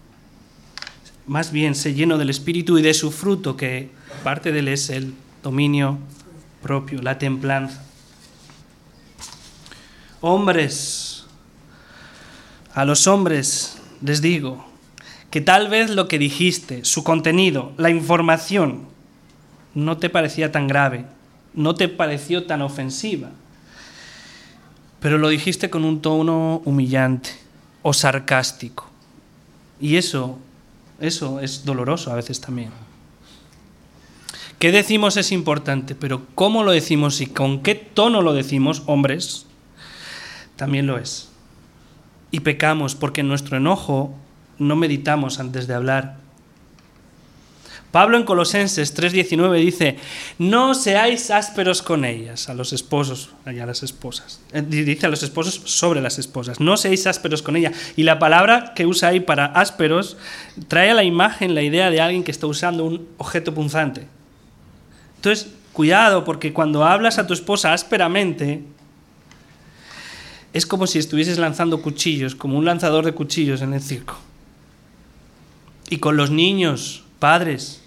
más 1.26 1.52
bien 1.52 1.74
se 1.74 1.94
lleno 1.94 2.18
del 2.18 2.30
Espíritu 2.30 2.78
y 2.78 2.82
de 2.82 2.94
su 2.94 3.10
fruto, 3.10 3.56
que 3.56 3.90
parte 4.24 4.52
de 4.52 4.60
él 4.60 4.68
es 4.68 4.90
el 4.90 5.14
dominio 5.42 5.98
propio, 6.62 7.00
la 7.02 7.18
templanza. 7.18 7.84
Hombres, 10.20 11.11
a 12.74 12.84
los 12.84 13.06
hombres 13.06 13.78
les 14.00 14.22
digo 14.22 14.64
que 15.30 15.40
tal 15.40 15.68
vez 15.68 15.90
lo 15.90 16.08
que 16.08 16.18
dijiste, 16.18 16.84
su 16.84 17.04
contenido, 17.04 17.72
la 17.76 17.90
información, 17.90 18.86
no 19.74 19.96
te 19.96 20.10
parecía 20.10 20.52
tan 20.52 20.68
grave, 20.68 21.06
no 21.54 21.74
te 21.74 21.88
pareció 21.88 22.44
tan 22.44 22.62
ofensiva, 22.62 23.30
pero 25.00 25.18
lo 25.18 25.28
dijiste 25.28 25.70
con 25.70 25.84
un 25.84 26.02
tono 26.02 26.60
humillante 26.64 27.30
o 27.82 27.92
sarcástico. 27.92 28.88
Y 29.80 29.96
eso 29.96 30.38
eso 31.02 31.40
es 31.40 31.64
doloroso 31.64 32.12
a 32.12 32.14
veces 32.14 32.40
también. 32.40 32.70
¿Qué 34.60 34.70
decimos 34.70 35.16
es 35.16 35.32
importante, 35.32 35.96
pero 35.96 36.22
cómo 36.36 36.62
lo 36.62 36.70
decimos 36.70 37.20
y 37.20 37.26
con 37.26 37.64
qué 37.64 37.74
tono 37.74 38.22
lo 38.22 38.32
decimos, 38.32 38.84
hombres, 38.86 39.46
también 40.54 40.86
lo 40.86 40.98
es. 40.98 41.31
Y 42.32 42.40
pecamos 42.40 42.96
porque 42.96 43.20
en 43.20 43.28
nuestro 43.28 43.56
enojo 43.56 44.12
no 44.58 44.74
meditamos 44.74 45.38
antes 45.38 45.68
de 45.68 45.74
hablar 45.74 46.22
Pablo 47.92 48.16
en 48.16 48.24
Colosenses 48.24 48.96
3:19 48.96 49.54
dice, 49.58 49.96
no 50.38 50.74
seáis 50.74 51.30
ásperos 51.30 51.82
con 51.82 52.06
ellas, 52.06 52.48
a 52.48 52.54
los 52.54 52.72
esposos, 52.72 53.28
a 53.44 53.52
las 53.52 53.82
esposas. 53.82 54.40
Eh, 54.52 54.62
dice 54.62 55.04
a 55.04 55.10
los 55.10 55.22
esposos 55.22 55.60
sobre 55.66 56.00
las 56.00 56.18
esposas, 56.18 56.58
no 56.58 56.78
seáis 56.78 57.06
ásperos 57.06 57.42
con 57.42 57.54
ellas. 57.54 57.74
Y 57.94 58.04
la 58.04 58.18
palabra 58.18 58.72
que 58.74 58.86
usa 58.86 59.10
ahí 59.10 59.20
para 59.20 59.44
ásperos 59.44 60.16
trae 60.68 60.90
a 60.90 60.94
la 60.94 61.04
imagen 61.04 61.54
la 61.54 61.60
idea 61.60 61.90
de 61.90 62.00
alguien 62.00 62.24
que 62.24 62.30
está 62.30 62.46
usando 62.46 62.86
un 62.86 63.08
objeto 63.18 63.52
punzante. 63.52 64.06
Entonces, 65.16 65.52
cuidado, 65.74 66.24
porque 66.24 66.54
cuando 66.54 66.86
hablas 66.86 67.18
a 67.18 67.26
tu 67.26 67.34
esposa 67.34 67.74
ásperamente, 67.74 68.62
es 70.52 70.66
como 70.66 70.86
si 70.86 70.98
estuvieses 70.98 71.38
lanzando 71.38 71.82
cuchillos, 71.82 72.34
como 72.34 72.58
un 72.58 72.64
lanzador 72.64 73.04
de 73.04 73.12
cuchillos 73.12 73.62
en 73.62 73.74
el 73.74 73.82
circo. 73.82 74.18
Y 75.88 75.98
con 75.98 76.16
los 76.16 76.30
niños, 76.30 77.04
padres, 77.18 77.82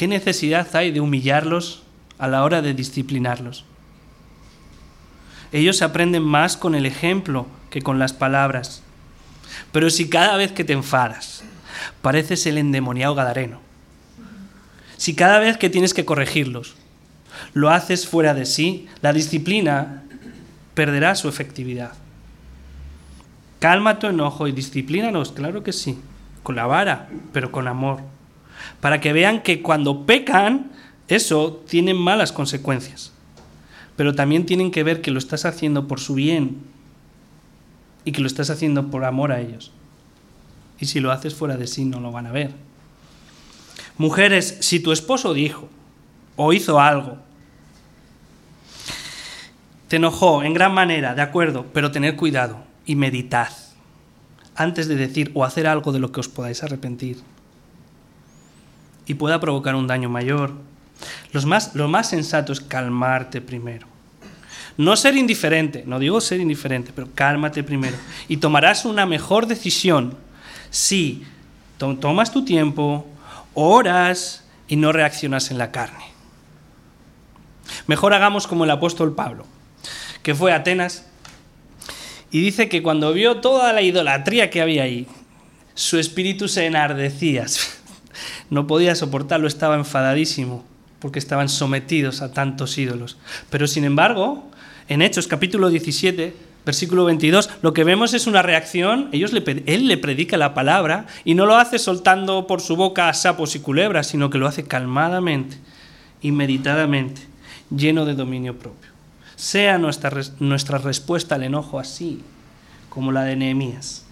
¿Qué 0.00 0.08
necesidad 0.08 0.74
hay 0.76 0.92
de 0.92 1.02
humillarlos 1.02 1.82
a 2.18 2.26
la 2.26 2.42
hora 2.42 2.62
de 2.62 2.72
disciplinarlos? 2.72 3.66
Ellos 5.52 5.82
aprenden 5.82 6.22
más 6.22 6.56
con 6.56 6.74
el 6.74 6.86
ejemplo 6.86 7.46
que 7.68 7.82
con 7.82 7.98
las 7.98 8.14
palabras. 8.14 8.82
Pero 9.72 9.90
si 9.90 10.08
cada 10.08 10.38
vez 10.38 10.52
que 10.52 10.64
te 10.64 10.72
enfadas 10.72 11.42
pareces 12.00 12.46
el 12.46 12.56
endemoniado 12.56 13.14
gadareno, 13.14 13.60
si 14.96 15.14
cada 15.14 15.38
vez 15.38 15.58
que 15.58 15.68
tienes 15.68 15.92
que 15.92 16.06
corregirlos 16.06 16.76
lo 17.52 17.68
haces 17.68 18.06
fuera 18.06 18.32
de 18.32 18.46
sí, 18.46 18.88
la 19.02 19.12
disciplina 19.12 20.02
perderá 20.72 21.14
su 21.14 21.28
efectividad. 21.28 21.92
Calma 23.60 24.00
tu 24.00 24.08
enojo 24.08 24.48
y 24.48 24.52
disciplínanos, 24.52 25.30
claro 25.30 25.62
que 25.62 25.72
sí, 25.72 26.00
con 26.42 26.56
la 26.56 26.66
vara, 26.66 27.08
pero 27.32 27.52
con 27.52 27.68
amor 27.68 28.00
para 28.80 29.00
que 29.00 29.12
vean 29.12 29.42
que 29.42 29.62
cuando 29.62 30.06
pecan, 30.06 30.70
eso 31.08 31.62
tiene 31.68 31.94
malas 31.94 32.32
consecuencias. 32.32 33.12
Pero 33.96 34.14
también 34.14 34.46
tienen 34.46 34.70
que 34.70 34.82
ver 34.82 35.02
que 35.02 35.10
lo 35.10 35.18
estás 35.18 35.44
haciendo 35.44 35.86
por 35.86 36.00
su 36.00 36.14
bien 36.14 36.58
y 38.04 38.12
que 38.12 38.20
lo 38.20 38.26
estás 38.26 38.50
haciendo 38.50 38.90
por 38.90 39.04
amor 39.04 39.32
a 39.32 39.40
ellos. 39.40 39.72
Y 40.78 40.86
si 40.86 41.00
lo 41.00 41.12
haces 41.12 41.34
fuera 41.34 41.56
de 41.56 41.66
sí, 41.66 41.84
no 41.84 42.00
lo 42.00 42.10
van 42.10 42.26
a 42.26 42.32
ver. 42.32 42.52
Mujeres, 43.98 44.56
si 44.60 44.80
tu 44.80 44.92
esposo 44.92 45.34
dijo 45.34 45.68
o 46.36 46.54
hizo 46.54 46.80
algo, 46.80 47.18
te 49.88 49.96
enojó 49.96 50.42
en 50.42 50.54
gran 50.54 50.72
manera, 50.72 51.14
de 51.14 51.20
acuerdo, 51.20 51.66
pero 51.74 51.90
tened 51.90 52.16
cuidado 52.16 52.69
y 52.90 52.96
meditad 52.96 53.52
antes 54.56 54.88
de 54.88 54.96
decir 54.96 55.30
o 55.34 55.44
hacer 55.44 55.68
algo 55.68 55.92
de 55.92 56.00
lo 56.00 56.10
que 56.10 56.18
os 56.18 56.28
podáis 56.28 56.64
arrepentir 56.64 57.18
y 59.06 59.14
pueda 59.14 59.38
provocar 59.38 59.76
un 59.76 59.86
daño 59.86 60.08
mayor. 60.08 60.54
Los 61.30 61.46
más, 61.46 61.76
lo 61.76 61.86
más 61.86 62.08
sensato 62.08 62.52
es 62.52 62.60
calmarte 62.60 63.40
primero. 63.40 63.86
No 64.76 64.96
ser 64.96 65.16
indiferente, 65.16 65.84
no 65.86 66.00
digo 66.00 66.20
ser 66.20 66.40
indiferente, 66.40 66.90
pero 66.92 67.06
cálmate 67.14 67.62
primero. 67.62 67.96
Y 68.26 68.38
tomarás 68.38 68.84
una 68.84 69.06
mejor 69.06 69.46
decisión 69.46 70.16
si 70.70 71.24
tomas 71.78 72.32
tu 72.32 72.44
tiempo, 72.44 73.06
oras 73.54 74.42
y 74.66 74.74
no 74.74 74.90
reaccionas 74.90 75.52
en 75.52 75.58
la 75.58 75.70
carne. 75.70 76.06
Mejor 77.86 78.14
hagamos 78.14 78.48
como 78.48 78.64
el 78.64 78.70
apóstol 78.72 79.14
Pablo, 79.14 79.46
que 80.24 80.34
fue 80.34 80.52
a 80.52 80.56
Atenas 80.56 81.06
y 82.30 82.40
dice 82.40 82.68
que 82.68 82.82
cuando 82.82 83.12
vio 83.12 83.36
toda 83.36 83.72
la 83.72 83.82
idolatría 83.82 84.50
que 84.50 84.60
había 84.60 84.84
ahí, 84.84 85.06
su 85.74 85.98
espíritu 85.98 86.48
se 86.48 86.66
enardecía. 86.66 87.46
no 88.50 88.66
podía 88.66 88.94
soportarlo, 88.94 89.48
estaba 89.48 89.76
enfadadísimo 89.76 90.64
porque 91.00 91.18
estaban 91.18 91.48
sometidos 91.48 92.22
a 92.22 92.32
tantos 92.32 92.76
ídolos. 92.78 93.16
Pero 93.48 93.66
sin 93.66 93.84
embargo, 93.84 94.50
en 94.88 95.02
Hechos 95.02 95.26
capítulo 95.26 95.70
17, 95.70 96.34
versículo 96.64 97.06
22, 97.06 97.50
lo 97.62 97.72
que 97.72 97.84
vemos 97.84 98.12
es 98.12 98.26
una 98.26 98.42
reacción, 98.42 99.08
él 99.12 99.88
le 99.88 99.96
predica 99.96 100.36
la 100.36 100.52
palabra 100.52 101.06
y 101.24 101.34
no 101.34 101.46
lo 101.46 101.56
hace 101.56 101.78
soltando 101.78 102.46
por 102.46 102.60
su 102.60 102.76
boca 102.76 103.08
a 103.08 103.14
sapos 103.14 103.56
y 103.56 103.60
culebras, 103.60 104.08
sino 104.08 104.30
que 104.30 104.38
lo 104.38 104.46
hace 104.46 104.64
calmadamente 104.64 105.56
y 106.20 106.32
meditadamente, 106.32 107.22
lleno 107.74 108.04
de 108.04 108.14
dominio 108.14 108.58
propio. 108.58 108.89
Sea 109.40 109.78
nuestra, 109.78 110.20
nuestra 110.38 110.76
respuesta 110.76 111.36
al 111.36 111.44
enojo 111.44 111.80
así, 111.80 112.20
como 112.90 113.10
la 113.10 113.24
de 113.24 113.36
Nehemías. 113.36 114.04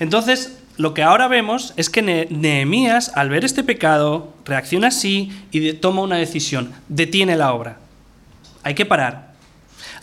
Entonces, 0.00 0.56
lo 0.78 0.94
que 0.94 1.02
ahora 1.02 1.28
vemos 1.28 1.74
es 1.76 1.90
que 1.90 2.00
Nehemías, 2.00 3.12
al 3.14 3.28
ver 3.28 3.44
este 3.44 3.62
pecado, 3.62 4.32
reacciona 4.46 4.88
así 4.88 5.30
y 5.50 5.74
toma 5.74 6.00
una 6.00 6.16
decisión, 6.16 6.72
detiene 6.88 7.36
la 7.36 7.52
obra. 7.52 7.78
Hay 8.62 8.74
que 8.74 8.86
parar. 8.86 9.34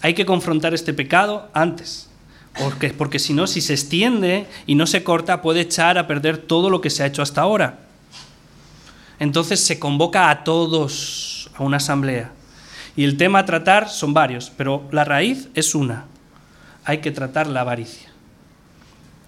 hay 0.03 0.13
que 0.13 0.27
confrontar 0.27 0.75
este 0.75 0.93
pecado 0.93 1.49
antes. 1.55 2.11
Porque, 2.59 2.89
porque 2.89 3.17
si 3.17 3.33
no, 3.33 3.47
si 3.47 3.61
se 3.61 3.73
extiende 3.73 4.45
y 4.67 4.75
no 4.75 4.85
se 4.85 5.03
corta, 5.03 5.41
puede 5.41 5.61
echar 5.61 5.97
a 5.97 6.05
perder 6.05 6.37
todo 6.37 6.69
lo 6.69 6.81
que 6.81 6.91
se 6.91 7.01
ha 7.01 7.07
hecho 7.07 7.23
hasta 7.23 7.41
ahora. 7.41 7.79
Entonces 9.17 9.59
se 9.59 9.79
convoca 9.79 10.29
a 10.29 10.43
todos 10.43 11.49
a 11.55 11.63
una 11.63 11.77
asamblea. 11.77 12.31
Y 12.95 13.03
el 13.03 13.17
tema 13.17 13.39
a 13.39 13.45
tratar 13.45 13.89
son 13.89 14.13
varios, 14.13 14.51
pero 14.55 14.87
la 14.91 15.03
raíz 15.03 15.49
es 15.53 15.75
una. 15.75 16.05
Hay 16.85 16.99
que 16.99 17.11
tratar 17.11 17.47
la 17.47 17.61
avaricia. 17.61 18.09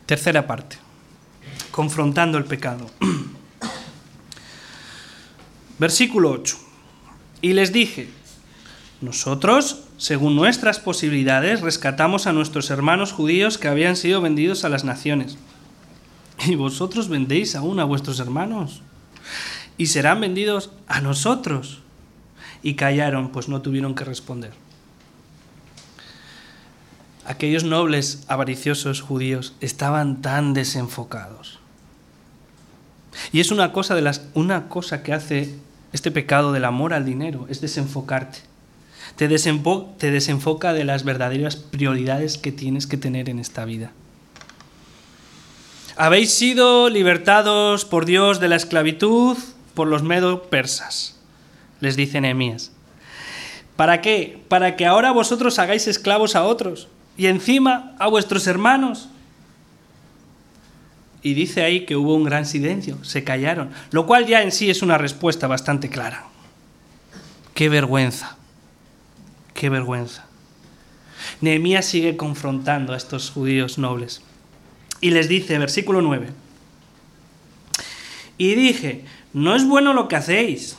Tercera 0.06 0.48
parte. 0.48 0.78
Confrontando 1.72 2.38
el 2.38 2.46
pecado. 2.46 2.90
Versículo 5.80 6.32
8. 6.32 6.58
Y 7.42 7.54
les 7.54 7.74
dije, 7.74 8.10
nosotros, 9.02 9.84
según 9.98 10.36
nuestras 10.36 10.80
posibilidades, 10.80 11.62
rescatamos 11.62 12.26
a 12.26 12.34
nuestros 12.34 12.70
hermanos 12.70 13.12
judíos 13.12 13.58
que 13.58 13.68
habían 13.68 13.96
sido 13.96 14.22
vendidos 14.22 14.64
a 14.64 14.70
las 14.70 14.86
naciones. 14.86 15.38
Y 16.46 16.56
vosotros 16.56 17.10
vendéis 17.10 17.56
aún 17.56 17.80
a 17.80 17.84
vuestros 17.84 18.20
hermanos. 18.20 18.82
Y 19.78 19.88
serán 19.88 20.22
vendidos 20.22 20.72
a 20.88 21.02
nosotros. 21.02 21.82
Y 22.64 22.76
callaron, 22.76 23.32
pues 23.32 23.48
no 23.50 23.62
tuvieron 23.62 23.96
que 23.96 24.04
responder. 24.04 24.52
Aquellos 27.26 27.64
nobles 27.64 28.24
avariciosos 28.28 29.02
judíos 29.02 29.54
estaban 29.60 30.22
tan 30.22 30.54
desenfocados. 30.54 31.60
Y 33.32 33.40
es 33.40 33.52
una 33.52 33.74
cosa, 33.74 33.96
de 33.96 34.02
las, 34.02 34.28
una 34.34 34.70
cosa 34.70 35.04
que 35.04 35.14
hace 35.14 35.56
este 35.92 36.12
pecado 36.12 36.52
del 36.52 36.66
amor 36.66 36.94
al 36.94 37.06
dinero, 37.06 37.48
es 37.50 37.62
desenfocarte 37.62 38.40
te, 39.18 39.28
desenfoca 39.28 40.74
de 40.74 40.84
las 40.84 41.04
verdaderas 41.04 41.56
prioridades 41.56 42.38
que 42.38 42.52
tienes 42.52 42.88
que 42.88 42.98
tener 42.98 43.30
en 43.30 43.40
esta 43.40 43.66
vida. 43.66 43.92
Habéis 45.96 46.32
sido 46.32 46.90
libertados 46.90 47.84
por 47.84 48.06
Dios 48.06 48.40
de 48.40 48.50
la 48.50 48.56
esclavitud 48.56 49.38
por 49.74 49.88
los 49.88 50.04
medo 50.04 50.44
persas, 50.44 51.17
les 51.80 51.96
dice 51.96 52.22
Nehemías. 52.22 52.72
¿Para 53.76 54.02
qué? 54.02 54.42
Para 54.48 54.76
que 54.76 54.86
ahora 54.86 55.12
vosotros 55.12 55.60
hagáis 55.60 55.88
esclavos 55.88 56.36
a 56.36 56.44
otros 56.44 56.88
y 57.16 57.28
encima 57.28 57.96
a 58.00 58.08
vuestros 58.08 58.48
hermanos. 58.48 59.10
Y 61.22 61.34
dice 61.34 61.64
ahí 61.64 61.86
que 61.86 61.96
hubo 61.96 62.16
un 62.16 62.24
gran 62.24 62.46
silencio, 62.46 63.04
se 63.04 63.24
callaron, 63.24 63.72
lo 63.92 64.06
cual 64.06 64.26
ya 64.26 64.42
en 64.42 64.52
sí 64.52 64.70
es 64.70 64.82
una 64.82 64.98
respuesta 64.98 65.48
bastante 65.48 65.90
clara. 65.90 66.26
Qué 67.54 67.70
vergüenza. 67.70 68.38
Qué 69.54 69.70
vergüenza. 69.70 70.26
Nehemías 71.42 71.86
sigue 71.86 72.16
confrontando 72.16 72.94
a 72.94 72.98
estos 72.98 73.32
judíos 73.32 73.78
nobles 73.78 74.22
y 75.02 75.12
les 75.12 75.28
dice, 75.28 75.58
versículo 75.58 76.02
9, 76.02 76.30
y 78.38 78.56
dije, 78.56 79.04
no 79.34 79.56
es 79.56 79.66
bueno 79.66 79.94
lo 79.94 80.08
que 80.08 80.16
hacéis, 80.16 80.77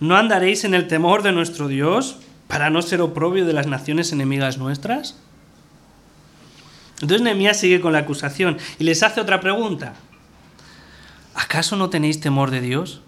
no 0.00 0.16
andaréis 0.16 0.64
en 0.64 0.74
el 0.74 0.88
temor 0.88 1.22
de 1.22 1.32
nuestro 1.32 1.68
Dios 1.68 2.18
para 2.46 2.70
no 2.70 2.82
ser 2.82 3.00
oprobio 3.00 3.44
de 3.44 3.52
las 3.52 3.66
naciones 3.66 4.12
enemigas 4.12 4.58
nuestras. 4.58 5.16
Entonces 6.94 7.22
Nehemías 7.22 7.60
sigue 7.60 7.80
con 7.80 7.92
la 7.92 8.00
acusación 8.00 8.58
y 8.78 8.84
les 8.84 9.02
hace 9.02 9.20
otra 9.20 9.40
pregunta. 9.40 9.94
¿Acaso 11.34 11.76
no 11.76 11.90
tenéis 11.90 12.20
temor 12.20 12.50
de 12.50 12.60
Dios? 12.60 13.02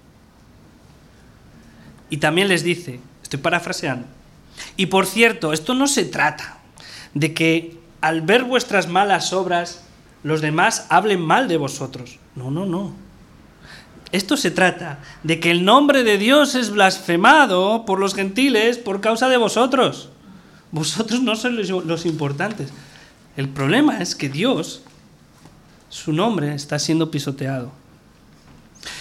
Y 2.11 2.19
también 2.19 2.49
les 2.49 2.63
dice, 2.63 3.01
estoy 3.23 3.41
parafraseando, 3.41 4.07
y 4.77 4.87
por 4.87 5.07
cierto, 5.07 5.53
esto 5.53 5.75
no 5.75 5.87
se 5.87 6.05
trata 6.05 6.59
de 7.15 7.35
que 7.35 7.79
al 8.01 8.23
ver 8.23 8.45
vuestras 8.45 8.89
malas 8.89 9.33
obras 9.33 9.85
los 10.23 10.41
demás 10.41 10.87
hablen 10.91 11.21
mal 11.21 11.49
de 11.49 11.57
vosotros. 11.57 12.19
No, 12.35 12.51
no, 12.51 12.67
no. 12.67 12.93
Esto 14.13 14.37
se 14.37 14.51
trata 14.51 14.99
de 15.23 15.39
que 15.39 15.51
el 15.51 15.65
nombre 15.65 16.03
de 16.03 16.19
Dios 16.19 16.55
es 16.55 16.71
blasfemado 16.71 17.85
por 17.85 18.01
los 18.01 18.15
gentiles 18.15 18.79
por 18.79 19.01
causa 19.01 19.29
de 19.29 19.37
vosotros. 19.37 20.09
Vosotros 20.73 21.23
no 21.23 21.37
sois 21.37 21.69
los 21.71 22.07
importantes. 22.07 22.71
El 23.37 23.49
problema 23.49 24.01
es 24.01 24.15
que 24.17 24.29
Dios, 24.29 24.83
su 25.89 26.13
nombre, 26.13 26.55
está 26.55 26.79
siendo 26.79 27.11
pisoteado. 27.11 27.71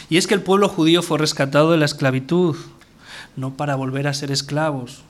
Y 0.10 0.17
es 0.17 0.28
que 0.28 0.36
el 0.36 0.41
pueblo 0.41 0.69
judío 0.69 1.02
fue 1.02 1.17
rescatado 1.17 1.72
de 1.72 1.78
la 1.78 1.86
esclavitud, 1.86 2.56
no 3.36 3.56
para 3.56 3.76
volver 3.76 4.08
a 4.08 4.13
ser 4.13 4.32
esclavos, 4.32 5.02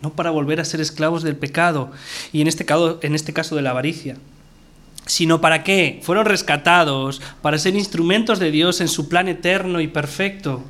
no 0.00 0.12
para 0.12 0.30
volver 0.30 0.60
a 0.60 0.64
ser 0.64 0.80
esclavos 0.80 1.22
del 1.22 1.36
pecado 1.36 1.90
y 2.32 2.40
en 2.40 2.48
este 2.48 2.64
caso, 2.64 2.98
en 3.02 3.14
este 3.14 3.32
caso 3.32 3.56
de 3.56 3.62
la 3.62 3.70
avaricia, 3.70 4.16
sino 5.06 5.40
para 5.40 5.62
qué? 5.62 6.00
Fueron 6.02 6.26
rescatados 6.26 7.22
para 7.40 7.58
ser 7.58 7.74
instrumentos 7.76 8.38
de 8.38 8.50
Dios 8.50 8.80
en 8.80 8.88
su 8.88 9.08
plan 9.08 9.28
eterno 9.28 9.80
y 9.80 9.88
perfecto. 9.88 10.64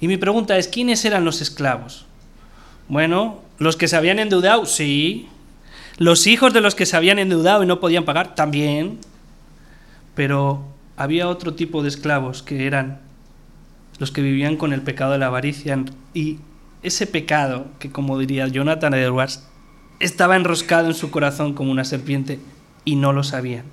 Y 0.00 0.06
mi 0.06 0.16
pregunta 0.16 0.56
es, 0.56 0.68
¿quiénes 0.68 1.04
eran 1.04 1.24
los 1.24 1.42
esclavos? 1.42 2.06
Bueno, 2.88 3.42
los 3.58 3.76
que 3.76 3.88
se 3.88 3.96
habían 3.96 4.20
endeudado, 4.20 4.64
sí. 4.64 5.28
Los 5.98 6.28
hijos 6.28 6.54
de 6.54 6.60
los 6.60 6.76
que 6.76 6.86
se 6.86 6.96
habían 6.96 7.18
endeudado 7.18 7.64
y 7.64 7.66
no 7.66 7.80
podían 7.80 8.04
pagar, 8.04 8.36
también. 8.36 8.98
Pero 10.14 10.64
había 10.96 11.28
otro 11.28 11.54
tipo 11.54 11.82
de 11.82 11.88
esclavos 11.88 12.44
que 12.44 12.66
eran 12.66 13.00
los 13.98 14.12
que 14.12 14.22
vivían 14.22 14.56
con 14.56 14.72
el 14.72 14.82
pecado 14.82 15.12
de 15.12 15.18
la 15.18 15.26
avaricia 15.26 15.76
y 16.14 16.38
ese 16.84 17.08
pecado 17.08 17.66
que, 17.80 17.90
como 17.90 18.18
diría 18.18 18.46
Jonathan 18.46 18.94
Edwards, 18.94 19.44
estaba 19.98 20.36
enroscado 20.36 20.86
en 20.86 20.94
su 20.94 21.10
corazón 21.10 21.54
como 21.54 21.72
una 21.72 21.84
serpiente 21.84 22.38
y 22.88 22.96
no 22.96 23.12
lo 23.12 23.22
sabían. 23.22 23.64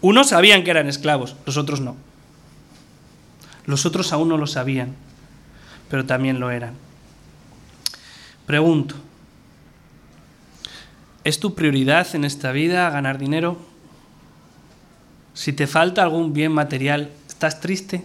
Unos 0.00 0.28
sabían 0.28 0.62
que 0.62 0.70
eran 0.70 0.88
esclavos, 0.88 1.34
los 1.44 1.56
otros 1.56 1.80
no. 1.80 1.96
Los 3.66 3.84
otros 3.84 4.12
aún 4.12 4.28
no 4.28 4.36
lo 4.36 4.46
sabían, 4.46 4.94
pero 5.88 6.06
también 6.06 6.38
lo 6.38 6.52
eran. 6.52 6.74
Pregunto, 8.46 8.94
¿es 11.24 11.40
tu 11.40 11.56
prioridad 11.56 12.06
en 12.14 12.24
esta 12.24 12.52
vida 12.52 12.88
ganar 12.90 13.18
dinero? 13.18 13.58
Si 15.34 15.52
te 15.52 15.66
falta 15.66 16.04
algún 16.04 16.32
bien 16.32 16.52
material, 16.52 17.10
¿estás 17.26 17.60
triste? 17.60 18.04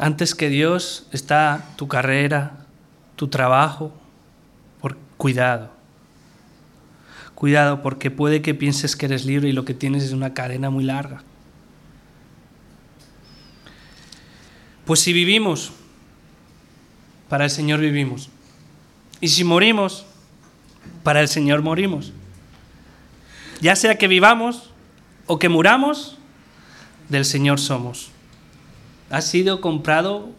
Antes 0.00 0.34
que 0.34 0.48
Dios 0.48 1.06
está 1.12 1.66
tu 1.76 1.86
carrera, 1.86 2.66
tu 3.14 3.28
trabajo. 3.28 3.92
Por, 4.80 4.96
cuidado. 5.16 5.81
Cuidado 7.42 7.82
porque 7.82 8.12
puede 8.12 8.40
que 8.40 8.54
pienses 8.54 8.94
que 8.94 9.06
eres 9.06 9.24
libre 9.24 9.48
y 9.48 9.52
lo 9.52 9.64
que 9.64 9.74
tienes 9.74 10.04
es 10.04 10.12
una 10.12 10.32
cadena 10.32 10.70
muy 10.70 10.84
larga. 10.84 11.24
Pues 14.84 15.00
si 15.00 15.12
vivimos, 15.12 15.72
para 17.28 17.42
el 17.42 17.50
Señor 17.50 17.80
vivimos. 17.80 18.30
Y 19.20 19.26
si 19.26 19.42
morimos, 19.42 20.06
para 21.02 21.20
el 21.20 21.26
Señor 21.26 21.62
morimos. 21.62 22.12
Ya 23.60 23.74
sea 23.74 23.98
que 23.98 24.06
vivamos 24.06 24.70
o 25.26 25.40
que 25.40 25.48
muramos, 25.48 26.18
del 27.08 27.24
Señor 27.24 27.58
somos. 27.58 28.12
¿Has 29.10 29.26
sido 29.26 29.60
comprado 29.60 30.30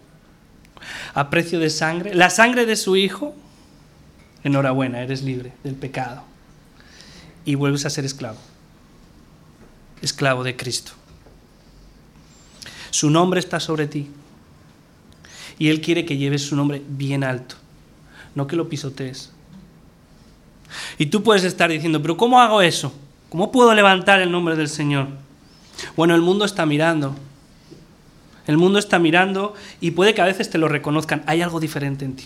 a 1.13 1.29
precio 1.29 1.59
de 1.59 1.69
sangre? 1.69 2.15
¿La 2.15 2.29
sangre 2.29 2.65
de 2.65 2.77
su 2.77 2.95
Hijo? 2.95 3.35
Enhorabuena, 4.45 5.01
eres 5.01 5.21
libre 5.21 5.51
del 5.65 5.75
pecado. 5.75 6.31
Y 7.45 7.55
vuelves 7.55 7.85
a 7.85 7.89
ser 7.89 8.05
esclavo. 8.05 8.37
Esclavo 10.01 10.43
de 10.43 10.55
Cristo. 10.55 10.91
Su 12.89 13.09
nombre 13.09 13.39
está 13.39 13.59
sobre 13.59 13.87
ti. 13.87 14.09
Y 15.59 15.69
Él 15.69 15.81
quiere 15.81 16.05
que 16.05 16.17
lleves 16.17 16.43
su 16.43 16.55
nombre 16.55 16.81
bien 16.87 17.23
alto, 17.23 17.55
no 18.35 18.47
que 18.47 18.55
lo 18.55 18.69
pisotees. 18.69 19.31
Y 20.97 21.07
tú 21.07 21.21
puedes 21.21 21.43
estar 21.43 21.69
diciendo, 21.69 22.01
pero 22.01 22.17
¿cómo 22.17 22.41
hago 22.41 22.61
eso? 22.61 22.93
¿Cómo 23.29 23.51
puedo 23.51 23.73
levantar 23.73 24.19
el 24.21 24.31
nombre 24.31 24.55
del 24.55 24.67
Señor? 24.67 25.07
Bueno, 25.95 26.15
el 26.15 26.21
mundo 26.21 26.45
está 26.45 26.65
mirando 26.65 27.15
el 28.45 28.57
mundo 28.57 28.79
está 28.79 28.99
mirando 28.99 29.53
y 29.79 29.91
puede 29.91 30.13
que 30.13 30.21
a 30.21 30.25
veces 30.25 30.49
te 30.49 30.57
lo 30.57 30.67
reconozcan. 30.67 31.23
Hay 31.27 31.41
algo 31.41 31.59
diferente 31.59 32.05
en 32.05 32.15
ti. 32.15 32.25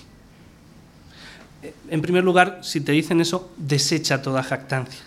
En 1.89 2.01
primer 2.01 2.23
lugar, 2.23 2.59
si 2.63 2.81
te 2.81 2.91
dicen 2.91 3.21
eso, 3.21 3.51
desecha 3.57 4.21
toda 4.21 4.41
jactancia. 4.43 5.01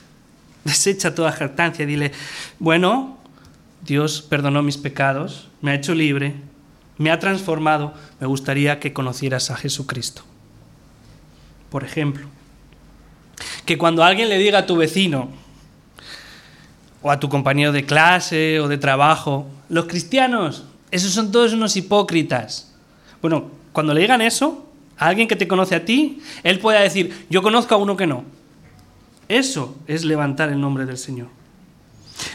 Desecha 0.64 1.14
toda 1.14 1.32
jactancia. 1.32 1.86
Dile, 1.86 2.12
bueno, 2.58 3.18
Dios 3.82 4.22
perdonó 4.22 4.62
mis 4.62 4.76
pecados, 4.76 5.48
me 5.62 5.70
ha 5.70 5.74
hecho 5.74 5.94
libre, 5.94 6.34
me 6.98 7.10
ha 7.10 7.18
transformado. 7.18 7.94
Me 8.20 8.26
gustaría 8.26 8.80
que 8.80 8.92
conocieras 8.92 9.50
a 9.50 9.56
Jesucristo. 9.56 10.22
Por 11.70 11.84
ejemplo, 11.84 12.26
que 13.64 13.78
cuando 13.78 14.04
alguien 14.04 14.28
le 14.28 14.38
diga 14.38 14.60
a 14.60 14.66
tu 14.66 14.76
vecino 14.76 15.30
o 17.02 17.10
a 17.10 17.20
tu 17.20 17.28
compañero 17.28 17.72
de 17.72 17.86
clase 17.86 18.60
o 18.60 18.68
de 18.68 18.76
trabajo, 18.76 19.46
los 19.68 19.86
cristianos 19.86 20.64
esos 20.90 21.12
son 21.12 21.30
todos 21.30 21.52
unos 21.52 21.76
hipócritas. 21.76 22.72
Bueno, 23.22 23.50
cuando 23.72 23.94
le 23.94 24.00
digan 24.00 24.20
eso, 24.20 24.66
a 24.98 25.06
alguien 25.06 25.28
que 25.28 25.36
te 25.36 25.48
conoce 25.48 25.74
a 25.74 25.84
ti, 25.84 26.20
él 26.42 26.58
pueda 26.58 26.80
decir, 26.80 27.26
yo 27.30 27.42
conozco 27.42 27.74
a 27.74 27.78
uno 27.78 27.96
que 27.96 28.06
no. 28.06 28.24
Eso 29.30 29.76
es 29.86 30.04
levantar 30.04 30.48
el 30.48 30.60
nombre 30.60 30.86
del 30.86 30.98
Señor. 30.98 31.28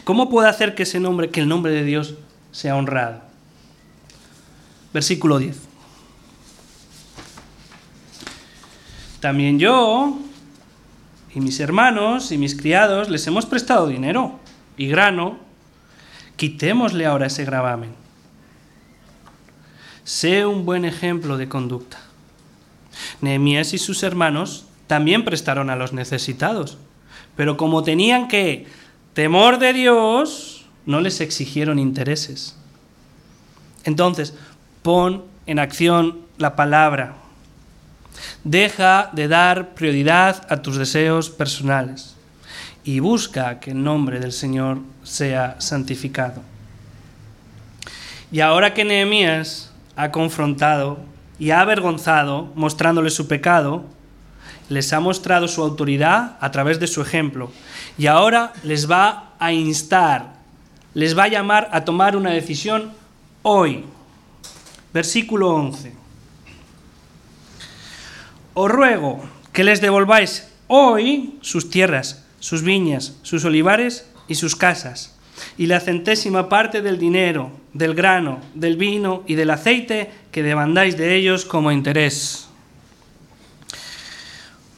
¿Cómo 0.05 0.29
puede 0.29 0.47
hacer 0.47 0.75
que 0.75 0.83
ese 0.83 1.01
nombre, 1.01 1.29
que 1.29 1.41
el 1.41 1.49
nombre 1.49 1.73
de 1.73 1.83
Dios 1.83 2.15
sea 2.53 2.77
honrado? 2.77 3.19
Versículo 4.93 5.37
10. 5.37 5.57
También 9.19 9.59
yo 9.59 10.17
y 11.33 11.41
mis 11.41 11.59
hermanos 11.59 12.31
y 12.31 12.37
mis 12.37 12.55
criados 12.55 13.09
les 13.09 13.27
hemos 13.27 13.45
prestado 13.45 13.87
dinero 13.87 14.39
y 14.77 14.87
grano. 14.87 15.37
Quitémosle 16.37 17.05
ahora 17.05 17.27
ese 17.27 17.43
gravamen. 17.43 17.93
Sé 20.05 20.45
un 20.45 20.65
buen 20.65 20.85
ejemplo 20.85 21.35
de 21.35 21.49
conducta. 21.49 21.99
Nehemías 23.19 23.73
y 23.73 23.79
sus 23.79 24.01
hermanos 24.01 24.67
también 24.87 25.25
prestaron 25.25 25.69
a 25.69 25.75
los 25.75 25.93
necesitados, 25.93 26.77
pero 27.35 27.57
como 27.57 27.83
tenían 27.83 28.27
que 28.27 28.67
temor 29.13 29.59
de 29.59 29.73
Dios, 29.73 30.65
no 30.85 31.01
les 31.01 31.21
exigieron 31.21 31.79
intereses. 31.79 32.55
Entonces, 33.83 34.33
pon 34.81 35.23
en 35.45 35.59
acción 35.59 36.19
la 36.37 36.55
palabra. 36.55 37.15
Deja 38.43 39.09
de 39.13 39.27
dar 39.27 39.73
prioridad 39.73 40.45
a 40.49 40.61
tus 40.61 40.77
deseos 40.77 41.29
personales 41.29 42.15
y 42.83 42.99
busca 42.99 43.59
que 43.59 43.71
el 43.71 43.83
nombre 43.83 44.19
del 44.19 44.31
Señor 44.31 44.79
sea 45.03 45.55
santificado. 45.59 46.41
Y 48.31 48.39
ahora 48.41 48.73
que 48.73 48.85
Nehemías 48.85 49.71
ha 49.95 50.11
confrontado 50.11 50.99
y 51.39 51.51
ha 51.51 51.61
avergonzado, 51.61 52.51
mostrándoles 52.55 53.13
su 53.13 53.27
pecado, 53.27 53.85
les 54.69 54.91
ha 54.93 54.99
mostrado 54.99 55.47
su 55.47 55.61
autoridad 55.61 56.37
a 56.39 56.51
través 56.51 56.79
de 56.79 56.87
su 56.87 57.01
ejemplo. 57.01 57.51
Y 57.97 58.07
ahora 58.07 58.53
les 58.63 58.89
va 58.89 59.33
a 59.39 59.51
instar, 59.51 60.33
les 60.93 61.17
va 61.17 61.23
a 61.23 61.29
llamar 61.29 61.69
a 61.71 61.85
tomar 61.85 62.15
una 62.15 62.31
decisión 62.31 62.91
hoy. 63.41 63.85
Versículo 64.93 65.53
11. 65.53 65.93
Os 68.53 68.71
ruego 68.71 69.23
que 69.51 69.63
les 69.63 69.81
devolváis 69.81 70.47
hoy 70.67 71.37
sus 71.41 71.69
tierras, 71.69 72.25
sus 72.39 72.63
viñas, 72.63 73.17
sus 73.21 73.43
olivares 73.45 74.09
y 74.27 74.35
sus 74.35 74.55
casas 74.55 75.15
y 75.57 75.67
la 75.67 75.79
centésima 75.79 76.49
parte 76.49 76.81
del 76.81 76.97
dinero, 76.97 77.51
del 77.73 77.93
grano, 77.93 78.39
del 78.53 78.77
vino 78.77 79.23
y 79.27 79.35
del 79.35 79.51
aceite 79.51 80.09
que 80.31 80.43
demandáis 80.43 80.97
de 80.97 81.15
ellos 81.15 81.45
como 81.45 81.71
interés. 81.71 82.44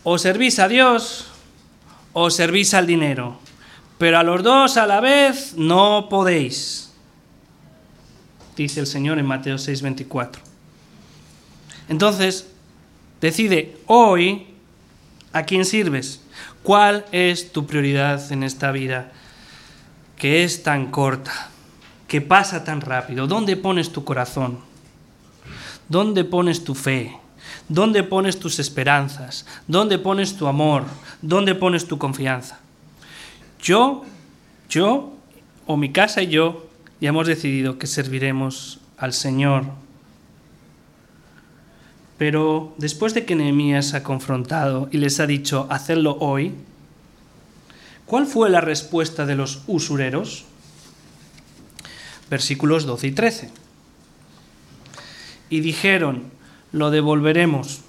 O 0.09 0.17
servís 0.17 0.57
a 0.59 0.69
Dios 0.69 1.27
o 2.13 2.31
servís 2.31 2.73
al 2.73 2.87
dinero, 2.87 3.35
pero 3.97 4.17
a 4.17 4.23
los 4.23 4.41
dos 4.41 4.77
a 4.77 4.87
la 4.87 5.01
vez 5.01 5.55
no 5.57 6.07
podéis, 6.07 6.93
dice 8.55 8.79
el 8.79 8.87
Señor 8.87 9.19
en 9.19 9.25
Mateo 9.25 9.57
6:24. 9.57 10.39
Entonces, 11.89 12.47
decide 13.19 13.75
hoy 13.85 14.47
a 15.33 15.43
quién 15.43 15.65
sirves, 15.65 16.21
cuál 16.63 17.03
es 17.11 17.51
tu 17.51 17.67
prioridad 17.67 18.31
en 18.31 18.43
esta 18.43 18.71
vida 18.71 19.11
que 20.15 20.45
es 20.45 20.63
tan 20.63 20.89
corta, 20.89 21.49
que 22.07 22.21
pasa 22.21 22.63
tan 22.63 22.79
rápido. 22.79 23.27
¿Dónde 23.27 23.57
pones 23.57 23.91
tu 23.91 24.05
corazón? 24.05 24.59
¿Dónde 25.89 26.23
pones 26.23 26.63
tu 26.63 26.75
fe? 26.75 27.26
¿Dónde 27.69 28.03
pones 28.03 28.39
tus 28.39 28.59
esperanzas? 28.59 29.45
¿Dónde 29.67 29.99
pones 29.99 30.37
tu 30.37 30.47
amor? 30.47 30.83
¿Dónde 31.21 31.55
pones 31.55 31.87
tu 31.87 31.97
confianza? 31.97 32.59
Yo, 33.61 34.03
yo, 34.69 35.13
o 35.65 35.77
mi 35.77 35.91
casa 35.91 36.21
y 36.21 36.27
yo, 36.27 36.67
ya 37.01 37.09
hemos 37.09 37.27
decidido 37.27 37.77
que 37.77 37.87
serviremos 37.87 38.79
al 38.97 39.13
Señor. 39.13 39.65
Pero 42.17 42.73
después 42.77 43.13
de 43.13 43.25
que 43.25 43.35
Nehemías 43.35 43.93
ha 43.93 44.03
confrontado 44.03 44.89
y 44.91 44.97
les 44.97 45.19
ha 45.19 45.27
dicho, 45.27 45.67
hacerlo 45.69 46.17
hoy, 46.19 46.53
¿Cuál 48.07 48.25
fue 48.25 48.49
la 48.49 48.61
respuesta 48.61 49.25
de 49.25 49.35
los 49.35 49.63
usureros? 49.67 50.45
Versículos 52.29 52.85
12 52.85 53.07
y 53.07 53.11
13. 53.11 53.51
Y 55.49 55.59
dijeron, 55.59 56.23
lo 56.71 56.91
devolveremos 56.91 57.81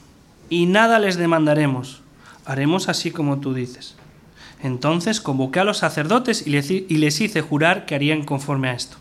y 0.51 0.67
nada 0.67 0.99
les 0.99 1.17
demandaremos. 1.17 2.03
Haremos 2.45 2.89
así 2.89 3.11
como 3.11 3.41
tú 3.41 3.55
dices. 3.55 3.97
Entonces 4.63 5.21
convoqué 5.21 5.61
a 5.61 5.65
los 5.65 5.79
sacerdotes 5.79 6.47
y 6.47 6.51
les 6.99 7.21
hice 7.21 7.43
jurar 7.43 7.87
que 7.87 7.95
harían 7.95 8.25
conforme 8.25 8.71
a 8.71 8.75
esto. 8.75 8.97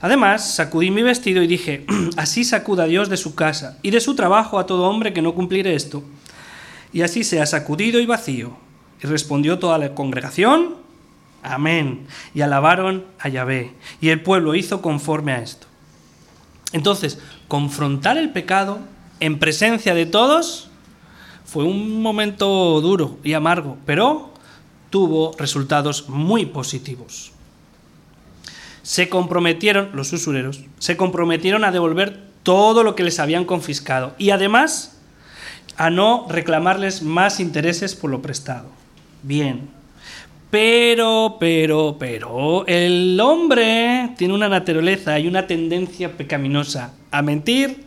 Además, 0.00 0.54
sacudí 0.54 0.90
mi 0.90 1.02
vestido 1.02 1.42
y 1.42 1.46
dije, 1.46 1.84
así 2.16 2.44
sacuda 2.44 2.86
Dios 2.86 3.08
de 3.08 3.16
su 3.16 3.34
casa 3.34 3.78
y 3.82 3.90
de 3.90 4.00
su 4.00 4.14
trabajo 4.14 4.58
a 4.58 4.66
todo 4.66 4.88
hombre 4.88 5.12
que 5.12 5.22
no 5.22 5.34
cumpliere 5.34 5.74
esto. 5.74 6.02
Y 6.92 7.02
así 7.02 7.22
sea 7.22 7.46
sacudido 7.46 8.00
y 8.00 8.06
vacío 8.06 8.56
y 9.02 9.06
respondió 9.06 9.58
toda 9.58 9.78
la 9.78 9.94
congregación, 9.94 10.76
amén. 11.42 12.06
Y 12.34 12.40
alabaron 12.40 13.04
a 13.18 13.28
Yahvé. 13.28 13.74
Y 14.00 14.08
el 14.08 14.22
pueblo 14.22 14.54
hizo 14.54 14.80
conforme 14.80 15.32
a 15.32 15.42
esto. 15.42 15.66
Entonces, 16.72 17.18
confrontar 17.46 18.16
el 18.16 18.30
pecado 18.30 18.80
en 19.20 19.38
presencia 19.38 19.94
de 19.94 20.06
todos 20.06 20.68
fue 21.44 21.64
un 21.64 22.02
momento 22.02 22.80
duro 22.80 23.18
y 23.22 23.34
amargo, 23.34 23.76
pero 23.86 24.30
tuvo 24.90 25.34
resultados 25.38 26.08
muy 26.08 26.46
positivos. 26.46 27.32
Se 28.82 29.08
comprometieron, 29.08 29.90
los 29.92 30.12
usureros, 30.12 30.60
se 30.78 30.96
comprometieron 30.96 31.64
a 31.64 31.70
devolver 31.70 32.20
todo 32.42 32.82
lo 32.82 32.96
que 32.96 33.04
les 33.04 33.20
habían 33.20 33.44
confiscado 33.44 34.14
y 34.18 34.30
además 34.30 34.98
a 35.76 35.90
no 35.90 36.26
reclamarles 36.28 37.02
más 37.02 37.40
intereses 37.40 37.94
por 37.94 38.10
lo 38.10 38.22
prestado 38.22 38.80
bien. 39.22 39.68
Pero, 40.50 41.36
pero, 41.38 41.96
pero, 41.98 42.66
el 42.66 43.18
hombre 43.20 44.10
tiene 44.16 44.34
una 44.34 44.48
naturaleza 44.48 45.18
y 45.18 45.28
una 45.28 45.46
tendencia 45.46 46.16
pecaminosa 46.16 46.92
a 47.12 47.22
mentir 47.22 47.84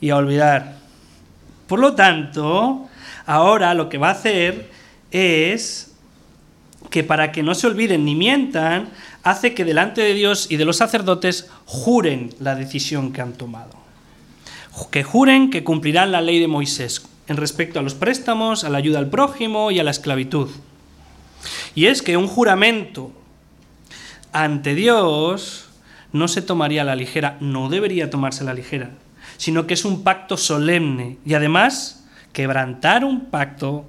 y 0.00 0.10
a 0.10 0.16
olvidar. 0.16 0.76
Por 1.66 1.78
lo 1.80 1.94
tanto, 1.94 2.88
ahora 3.26 3.74
lo 3.74 3.88
que 3.88 3.98
va 3.98 4.08
a 4.08 4.12
hacer 4.12 4.70
es 5.10 5.94
que 6.90 7.02
para 7.02 7.32
que 7.32 7.42
no 7.42 7.54
se 7.54 7.66
olviden 7.66 8.04
ni 8.04 8.14
mientan, 8.14 8.88
hace 9.22 9.54
que 9.54 9.64
delante 9.64 10.02
de 10.02 10.14
Dios 10.14 10.50
y 10.50 10.56
de 10.56 10.64
los 10.64 10.76
sacerdotes 10.76 11.50
juren 11.64 12.34
la 12.38 12.54
decisión 12.54 13.12
que 13.12 13.20
han 13.20 13.32
tomado. 13.32 13.70
Que 14.90 15.02
juren 15.02 15.50
que 15.50 15.64
cumplirán 15.64 16.12
la 16.12 16.20
ley 16.20 16.38
de 16.38 16.48
Moisés 16.48 17.06
en 17.28 17.36
respecto 17.36 17.80
a 17.80 17.82
los 17.82 17.94
préstamos, 17.94 18.62
a 18.62 18.68
la 18.68 18.78
ayuda 18.78 18.98
al 18.98 19.10
prójimo 19.10 19.70
y 19.70 19.80
a 19.80 19.84
la 19.84 19.90
esclavitud. 19.90 20.48
Y 21.74 21.86
es 21.86 22.02
que 22.02 22.16
un 22.16 22.28
juramento 22.28 23.12
ante 24.32 24.74
Dios 24.74 25.68
no 26.12 26.28
se 26.28 26.42
tomaría 26.42 26.82
a 26.82 26.84
la 26.84 26.94
ligera, 26.94 27.36
no 27.40 27.68
debería 27.68 28.10
tomarse 28.10 28.42
a 28.42 28.46
la 28.46 28.54
ligera, 28.54 28.90
sino 29.36 29.66
que 29.66 29.74
es 29.74 29.84
un 29.84 30.02
pacto 30.02 30.36
solemne. 30.36 31.18
Y 31.24 31.34
además, 31.34 32.04
quebrantar 32.32 33.04
un 33.04 33.26
pacto 33.26 33.86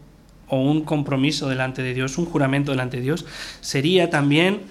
o 0.47 0.61
un 0.61 0.83
compromiso 0.83 1.49
delante 1.49 1.83
de 1.83 1.93
Dios, 1.93 2.17
un 2.17 2.25
juramento 2.25 2.71
delante 2.71 2.97
de 2.97 3.03
Dios, 3.03 3.25
sería 3.61 4.09
también 4.09 4.61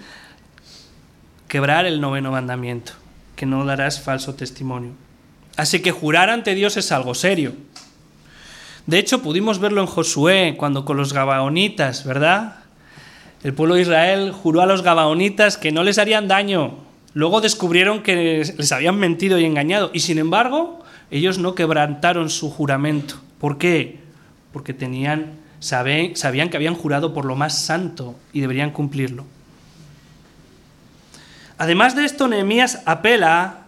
quebrar 1.49 1.87
el 1.87 2.01
noveno 2.01 2.33
mandamiento, 2.33 2.93
que 3.37 3.47
no 3.47 3.65
darás 3.65 4.01
falso 4.01 4.35
testimonio. 4.35 4.93
Así 5.57 5.81
que 5.81 5.93
jurar 5.93 6.31
ante 6.31 6.55
Dios 6.55 6.77
es 6.77 6.93
algo 6.93 7.15
serio. 7.15 7.55
De 8.87 8.99
hecho, 8.99 9.23
pudimos 9.23 9.59
verlo 9.59 9.81
en 9.81 9.87
Josué, 9.87 10.55
cuando 10.57 10.85
con 10.85 10.97
los 10.97 11.13
gabaonitas, 11.13 12.05
¿verdad? 12.05 12.57
El 13.43 13.53
pueblo 13.53 13.75
de 13.75 13.83
Israel 13.83 14.33
juró 14.33 14.63
a 14.63 14.67
los 14.67 14.83
gabaonitas 14.83 15.57
que 15.57 15.73
no 15.73 15.83
les 15.83 15.99
harían 15.99 16.29
daño. 16.29 16.75
Luego 17.17 17.41
descubrieron 17.41 18.03
que 18.03 18.45
les 18.59 18.73
habían 18.73 18.99
mentido 18.99 19.39
y 19.39 19.47
engañado. 19.47 19.91
Y 19.95 20.01
sin 20.01 20.19
embargo, 20.19 20.85
ellos 21.11 21.39
no 21.39 21.55
quebrantaron 21.55 22.29
su 22.29 22.51
juramento. 22.51 23.17
¿Por 23.41 23.57
qué? 23.57 24.01
Porque 24.53 24.75
tenían, 24.75 25.33
sabían 25.61 26.51
que 26.51 26.57
habían 26.59 26.75
jurado 26.75 27.15
por 27.15 27.25
lo 27.25 27.35
más 27.35 27.59
santo 27.59 28.17
y 28.35 28.41
deberían 28.43 28.71
cumplirlo. 28.71 29.25
Además 31.57 31.97
de 31.97 32.05
esto, 32.05 32.29
Nehemías 32.29 32.83
apela 32.85 33.61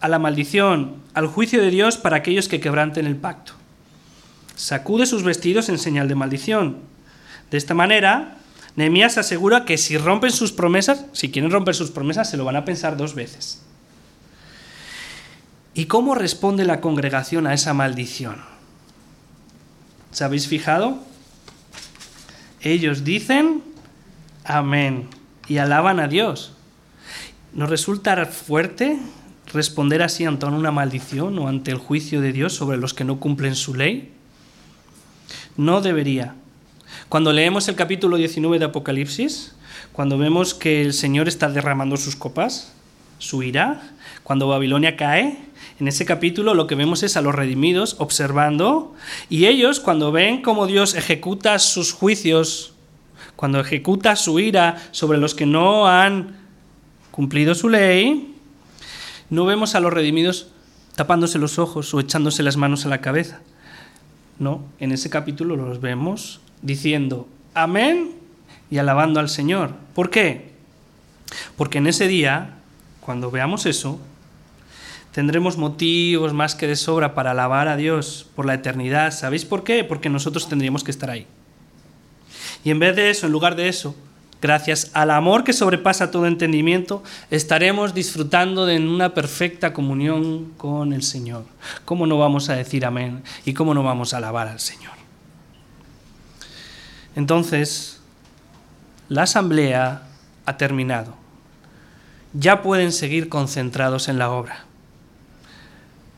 a 0.00 0.08
la 0.08 0.18
maldición, 0.18 0.96
al 1.14 1.28
juicio 1.28 1.62
de 1.62 1.70
Dios 1.70 1.98
para 1.98 2.16
aquellos 2.16 2.48
que 2.48 2.58
quebranten 2.58 3.06
el 3.06 3.14
pacto 3.14 3.52
sacude 4.62 5.06
sus 5.06 5.24
vestidos 5.24 5.68
en 5.68 5.78
señal 5.78 6.08
de 6.08 6.14
maldición. 6.14 6.78
De 7.50 7.58
esta 7.58 7.74
manera, 7.74 8.36
Nehemías 8.76 9.18
asegura 9.18 9.64
que 9.64 9.76
si 9.76 9.98
rompen 9.98 10.30
sus 10.30 10.52
promesas, 10.52 11.04
si 11.12 11.30
quieren 11.30 11.50
romper 11.50 11.74
sus 11.74 11.90
promesas, 11.90 12.30
se 12.30 12.36
lo 12.36 12.44
van 12.44 12.56
a 12.56 12.64
pensar 12.64 12.96
dos 12.96 13.14
veces. 13.14 13.62
¿Y 15.74 15.86
cómo 15.86 16.14
responde 16.14 16.64
la 16.64 16.80
congregación 16.80 17.46
a 17.46 17.54
esa 17.54 17.74
maldición? 17.74 18.36
¿Se 20.10 20.24
habéis 20.24 20.46
fijado? 20.46 20.98
Ellos 22.60 23.04
dicen 23.04 23.62
amén 24.44 25.08
y 25.48 25.58
alaban 25.58 26.00
a 26.00 26.08
Dios. 26.08 26.52
¿Nos 27.52 27.68
resulta 27.68 28.24
fuerte 28.26 28.98
responder 29.52 30.02
así 30.02 30.24
ante 30.24 30.46
una 30.46 30.70
maldición 30.70 31.38
o 31.38 31.48
ante 31.48 31.70
el 31.70 31.78
juicio 31.78 32.20
de 32.20 32.32
Dios 32.32 32.54
sobre 32.54 32.78
los 32.78 32.94
que 32.94 33.04
no 33.04 33.20
cumplen 33.20 33.54
su 33.54 33.74
ley? 33.74 34.12
No 35.56 35.80
debería. 35.80 36.34
Cuando 37.12 37.34
leemos 37.34 37.68
el 37.68 37.74
capítulo 37.74 38.16
19 38.16 38.58
de 38.58 38.64
Apocalipsis, 38.64 39.54
cuando 39.92 40.16
vemos 40.16 40.54
que 40.54 40.80
el 40.80 40.94
Señor 40.94 41.28
está 41.28 41.50
derramando 41.50 41.98
sus 41.98 42.16
copas, 42.16 42.72
su 43.18 43.42
ira, 43.42 43.82
cuando 44.22 44.48
Babilonia 44.48 44.96
cae, 44.96 45.36
en 45.78 45.88
ese 45.88 46.06
capítulo 46.06 46.54
lo 46.54 46.66
que 46.66 46.74
vemos 46.74 47.02
es 47.02 47.18
a 47.18 47.20
los 47.20 47.34
redimidos 47.34 47.96
observando 47.98 48.94
y 49.28 49.44
ellos 49.44 49.78
cuando 49.78 50.10
ven 50.10 50.40
cómo 50.40 50.66
Dios 50.66 50.94
ejecuta 50.94 51.58
sus 51.58 51.92
juicios, 51.92 52.72
cuando 53.36 53.60
ejecuta 53.60 54.16
su 54.16 54.40
ira 54.40 54.78
sobre 54.90 55.18
los 55.18 55.34
que 55.34 55.44
no 55.44 55.88
han 55.88 56.38
cumplido 57.10 57.54
su 57.54 57.68
ley, 57.68 58.34
no 59.28 59.44
vemos 59.44 59.74
a 59.74 59.80
los 59.80 59.92
redimidos 59.92 60.46
tapándose 60.96 61.38
los 61.38 61.58
ojos 61.58 61.92
o 61.92 62.00
echándose 62.00 62.42
las 62.42 62.56
manos 62.56 62.86
a 62.86 62.88
la 62.88 63.02
cabeza. 63.02 63.40
No, 64.38 64.62
en 64.78 64.92
ese 64.92 65.10
capítulo 65.10 65.56
los 65.56 65.82
vemos 65.82 66.40
diciendo 66.62 67.28
amén 67.54 68.12
y 68.70 68.78
alabando 68.78 69.20
al 69.20 69.28
Señor. 69.28 69.74
¿Por 69.94 70.10
qué? 70.10 70.52
Porque 71.56 71.78
en 71.78 71.86
ese 71.86 72.08
día, 72.08 72.54
cuando 73.00 73.30
veamos 73.30 73.66
eso, 73.66 74.00
tendremos 75.12 75.58
motivos 75.58 76.32
más 76.32 76.54
que 76.54 76.66
de 76.66 76.76
sobra 76.76 77.14
para 77.14 77.32
alabar 77.32 77.68
a 77.68 77.76
Dios 77.76 78.26
por 78.34 78.46
la 78.46 78.54
eternidad. 78.54 79.12
¿Sabéis 79.12 79.44
por 79.44 79.64
qué? 79.64 79.84
Porque 79.84 80.08
nosotros 80.08 80.48
tendríamos 80.48 80.84
que 80.84 80.90
estar 80.90 81.10
ahí. 81.10 81.26
Y 82.64 82.70
en 82.70 82.78
vez 82.78 82.96
de 82.96 83.10
eso, 83.10 83.26
en 83.26 83.32
lugar 83.32 83.56
de 83.56 83.68
eso, 83.68 83.94
gracias 84.40 84.90
al 84.94 85.10
amor 85.10 85.44
que 85.44 85.52
sobrepasa 85.52 86.10
todo 86.10 86.26
entendimiento, 86.26 87.02
estaremos 87.30 87.94
disfrutando 87.94 88.66
de 88.66 88.78
una 88.78 89.14
perfecta 89.14 89.72
comunión 89.72 90.52
con 90.56 90.92
el 90.92 91.02
Señor. 91.02 91.44
¿Cómo 91.84 92.06
no 92.06 92.18
vamos 92.18 92.48
a 92.48 92.56
decir 92.56 92.86
amén? 92.86 93.22
¿Y 93.44 93.52
cómo 93.52 93.74
no 93.74 93.82
vamos 93.82 94.14
a 94.14 94.18
alabar 94.18 94.48
al 94.48 94.60
Señor? 94.60 95.01
Entonces, 97.16 98.00
la 99.08 99.22
asamblea 99.22 100.02
ha 100.46 100.56
terminado. 100.56 101.14
Ya 102.32 102.62
pueden 102.62 102.92
seguir 102.92 103.28
concentrados 103.28 104.08
en 104.08 104.18
la 104.18 104.30
obra 104.30 104.64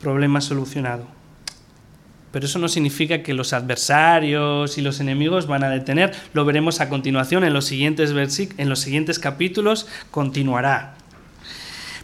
problema 0.05 0.39
solucionado. 0.39 1.07
Pero 2.31 2.45
eso 2.45 2.59
no 2.59 2.67
significa 2.67 3.23
que 3.23 3.33
los 3.33 3.53
adversarios 3.53 4.77
y 4.77 4.81
los 4.81 4.99
enemigos 4.99 5.47
van 5.47 5.63
a 5.63 5.69
detener. 5.69 6.13
Lo 6.33 6.45
veremos 6.45 6.79
a 6.79 6.89
continuación 6.89 7.43
en 7.43 7.53
los 7.53 7.65
siguientes, 7.65 8.13
en 8.57 8.69
los 8.69 8.79
siguientes 8.79 9.17
capítulos. 9.17 9.87
Continuará. 10.11 10.93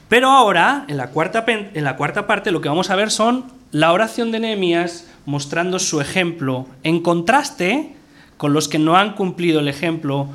Pero 0.09 0.31
ahora, 0.31 0.85
en 0.87 0.97
la, 0.97 1.11
cuarta, 1.11 1.45
en 1.47 1.83
la 1.83 1.95
cuarta 1.95 2.25
parte, 2.25 2.51
lo 2.51 2.59
que 2.61 2.69
vamos 2.69 2.89
a 2.89 2.95
ver 2.95 3.11
son 3.11 3.45
la 3.71 3.93
oración 3.93 4.31
de 4.31 4.39
Nehemías 4.39 5.05
mostrando 5.27 5.77
su 5.77 6.01
ejemplo 6.01 6.65
en 6.81 7.03
contraste 7.03 7.95
con 8.41 8.53
los 8.53 8.67
que 8.67 8.79
no 8.79 8.97
han 8.97 9.13
cumplido 9.13 9.59
el 9.59 9.67
ejemplo. 9.67 10.27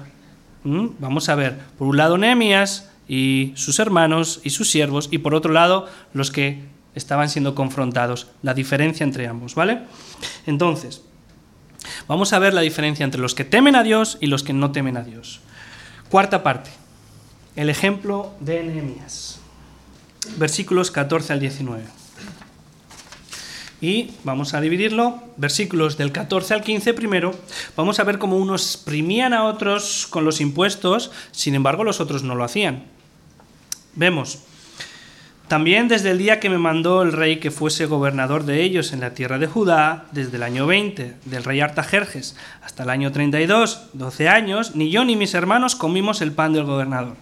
Vamos 0.62 1.28
a 1.28 1.34
ver, 1.34 1.59
por 1.76 1.88
un 1.88 1.96
lado 1.96 2.16
Nehemías 2.16 2.88
y 3.09 3.50
sus 3.57 3.80
hermanos 3.80 4.40
y 4.44 4.50
sus 4.50 4.70
siervos, 4.70 5.09
y 5.11 5.18
por 5.18 5.34
otro 5.34 5.52
lado 5.52 5.88
los 6.12 6.30
que 6.30 6.62
estaban 6.94 7.28
siendo 7.28 7.57
confrontados, 7.57 8.28
la 8.44 8.54
diferencia 8.54 9.02
entre 9.02 9.26
ambos, 9.26 9.57
¿vale? 9.57 9.80
Entonces, 10.46 11.02
vamos 12.07 12.32
a 12.32 12.38
ver 12.38 12.54
la 12.54 12.61
diferencia 12.61 13.02
entre 13.02 13.20
los 13.20 13.34
que 13.34 13.44
temen 13.44 13.74
a 13.74 13.82
Dios 13.82 14.18
y 14.20 14.28
los 14.28 14.44
que 14.44 14.52
no 14.52 14.70
temen 14.70 14.96
a 14.96 15.02
Dios. 15.02 15.40
Cuarta 16.09 16.44
parte, 16.44 16.70
el 17.57 17.68
ejemplo 17.70 18.34
de 18.38 18.62
Nehemías, 18.62 19.40
versículos 20.36 20.92
14 20.92 21.32
al 21.32 21.40
19. 21.40 22.05
Y 23.81 24.12
vamos 24.24 24.55
a 24.55 24.61
dividirlo, 24.61 25.22
versículos 25.37 25.99
del 25.99 26.12
14 26.12 26.55
al 26.55 26.62
15 26.62 26.95
primero, 26.95 27.35
vamos 27.77 28.01
a 28.01 28.05
ver 28.05 28.18
cómo 28.18 28.39
unos 28.39 28.77
primían 28.77 29.35
a 29.35 29.45
otros 29.45 30.07
con 30.09 30.24
los 30.24 30.41
impuestos, 30.41 31.11
sin 31.31 31.55
embargo 31.55 31.85
los 31.85 32.01
otros 32.01 32.22
no 32.22 32.35
lo 32.35 32.45
hacían. 32.45 32.85
Vemos, 33.95 34.41
también 35.49 35.87
desde 35.87 36.11
el 36.11 36.18
día 36.18 36.41
que 36.41 36.51
me 36.51 36.59
mandó 36.59 37.03
el 37.03 37.12
rey 37.12 37.39
que 37.39 37.53
fuese 37.53 37.87
gobernador 37.87 38.45
de 38.45 38.62
ellos 38.62 38.93
en 38.93 39.01
la 39.01 39.14
tierra 39.14 39.39
de 39.39 39.47
Judá, 39.47 40.07
desde 40.11 40.39
el 40.39 40.43
año 40.43 40.66
20 40.66 41.14
del 41.24 41.45
rey 41.45 41.61
Artajerjes 41.61 42.37
hasta 42.62 42.83
el 42.83 42.91
año 42.91 43.12
32, 43.12 43.91
12 43.93 44.29
años, 44.29 44.74
ni 44.74 44.91
yo 44.91 45.05
ni 45.05 45.14
mis 45.14 45.35
hermanos 45.35 45.77
comimos 45.77 46.20
el 46.20 46.33
pan 46.33 46.53
del 46.53 46.64
gobernador. 46.64 47.14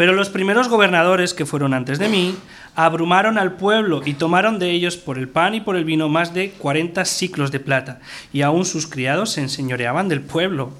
Pero 0.00 0.14
los 0.14 0.30
primeros 0.30 0.70
gobernadores 0.70 1.34
que 1.34 1.44
fueron 1.44 1.74
antes 1.74 1.98
de 1.98 2.08
mí 2.08 2.34
abrumaron 2.74 3.36
al 3.36 3.56
pueblo 3.56 4.00
y 4.02 4.14
tomaron 4.14 4.58
de 4.58 4.70
ellos 4.70 4.96
por 4.96 5.18
el 5.18 5.28
pan 5.28 5.54
y 5.54 5.60
por 5.60 5.76
el 5.76 5.84
vino 5.84 6.08
más 6.08 6.32
de 6.32 6.52
40 6.52 7.04
ciclos 7.04 7.52
de 7.52 7.60
plata, 7.60 8.00
y 8.32 8.40
aún 8.40 8.64
sus 8.64 8.86
criados 8.86 9.32
se 9.32 9.42
enseñoreaban 9.42 10.08
del 10.08 10.22
pueblo. 10.22 10.70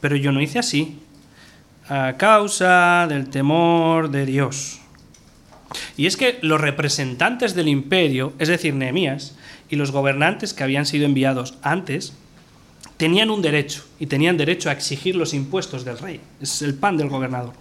Pero 0.00 0.14
yo 0.14 0.30
no 0.30 0.40
hice 0.40 0.60
así, 0.60 1.00
a 1.88 2.14
causa 2.18 3.08
del 3.08 3.28
temor 3.30 4.10
de 4.10 4.24
Dios 4.26 4.78
y 5.96 6.06
es 6.06 6.16
que 6.16 6.38
los 6.42 6.60
representantes 6.60 7.56
del 7.56 7.66
imperio, 7.66 8.32
es 8.38 8.46
decir, 8.46 8.74
Nehemías, 8.74 9.34
y 9.68 9.74
los 9.74 9.90
gobernantes 9.90 10.54
que 10.54 10.62
habían 10.62 10.86
sido 10.86 11.04
enviados 11.04 11.58
antes, 11.62 12.12
tenían 12.96 13.30
un 13.30 13.42
derecho, 13.42 13.84
y 13.98 14.06
tenían 14.06 14.36
derecho 14.36 14.70
a 14.70 14.72
exigir 14.72 15.16
los 15.16 15.34
impuestos 15.34 15.84
del 15.84 15.98
rey. 15.98 16.20
Es 16.40 16.62
el 16.62 16.74
pan 16.74 16.96
del 16.96 17.08
gobernador. 17.08 17.54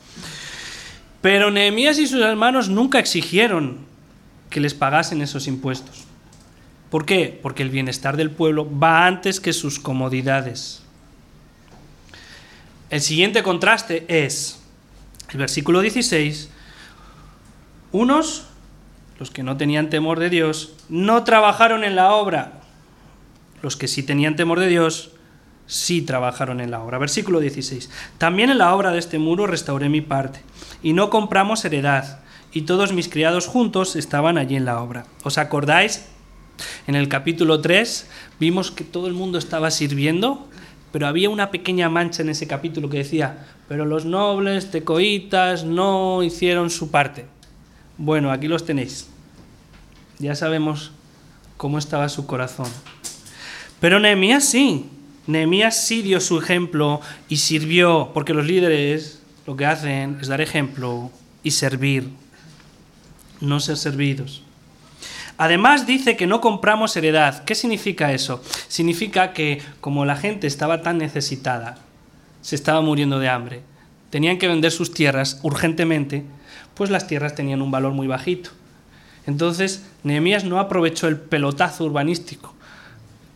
Pero 1.21 1.51
Nehemías 1.51 1.97
y 1.99 2.07
sus 2.07 2.21
hermanos 2.21 2.69
nunca 2.69 2.99
exigieron 2.99 3.77
que 4.49 4.59
les 4.59 4.73
pagasen 4.73 5.21
esos 5.21 5.47
impuestos. 5.47 6.05
¿Por 6.89 7.05
qué? 7.05 7.37
Porque 7.41 7.63
el 7.63 7.69
bienestar 7.69 8.15
del 8.15 8.31
pueblo 8.31 8.67
va 8.79 9.05
antes 9.05 9.39
que 9.39 9.51
sus 9.51 9.79
comodidades. 9.79 10.83
El 12.89 13.01
siguiente 13.01 13.43
contraste 13.43 14.05
es 14.07 14.61
el 15.29 15.39
versículo 15.39 15.81
16, 15.81 16.49
unos, 17.91 18.45
los 19.19 19.31
que 19.31 19.43
no 19.43 19.57
tenían 19.57 19.89
temor 19.89 20.19
de 20.19 20.29
Dios, 20.29 20.73
no 20.87 21.23
trabajaron 21.23 21.83
en 21.83 21.95
la 21.95 22.13
obra. 22.13 22.61
Los 23.61 23.75
que 23.75 23.89
sí 23.89 24.03
tenían 24.03 24.35
temor 24.37 24.59
de 24.59 24.67
Dios, 24.67 25.11
sí 25.65 26.01
trabajaron 26.01 26.61
en 26.61 26.71
la 26.71 26.81
obra. 26.81 26.97
Versículo 26.97 27.41
16. 27.41 27.89
También 28.17 28.49
en 28.49 28.57
la 28.57 28.73
obra 28.73 28.91
de 28.91 28.99
este 28.99 29.19
muro 29.19 29.47
restauré 29.47 29.89
mi 29.89 30.01
parte, 30.01 30.41
y 30.83 30.93
no 30.93 31.09
compramos 31.09 31.65
heredad, 31.65 32.19
y 32.53 32.61
todos 32.61 32.93
mis 32.93 33.09
criados 33.09 33.47
juntos 33.47 33.95
estaban 33.95 34.37
allí 34.37 34.55
en 34.55 34.65
la 34.65 34.81
obra. 34.81 35.05
¿Os 35.23 35.37
acordáis? 35.37 36.05
En 36.87 36.95
el 36.95 37.07
capítulo 37.07 37.61
3 37.61 38.09
vimos 38.39 38.71
que 38.71 38.83
todo 38.83 39.07
el 39.07 39.13
mundo 39.13 39.37
estaba 39.37 39.69
sirviendo, 39.71 40.47
pero 40.91 41.07
había 41.07 41.29
una 41.29 41.51
pequeña 41.51 41.89
mancha 41.89 42.23
en 42.23 42.29
ese 42.29 42.47
capítulo 42.47 42.89
que 42.89 42.97
decía, 42.97 43.45
pero 43.67 43.85
los 43.85 44.05
nobles 44.05 44.71
tecoitas 44.71 45.65
no 45.65 46.23
hicieron 46.23 46.69
su 46.69 46.89
parte. 46.89 47.25
Bueno, 47.97 48.31
aquí 48.31 48.47
los 48.47 48.65
tenéis. 48.65 49.07
Ya 50.19 50.33
sabemos 50.33 50.91
cómo 51.57 51.77
estaba 51.77 52.09
su 52.09 52.25
corazón. 52.25 52.67
Pero 53.79 53.99
Nehemías 53.99 54.45
sí. 54.45 54.89
Nehemías 55.27 55.85
sí 55.85 56.01
dio 56.01 56.21
su 56.21 56.39
ejemplo 56.39 57.01
y 57.27 57.37
sirvió, 57.37 58.11
porque 58.13 58.33
los 58.33 58.45
líderes 58.45 59.21
lo 59.47 59.55
que 59.55 59.65
hacen 59.65 60.17
es 60.21 60.27
dar 60.27 60.41
ejemplo 60.41 61.09
y 61.41 61.51
servir, 61.51 62.09
no 63.39 63.61
ser 63.61 63.77
servidos. 63.77 64.43
Además 65.37 65.87
dice 65.87 66.17
que 66.17 66.27
no 66.27 66.41
compramos 66.41 66.97
heredad. 66.97 67.45
¿Qué 67.45 67.55
significa 67.55 68.11
eso? 68.11 68.43
Significa 68.67 69.31
que 69.31 69.61
como 69.79 70.03
la 70.03 70.17
gente 70.17 70.47
estaba 70.47 70.81
tan 70.81 70.97
necesitada, 70.97 71.77
se 72.41 72.55
estaba 72.55 72.81
muriendo 72.81 73.19
de 73.19 73.29
hambre, 73.29 73.61
tenían 74.09 74.37
que 74.37 74.49
vender 74.49 74.71
sus 74.71 74.93
tierras 74.93 75.39
urgentemente, 75.43 76.25
pues 76.73 76.89
las 76.89 77.07
tierras 77.07 77.33
tenían 77.33 77.61
un 77.61 77.71
valor 77.71 77.93
muy 77.93 78.07
bajito. 78.07 78.49
Entonces, 79.25 79.85
Nehemías 80.03 80.43
no 80.43 80.59
aprovechó 80.59 81.07
el 81.07 81.17
pelotazo 81.17 81.85
urbanístico. 81.85 82.53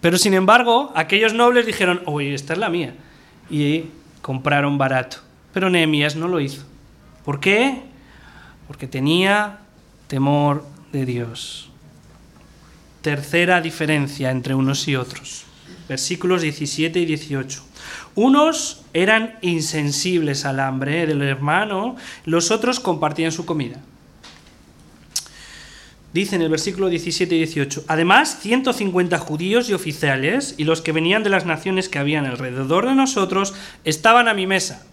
Pero 0.01 0.17
sin 0.17 0.33
embargo, 0.33 0.91
aquellos 0.93 1.33
nobles 1.33 1.65
dijeron, 1.65 2.01
oye, 2.05 2.33
esta 2.33 2.51
es 2.51 2.59
la 2.59 2.69
mía. 2.69 2.95
Y 3.49 3.85
compraron 4.21 4.77
barato. 4.77 5.30
Pero 5.53 5.69
Nehemías 5.69 6.15
no 6.15 6.27
lo 6.27 6.39
hizo. 6.39 6.63
¿Por 7.25 7.39
qué? 7.39 7.81
Porque 8.67 8.87
tenía 8.87 9.59
temor 10.07 10.65
de 10.91 11.05
Dios. 11.05 11.69
Tercera 13.01 13.61
diferencia 13.61 14.31
entre 14.31 14.55
unos 14.55 14.87
y 14.87 14.95
otros. 14.95 15.45
Versículos 15.87 16.41
17 16.41 16.99
y 16.99 17.05
18. 17.05 17.63
Unos 18.15 18.81
eran 18.93 19.37
insensibles 19.41 20.45
al 20.45 20.59
hambre 20.59 21.07
del 21.07 21.21
hermano, 21.21 21.95
los 22.25 22.51
otros 22.51 22.79
compartían 22.79 23.31
su 23.31 23.45
comida. 23.45 23.77
dice 26.13 26.35
en 26.35 26.41
el 26.41 26.49
versículo 26.49 26.89
17 26.89 27.33
y 27.33 27.37
18, 27.37 27.85
además 27.87 28.39
150 28.41 29.17
judíos 29.17 29.69
y 29.69 29.73
oficiales 29.73 30.55
y 30.57 30.65
los 30.65 30.81
que 30.81 30.91
venían 30.91 31.23
de 31.23 31.29
las 31.29 31.45
naciones 31.45 31.87
que 31.87 31.99
habían 31.99 32.25
alrededor 32.25 32.85
de 32.85 32.95
nosotros 32.95 33.53
estaban 33.85 34.27
a 34.27 34.33
mi 34.33 34.45
mesa. 34.45 34.85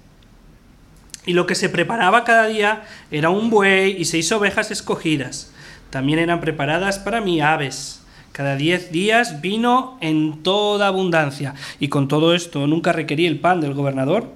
Y 1.28 1.34
lo 1.34 1.44
que 1.44 1.54
se 1.54 1.68
preparaba 1.68 2.24
cada 2.24 2.46
día 2.46 2.84
era 3.10 3.28
un 3.28 3.50
buey 3.50 3.94
y 4.00 4.06
seis 4.06 4.32
ovejas 4.32 4.70
escogidas. 4.70 5.52
También 5.90 6.18
eran 6.18 6.40
preparadas 6.40 6.98
para 6.98 7.20
mí 7.20 7.42
aves. 7.42 8.00
Cada 8.32 8.56
diez 8.56 8.92
días 8.92 9.42
vino 9.42 9.98
en 10.00 10.42
toda 10.42 10.86
abundancia. 10.86 11.54
Y 11.80 11.88
con 11.88 12.08
todo 12.08 12.34
esto 12.34 12.66
nunca 12.66 12.92
requerí 12.92 13.26
el 13.26 13.40
pan 13.40 13.60
del 13.60 13.74
gobernador. 13.74 14.32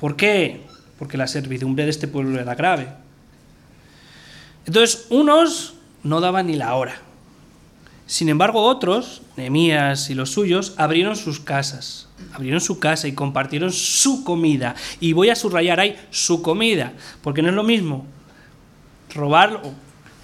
¿Por 0.00 0.16
qué? 0.16 0.62
Porque 0.98 1.16
la 1.16 1.28
servidumbre 1.28 1.84
de 1.84 1.90
este 1.90 2.08
pueblo 2.08 2.40
era 2.40 2.56
grave. 2.56 2.88
Entonces, 4.66 5.06
unos 5.10 5.74
no 6.02 6.20
daban 6.20 6.48
ni 6.48 6.56
la 6.56 6.74
hora. 6.74 6.96
Sin 8.06 8.28
embargo, 8.28 8.64
otros, 8.64 9.22
Nehemías 9.36 10.10
y 10.10 10.14
los 10.14 10.30
suyos, 10.30 10.74
abrieron 10.76 11.14
sus 11.14 11.38
casas, 11.38 12.08
abrieron 12.32 12.60
su 12.60 12.78
casa 12.78 13.08
y 13.08 13.12
compartieron 13.12 13.72
su 13.72 14.24
comida. 14.24 14.74
Y 15.00 15.12
voy 15.12 15.30
a 15.30 15.36
subrayar 15.36 15.80
ahí 15.80 15.96
su 16.10 16.42
comida, 16.42 16.92
porque 17.22 17.42
no 17.42 17.48
es 17.48 17.54
lo 17.54 17.64
mismo 17.64 18.06
robar 19.14 19.60
o 19.64 19.72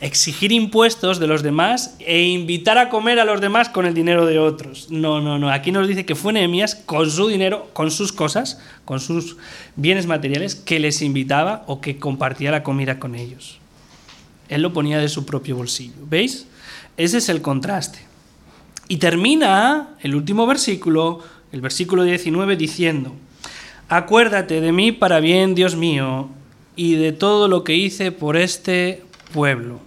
exigir 0.00 0.52
impuestos 0.52 1.18
de 1.18 1.26
los 1.26 1.42
demás 1.42 1.96
e 1.98 2.22
invitar 2.22 2.78
a 2.78 2.88
comer 2.88 3.18
a 3.18 3.24
los 3.24 3.40
demás 3.40 3.68
con 3.68 3.86
el 3.86 3.94
dinero 3.94 4.26
de 4.26 4.38
otros. 4.38 4.90
No, 4.90 5.20
no, 5.20 5.38
no. 5.38 5.50
Aquí 5.50 5.72
nos 5.72 5.88
dice 5.88 6.06
que 6.06 6.14
fue 6.14 6.32
Nehemías 6.32 6.74
con 6.74 7.10
su 7.10 7.28
dinero, 7.28 7.68
con 7.72 7.90
sus 7.90 8.12
cosas, 8.12 8.60
con 8.84 9.00
sus 9.00 9.36
bienes 9.76 10.06
materiales, 10.06 10.54
que 10.54 10.78
les 10.78 11.02
invitaba 11.02 11.64
o 11.66 11.80
que 11.80 11.98
compartía 11.98 12.50
la 12.50 12.62
comida 12.62 12.98
con 12.98 13.14
ellos. 13.14 13.58
Él 14.48 14.62
lo 14.62 14.72
ponía 14.72 14.98
de 14.98 15.08
su 15.08 15.26
propio 15.26 15.56
bolsillo. 15.56 15.94
¿Veis? 16.08 16.46
Ese 16.96 17.18
es 17.18 17.28
el 17.28 17.42
contraste. 17.42 17.98
Y 18.88 18.96
termina 18.96 19.90
el 20.00 20.14
último 20.14 20.46
versículo, 20.46 21.22
el 21.52 21.60
versículo 21.60 22.04
19, 22.04 22.56
diciendo, 22.56 23.14
Acuérdate 23.88 24.60
de 24.60 24.72
mí 24.72 24.92
para 24.92 25.20
bien, 25.20 25.54
Dios 25.54 25.76
mío, 25.76 26.28
y 26.76 26.96
de 26.96 27.12
todo 27.12 27.48
lo 27.48 27.64
que 27.64 27.74
hice 27.74 28.12
por 28.12 28.36
este 28.36 29.02
pueblo. 29.32 29.80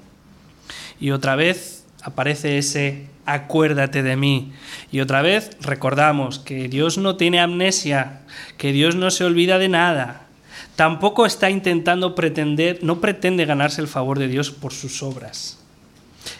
Y 0.99 1.12
otra 1.12 1.36
vez 1.36 1.86
aparece 2.01 2.57
ese 2.57 3.07
acuérdate 3.26 4.03
de 4.03 4.16
mí. 4.16 4.51
Y 4.91 4.99
otra 4.99 5.22
vez 5.22 5.51
recordamos 5.62 6.39
que 6.39 6.68
Dios 6.68 6.97
no 6.97 7.16
tiene 7.16 7.39
amnesia, 7.39 8.22
que 8.57 8.72
Dios 8.72 8.95
no 8.95 9.12
se 9.12 9.24
olvida 9.24 9.57
de 9.57 9.70
nada, 9.70 10.28
tampoco 10.76 11.26
está 11.26 11.49
intentando 11.49 12.16
pretender, 12.16 12.80
no 12.82 12.99
pretende 13.01 13.45
ganarse 13.45 13.82
el 13.82 13.88
favor 13.88 14.20
de 14.20 14.28
Dios 14.28 14.51
por 14.51 14.74
sus 14.74 15.03
obras. 15.03 15.59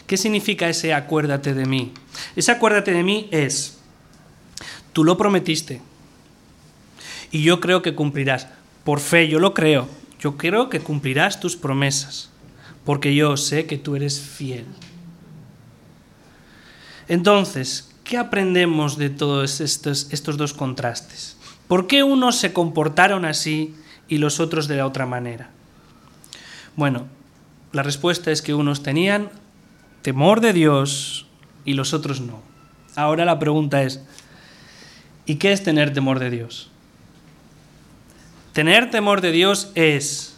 ¿Qué 0.06 0.16
significa 0.16 0.68
ese 0.68 0.94
acuérdate 0.94 1.54
de 1.54 1.66
mí? 1.66 1.92
Ese 2.36 2.52
acuérdate 2.52 2.92
de 2.92 3.02
mí 3.02 3.28
es, 3.30 3.78
tú 4.92 5.04
lo 5.04 5.16
prometiste 5.16 5.80
y 7.30 7.42
yo 7.42 7.60
creo 7.60 7.82
que 7.82 7.94
cumplirás. 7.94 8.48
Por 8.84 9.00
fe, 9.00 9.28
yo 9.28 9.38
lo 9.38 9.54
creo. 9.54 9.88
Yo 10.20 10.36
creo 10.36 10.68
que 10.68 10.80
cumplirás 10.80 11.40
tus 11.40 11.56
promesas, 11.56 12.30
porque 12.84 13.14
yo 13.14 13.36
sé 13.36 13.66
que 13.66 13.78
tú 13.78 13.96
eres 13.96 14.20
fiel. 14.20 14.66
Entonces, 17.08 17.92
¿qué 18.04 18.18
aprendemos 18.18 18.96
de 18.96 19.10
todos 19.10 19.60
estos, 19.60 20.12
estos 20.12 20.36
dos 20.36 20.52
contrastes? 20.52 21.36
¿Por 21.66 21.86
qué 21.86 22.04
unos 22.04 22.36
se 22.36 22.52
comportaron 22.52 23.24
así 23.24 23.74
y 24.08 24.18
los 24.18 24.38
otros 24.38 24.68
de 24.68 24.76
la 24.76 24.86
otra 24.86 25.06
manera? 25.06 25.50
Bueno, 26.76 27.06
la 27.72 27.82
respuesta 27.82 28.30
es 28.30 28.42
que 28.42 28.54
unos 28.54 28.82
tenían 28.82 29.30
temor 30.02 30.40
de 30.40 30.52
Dios 30.52 31.26
y 31.64 31.74
los 31.74 31.94
otros 31.94 32.20
no. 32.20 32.40
Ahora 32.94 33.24
la 33.24 33.38
pregunta 33.38 33.82
es, 33.82 34.02
¿y 35.26 35.36
qué 35.36 35.52
es 35.52 35.62
tener 35.62 35.92
temor 35.92 36.18
de 36.18 36.30
Dios? 36.30 36.70
Tener 38.52 38.90
temor 38.90 39.20
de 39.20 39.32
Dios 39.32 39.70
es 39.74 40.36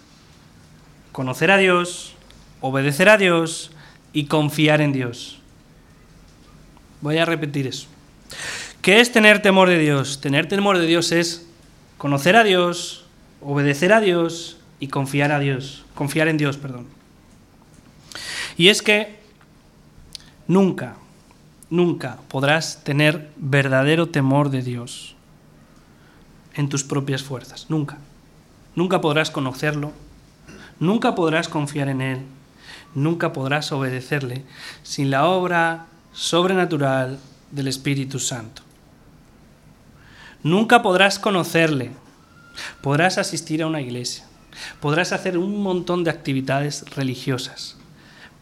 conocer 1.12 1.50
a 1.50 1.56
Dios, 1.56 2.14
obedecer 2.60 3.08
a 3.08 3.16
Dios 3.16 3.72
y 4.12 4.26
confiar 4.26 4.80
en 4.80 4.92
Dios. 4.92 5.40
Voy 7.00 7.18
a 7.18 7.24
repetir 7.24 7.66
eso. 7.66 7.88
¿Qué 8.82 9.00
es 9.00 9.12
tener 9.12 9.42
temor 9.42 9.68
de 9.68 9.78
Dios? 9.78 10.20
Tener 10.20 10.48
temor 10.48 10.78
de 10.78 10.86
Dios 10.86 11.10
es 11.12 11.46
conocer 11.98 12.36
a 12.36 12.44
Dios, 12.44 13.04
obedecer 13.40 13.92
a 13.92 14.00
Dios 14.00 14.58
y 14.78 14.88
confiar 14.88 15.32
a 15.32 15.38
Dios, 15.38 15.84
confiar 15.94 16.28
en 16.28 16.36
Dios, 16.36 16.56
perdón. 16.56 16.86
Y 18.56 18.68
es 18.68 18.82
que 18.82 19.18
nunca, 20.46 20.96
nunca 21.74 22.18
podrás 22.28 22.82
tener 22.84 23.30
verdadero 23.36 24.08
temor 24.08 24.50
de 24.50 24.62
Dios 24.62 25.14
en 26.54 26.68
tus 26.68 26.84
propias 26.84 27.22
fuerzas, 27.22 27.66
nunca. 27.68 27.98
Nunca 28.74 29.00
podrás 29.00 29.30
conocerlo, 29.30 29.92
nunca 30.80 31.14
podrás 31.14 31.48
confiar 31.48 31.88
en 31.88 32.00
Él, 32.00 32.22
nunca 32.94 33.32
podrás 33.32 33.70
obedecerle 33.72 34.44
sin 34.82 35.10
la 35.10 35.26
obra 35.26 35.86
sobrenatural 36.12 37.18
del 37.50 37.68
Espíritu 37.68 38.18
Santo. 38.18 38.62
Nunca 40.42 40.82
podrás 40.82 41.18
conocerle, 41.18 41.92
Podrás 42.80 43.18
asistir 43.18 43.62
a 43.62 43.66
una 43.66 43.80
iglesia, 43.80 44.24
podrás 44.80 45.12
hacer 45.12 45.38
un 45.38 45.62
montón 45.62 46.04
de 46.04 46.10
actividades 46.10 46.84
religiosas, 46.94 47.76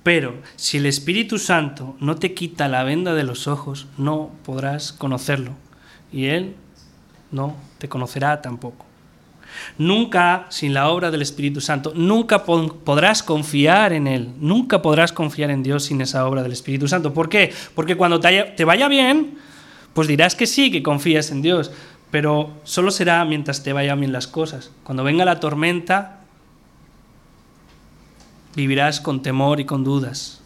pero 0.03 0.35
si 0.57 0.79
el 0.79 0.87
Espíritu 0.87 1.39
Santo 1.39 1.97
no 2.01 2.17
te 2.17 2.35
quita 2.35 2.69
la 2.69 2.85
venda 2.85 3.15
de 3.15 3.25
los 3.25 3.47
ojos, 3.47 3.87
no 3.99 4.31
podrás 4.45 4.93
conocerlo 4.93 5.53
y 6.13 6.27
Él 6.27 6.57
no 7.31 7.57
te 7.79 7.89
conocerá 7.89 8.43
tampoco. 8.43 8.87
Nunca, 9.79 10.47
sin 10.49 10.73
la 10.75 10.89
obra 10.89 11.11
del 11.11 11.23
Espíritu 11.23 11.61
Santo, 11.61 11.93
nunca 11.95 12.45
podrás 12.45 13.23
confiar 13.23 13.93
en 13.93 14.07
Él, 14.07 14.31
nunca 14.41 14.81
podrás 14.83 15.13
confiar 15.13 15.51
en 15.51 15.63
Dios 15.63 15.85
sin 15.85 16.01
esa 16.01 16.27
obra 16.27 16.43
del 16.43 16.53
Espíritu 16.53 16.89
Santo. 16.89 17.13
¿Por 17.13 17.29
qué? 17.29 17.53
Porque 17.75 17.97
cuando 17.97 18.19
te 18.19 18.65
vaya 18.65 18.89
bien, 18.89 19.37
pues 19.93 20.09
dirás 20.09 20.35
que 20.35 20.47
sí, 20.47 20.71
que 20.71 20.83
confías 20.83 21.31
en 21.31 21.43
Dios, 21.43 21.71
pero 22.11 22.51
solo 22.65 22.91
será 22.91 23.25
mientras 23.25 23.63
te 23.63 23.73
vayan 23.73 24.01
bien 24.01 24.13
las 24.13 24.27
cosas. 24.27 24.71
Cuando 24.85 25.05
venga 25.05 25.25
la 25.25 25.39
tormenta, 25.39 26.22
vivirás 28.55 29.01
con 29.01 29.23
temor 29.23 29.61
y 29.61 29.65
con 29.65 29.85
dudas. 29.85 30.41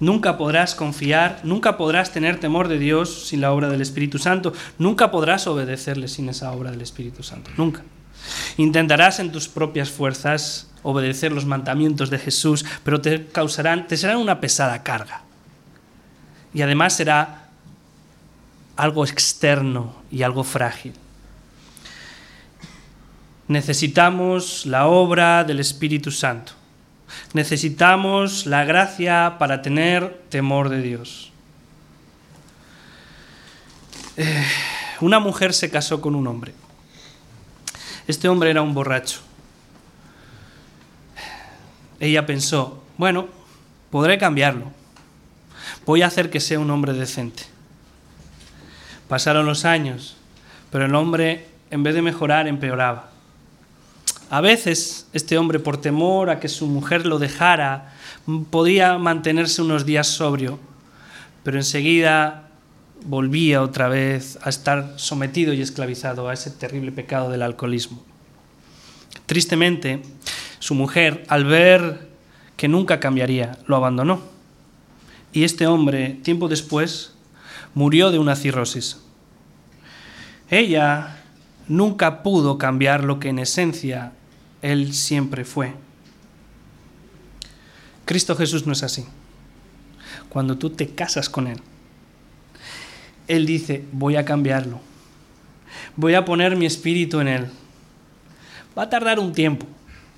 Nunca 0.00 0.36
podrás 0.36 0.74
confiar, 0.74 1.40
nunca 1.44 1.76
podrás 1.76 2.12
tener 2.12 2.40
temor 2.40 2.68
de 2.68 2.78
Dios 2.78 3.28
sin 3.28 3.40
la 3.40 3.52
obra 3.52 3.68
del 3.68 3.80
Espíritu 3.80 4.18
Santo, 4.18 4.52
nunca 4.78 5.10
podrás 5.10 5.46
obedecerle 5.46 6.08
sin 6.08 6.28
esa 6.28 6.52
obra 6.52 6.70
del 6.70 6.80
Espíritu 6.80 7.22
Santo, 7.22 7.50
nunca. 7.56 7.82
Intentarás 8.56 9.20
en 9.20 9.32
tus 9.32 9.48
propias 9.48 9.90
fuerzas 9.90 10.70
obedecer 10.82 11.32
los 11.32 11.46
mandamientos 11.46 12.10
de 12.10 12.18
Jesús, 12.18 12.64
pero 12.82 13.00
te 13.00 13.26
causarán, 13.26 13.86
te 13.86 13.96
serán 13.96 14.18
una 14.18 14.40
pesada 14.40 14.82
carga. 14.82 15.22
Y 16.52 16.62
además 16.62 16.94
será 16.94 17.48
algo 18.76 19.04
externo 19.04 19.94
y 20.10 20.22
algo 20.22 20.44
frágil. 20.44 20.92
Necesitamos 23.46 24.66
la 24.66 24.86
obra 24.86 25.44
del 25.44 25.60
Espíritu 25.60 26.10
Santo. 26.10 26.52
Necesitamos 27.32 28.46
la 28.46 28.64
gracia 28.64 29.36
para 29.38 29.62
tener 29.62 30.22
temor 30.28 30.68
de 30.68 30.82
Dios. 30.82 31.32
Eh, 34.16 34.44
una 35.00 35.18
mujer 35.18 35.52
se 35.52 35.70
casó 35.70 36.00
con 36.00 36.14
un 36.14 36.26
hombre. 36.26 36.54
Este 38.06 38.28
hombre 38.28 38.50
era 38.50 38.62
un 38.62 38.74
borracho. 38.74 39.20
Ella 42.00 42.26
pensó, 42.26 42.84
bueno, 42.98 43.28
podré 43.90 44.18
cambiarlo. 44.18 44.70
Voy 45.86 46.02
a 46.02 46.06
hacer 46.06 46.30
que 46.30 46.40
sea 46.40 46.58
un 46.58 46.70
hombre 46.70 46.92
decente. 46.92 47.44
Pasaron 49.08 49.46
los 49.46 49.64
años, 49.64 50.16
pero 50.70 50.86
el 50.86 50.94
hombre, 50.94 51.48
en 51.70 51.82
vez 51.82 51.94
de 51.94 52.02
mejorar, 52.02 52.46
empeoraba. 52.46 53.13
A 54.34 54.40
veces 54.40 55.06
este 55.12 55.38
hombre, 55.38 55.60
por 55.60 55.76
temor 55.76 56.28
a 56.28 56.40
que 56.40 56.48
su 56.48 56.66
mujer 56.66 57.06
lo 57.06 57.20
dejara, 57.20 57.94
podía 58.50 58.98
mantenerse 58.98 59.62
unos 59.62 59.86
días 59.86 60.08
sobrio, 60.08 60.58
pero 61.44 61.56
enseguida 61.56 62.48
volvía 63.04 63.62
otra 63.62 63.86
vez 63.86 64.36
a 64.42 64.48
estar 64.48 64.94
sometido 64.96 65.52
y 65.52 65.60
esclavizado 65.60 66.28
a 66.28 66.32
ese 66.32 66.50
terrible 66.50 66.90
pecado 66.90 67.30
del 67.30 67.42
alcoholismo. 67.42 68.02
Tristemente, 69.26 70.02
su 70.58 70.74
mujer, 70.74 71.24
al 71.28 71.44
ver 71.44 72.08
que 72.56 72.66
nunca 72.66 72.98
cambiaría, 72.98 73.56
lo 73.68 73.76
abandonó. 73.76 74.20
Y 75.32 75.44
este 75.44 75.68
hombre, 75.68 76.18
tiempo 76.24 76.48
después, 76.48 77.14
murió 77.72 78.10
de 78.10 78.18
una 78.18 78.34
cirrosis. 78.34 78.98
Ella 80.50 81.22
nunca 81.68 82.24
pudo 82.24 82.58
cambiar 82.58 83.04
lo 83.04 83.20
que 83.20 83.28
en 83.28 83.38
esencia 83.38 84.10
él 84.64 84.94
siempre 84.94 85.44
fue. 85.44 85.74
Cristo 88.06 88.34
Jesús 88.34 88.66
no 88.66 88.72
es 88.72 88.82
así. 88.82 89.04
Cuando 90.30 90.56
tú 90.56 90.70
te 90.70 90.88
casas 90.88 91.28
con 91.28 91.46
Él, 91.48 91.60
Él 93.28 93.44
dice, 93.44 93.84
voy 93.92 94.16
a 94.16 94.24
cambiarlo. 94.24 94.80
Voy 95.96 96.14
a 96.14 96.24
poner 96.24 96.56
mi 96.56 96.64
espíritu 96.64 97.20
en 97.20 97.28
Él. 97.28 97.46
Va 98.76 98.84
a 98.84 98.88
tardar 98.88 99.18
un 99.18 99.34
tiempo. 99.34 99.66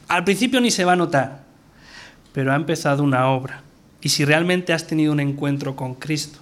Al 0.06 0.22
principio 0.22 0.60
ni 0.60 0.70
se 0.70 0.84
va 0.84 0.92
a 0.92 0.96
notar, 0.96 1.42
pero 2.32 2.52
ha 2.52 2.56
empezado 2.56 3.02
una 3.02 3.28
obra. 3.28 3.64
Y 4.00 4.10
si 4.10 4.24
realmente 4.24 4.72
has 4.72 4.86
tenido 4.86 5.10
un 5.12 5.18
encuentro 5.18 5.74
con 5.74 5.96
Cristo, 5.96 6.38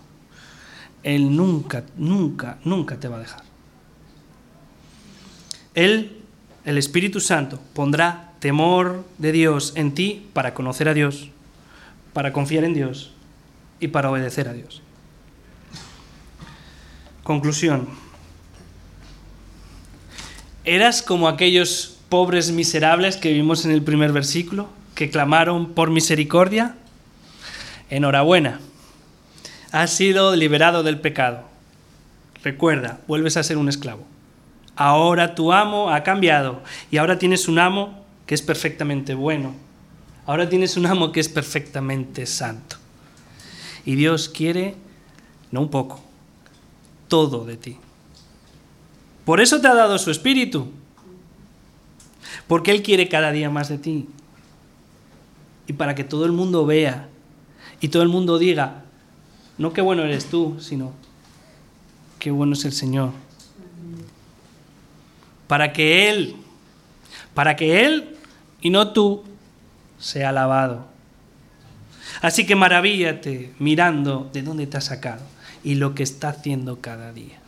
Él 1.02 1.34
nunca, 1.34 1.84
nunca, 1.96 2.58
nunca 2.64 3.00
te 3.00 3.08
va 3.08 3.16
a 3.16 3.20
dejar. 3.20 3.44
Él, 5.74 6.23
el 6.64 6.78
Espíritu 6.78 7.20
Santo, 7.20 7.60
pondrá 7.74 8.32
temor 8.38 9.04
de 9.18 9.32
Dios 9.32 9.72
en 9.76 9.92
ti 9.92 10.26
para 10.32 10.54
conocer 10.54 10.88
a 10.88 10.94
Dios, 10.94 11.28
para 12.12 12.32
confiar 12.32 12.64
en 12.64 12.74
Dios 12.74 13.12
y 13.80 13.88
para 13.88 14.10
obedecer 14.10 14.48
a 14.48 14.52
Dios. 14.52 14.82
Conclusión. 17.22 17.88
¿Eras 20.64 21.02
como 21.02 21.28
aquellos 21.28 21.98
pobres 22.08 22.50
miserables 22.50 23.16
que 23.16 23.32
vimos 23.32 23.64
en 23.64 23.70
el 23.70 23.82
primer 23.82 24.12
versículo, 24.12 24.68
que 24.94 25.10
clamaron 25.10 25.72
por 25.72 25.90
misericordia? 25.90 26.76
Enhorabuena. 27.90 28.60
Has 29.72 29.90
sido 29.90 30.34
liberado 30.36 30.82
del 30.82 31.00
pecado. 31.00 31.44
Recuerda, 32.42 33.00
vuelves 33.06 33.36
a 33.36 33.42
ser 33.42 33.58
un 33.58 33.68
esclavo. 33.68 34.13
Ahora 34.76 35.34
tu 35.34 35.52
amo 35.52 35.90
ha 35.90 36.02
cambiado 36.02 36.62
y 36.90 36.96
ahora 36.96 37.18
tienes 37.18 37.48
un 37.48 37.58
amo 37.58 38.04
que 38.26 38.34
es 38.34 38.42
perfectamente 38.42 39.14
bueno. 39.14 39.54
Ahora 40.26 40.48
tienes 40.48 40.76
un 40.76 40.86
amo 40.86 41.12
que 41.12 41.20
es 41.20 41.28
perfectamente 41.28 42.26
santo. 42.26 42.76
Y 43.84 43.94
Dios 43.94 44.28
quiere, 44.28 44.74
no 45.50 45.60
un 45.60 45.68
poco, 45.68 46.00
todo 47.08 47.44
de 47.44 47.56
ti. 47.56 47.76
Por 49.24 49.40
eso 49.40 49.60
te 49.60 49.68
ha 49.68 49.74
dado 49.74 49.98
su 49.98 50.10
espíritu. 50.10 50.68
Porque 52.46 52.70
Él 52.70 52.82
quiere 52.82 53.08
cada 53.08 53.32
día 53.32 53.50
más 53.50 53.68
de 53.68 53.78
ti. 53.78 54.08
Y 55.66 55.74
para 55.74 55.94
que 55.94 56.04
todo 56.04 56.24
el 56.26 56.32
mundo 56.32 56.66
vea 56.66 57.08
y 57.80 57.88
todo 57.88 58.02
el 58.02 58.08
mundo 58.08 58.38
diga, 58.38 58.82
no 59.56 59.72
qué 59.72 59.80
bueno 59.80 60.02
eres 60.02 60.26
tú, 60.26 60.56
sino 60.60 60.92
qué 62.18 62.30
bueno 62.30 62.54
es 62.54 62.64
el 62.64 62.72
Señor. 62.72 63.10
Para 65.46 65.72
que 65.72 66.08
Él, 66.08 66.36
para 67.34 67.56
que 67.56 67.84
Él 67.84 68.16
y 68.60 68.70
no 68.70 68.92
tú 68.92 69.24
sea 69.98 70.30
alabado. 70.30 70.86
Así 72.22 72.46
que 72.46 72.54
maravíllate 72.54 73.52
mirando 73.58 74.30
de 74.32 74.42
dónde 74.42 74.66
te 74.66 74.76
ha 74.76 74.80
sacado 74.80 75.22
y 75.62 75.74
lo 75.74 75.94
que 75.94 76.02
está 76.02 76.28
haciendo 76.28 76.80
cada 76.80 77.12
día. 77.12 77.38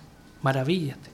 Maravíllate. 0.42 1.10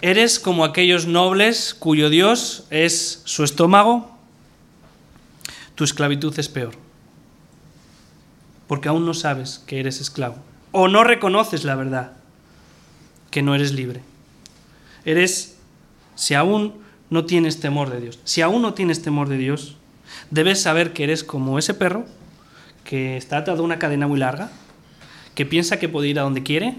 ¿Eres 0.00 0.38
como 0.38 0.64
aquellos 0.64 1.06
nobles 1.06 1.74
cuyo 1.74 2.08
Dios 2.08 2.66
es 2.70 3.22
su 3.24 3.42
estómago? 3.42 4.16
Tu 5.74 5.84
esclavitud 5.84 6.36
es 6.38 6.48
peor, 6.48 6.74
porque 8.66 8.88
aún 8.88 9.06
no 9.06 9.14
sabes 9.14 9.62
que 9.66 9.80
eres 9.80 10.00
esclavo, 10.00 10.36
o 10.72 10.88
no 10.88 11.04
reconoces 11.04 11.64
la 11.64 11.74
verdad, 11.74 12.12
que 13.30 13.42
no 13.42 13.54
eres 13.54 13.72
libre. 13.72 14.02
Eres, 15.08 15.56
si 16.16 16.34
aún 16.34 16.74
no 17.08 17.24
tienes 17.24 17.60
temor 17.60 17.88
de 17.88 17.98
Dios, 17.98 18.18
si 18.24 18.42
aún 18.42 18.60
no 18.60 18.74
tienes 18.74 19.00
temor 19.00 19.30
de 19.30 19.38
Dios, 19.38 19.78
debes 20.30 20.60
saber 20.60 20.92
que 20.92 21.04
eres 21.04 21.24
como 21.24 21.58
ese 21.58 21.72
perro 21.72 22.04
que 22.84 23.16
está 23.16 23.38
atado 23.38 23.62
a 23.62 23.64
una 23.64 23.78
cadena 23.78 24.06
muy 24.06 24.18
larga, 24.18 24.50
que 25.34 25.46
piensa 25.46 25.78
que 25.78 25.88
puede 25.88 26.08
ir 26.08 26.18
a 26.18 26.24
donde 26.24 26.42
quiere 26.42 26.74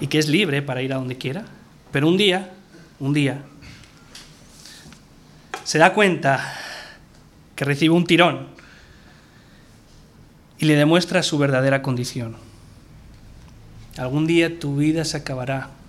y 0.00 0.06
que 0.06 0.18
es 0.18 0.28
libre 0.28 0.62
para 0.62 0.80
ir 0.80 0.94
a 0.94 0.96
donde 0.96 1.18
quiera, 1.18 1.44
pero 1.92 2.08
un 2.08 2.16
día, 2.16 2.54
un 2.98 3.12
día, 3.12 3.42
se 5.62 5.76
da 5.76 5.92
cuenta 5.92 6.56
que 7.54 7.66
recibe 7.66 7.92
un 7.92 8.06
tirón 8.06 8.46
y 10.58 10.64
le 10.64 10.74
demuestra 10.74 11.22
su 11.22 11.36
verdadera 11.36 11.82
condición. 11.82 12.38
Algún 13.98 14.26
día 14.26 14.58
tu 14.58 14.76
vida 14.76 15.04
se 15.04 15.18
acabará. 15.18 15.79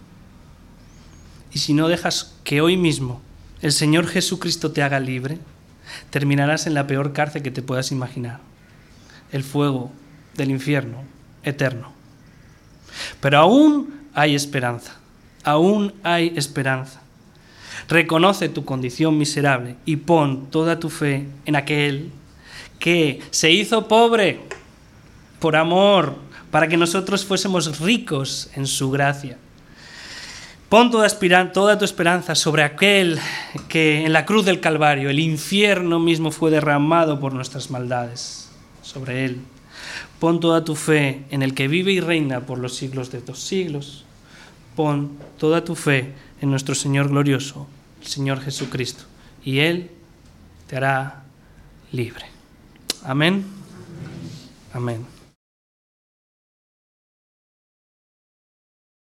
Y 1.53 1.59
si 1.59 1.73
no 1.73 1.87
dejas 1.87 2.35
que 2.43 2.61
hoy 2.61 2.77
mismo 2.77 3.21
el 3.61 3.71
Señor 3.71 4.07
Jesucristo 4.07 4.71
te 4.71 4.83
haga 4.83 4.99
libre, 4.99 5.37
terminarás 6.09 6.67
en 6.67 6.73
la 6.73 6.87
peor 6.87 7.13
cárcel 7.13 7.43
que 7.43 7.51
te 7.51 7.61
puedas 7.61 7.91
imaginar, 7.91 8.39
el 9.31 9.43
fuego 9.43 9.91
del 10.35 10.51
infierno 10.51 11.03
eterno. 11.43 11.91
Pero 13.19 13.39
aún 13.39 14.01
hay 14.13 14.35
esperanza, 14.35 14.95
aún 15.43 15.93
hay 16.03 16.33
esperanza. 16.35 17.01
Reconoce 17.87 18.49
tu 18.49 18.63
condición 18.63 19.17
miserable 19.17 19.75
y 19.85 19.97
pon 19.97 20.47
toda 20.49 20.79
tu 20.79 20.89
fe 20.89 21.27
en 21.45 21.55
aquel 21.55 22.11
que 22.79 23.21
se 23.31 23.51
hizo 23.51 23.87
pobre 23.87 24.39
por 25.39 25.55
amor, 25.55 26.15
para 26.51 26.67
que 26.67 26.77
nosotros 26.77 27.25
fuésemos 27.25 27.79
ricos 27.79 28.49
en 28.55 28.67
su 28.67 28.91
gracia. 28.91 29.37
Pon 30.71 30.89
toda, 30.89 31.09
toda, 31.51 31.77
tu 31.77 31.83
esperanza 31.83 32.33
sobre 32.33 32.63
aquel 32.63 33.19
que 33.67 34.05
en 34.05 34.13
la 34.13 34.25
cruz 34.25 34.45
del 34.45 34.61
Calvario 34.61 35.09
el 35.09 35.19
infierno 35.19 35.99
mismo 35.99 36.31
fue 36.31 36.49
derramado 36.49 37.19
por 37.19 37.33
nuestras 37.33 37.71
maldades, 37.71 38.49
sobre 38.81 39.25
él. 39.25 39.41
Pon 40.21 40.39
toda 40.39 40.63
tu 40.63 40.75
fe 40.75 41.25
en 41.29 41.43
el 41.43 41.53
que 41.53 41.67
vive 41.67 41.91
y 41.91 41.99
reina 41.99 42.39
por 42.45 42.57
los 42.57 42.73
siglos 42.73 43.11
de 43.11 43.19
dos 43.19 43.39
siglos. 43.39 44.05
Pon 44.77 45.11
toda 45.37 45.65
tu 45.65 45.75
fe 45.75 46.13
en 46.39 46.49
nuestro 46.49 46.73
Señor 46.73 47.09
glorioso, 47.09 47.67
el 47.99 48.07
Señor 48.07 48.39
Jesucristo, 48.39 49.03
y 49.43 49.59
Él 49.59 49.91
te 50.67 50.77
hará 50.77 51.23
libre. 51.91 52.27
Amén. 53.03 53.43
Amén. 54.73 55.20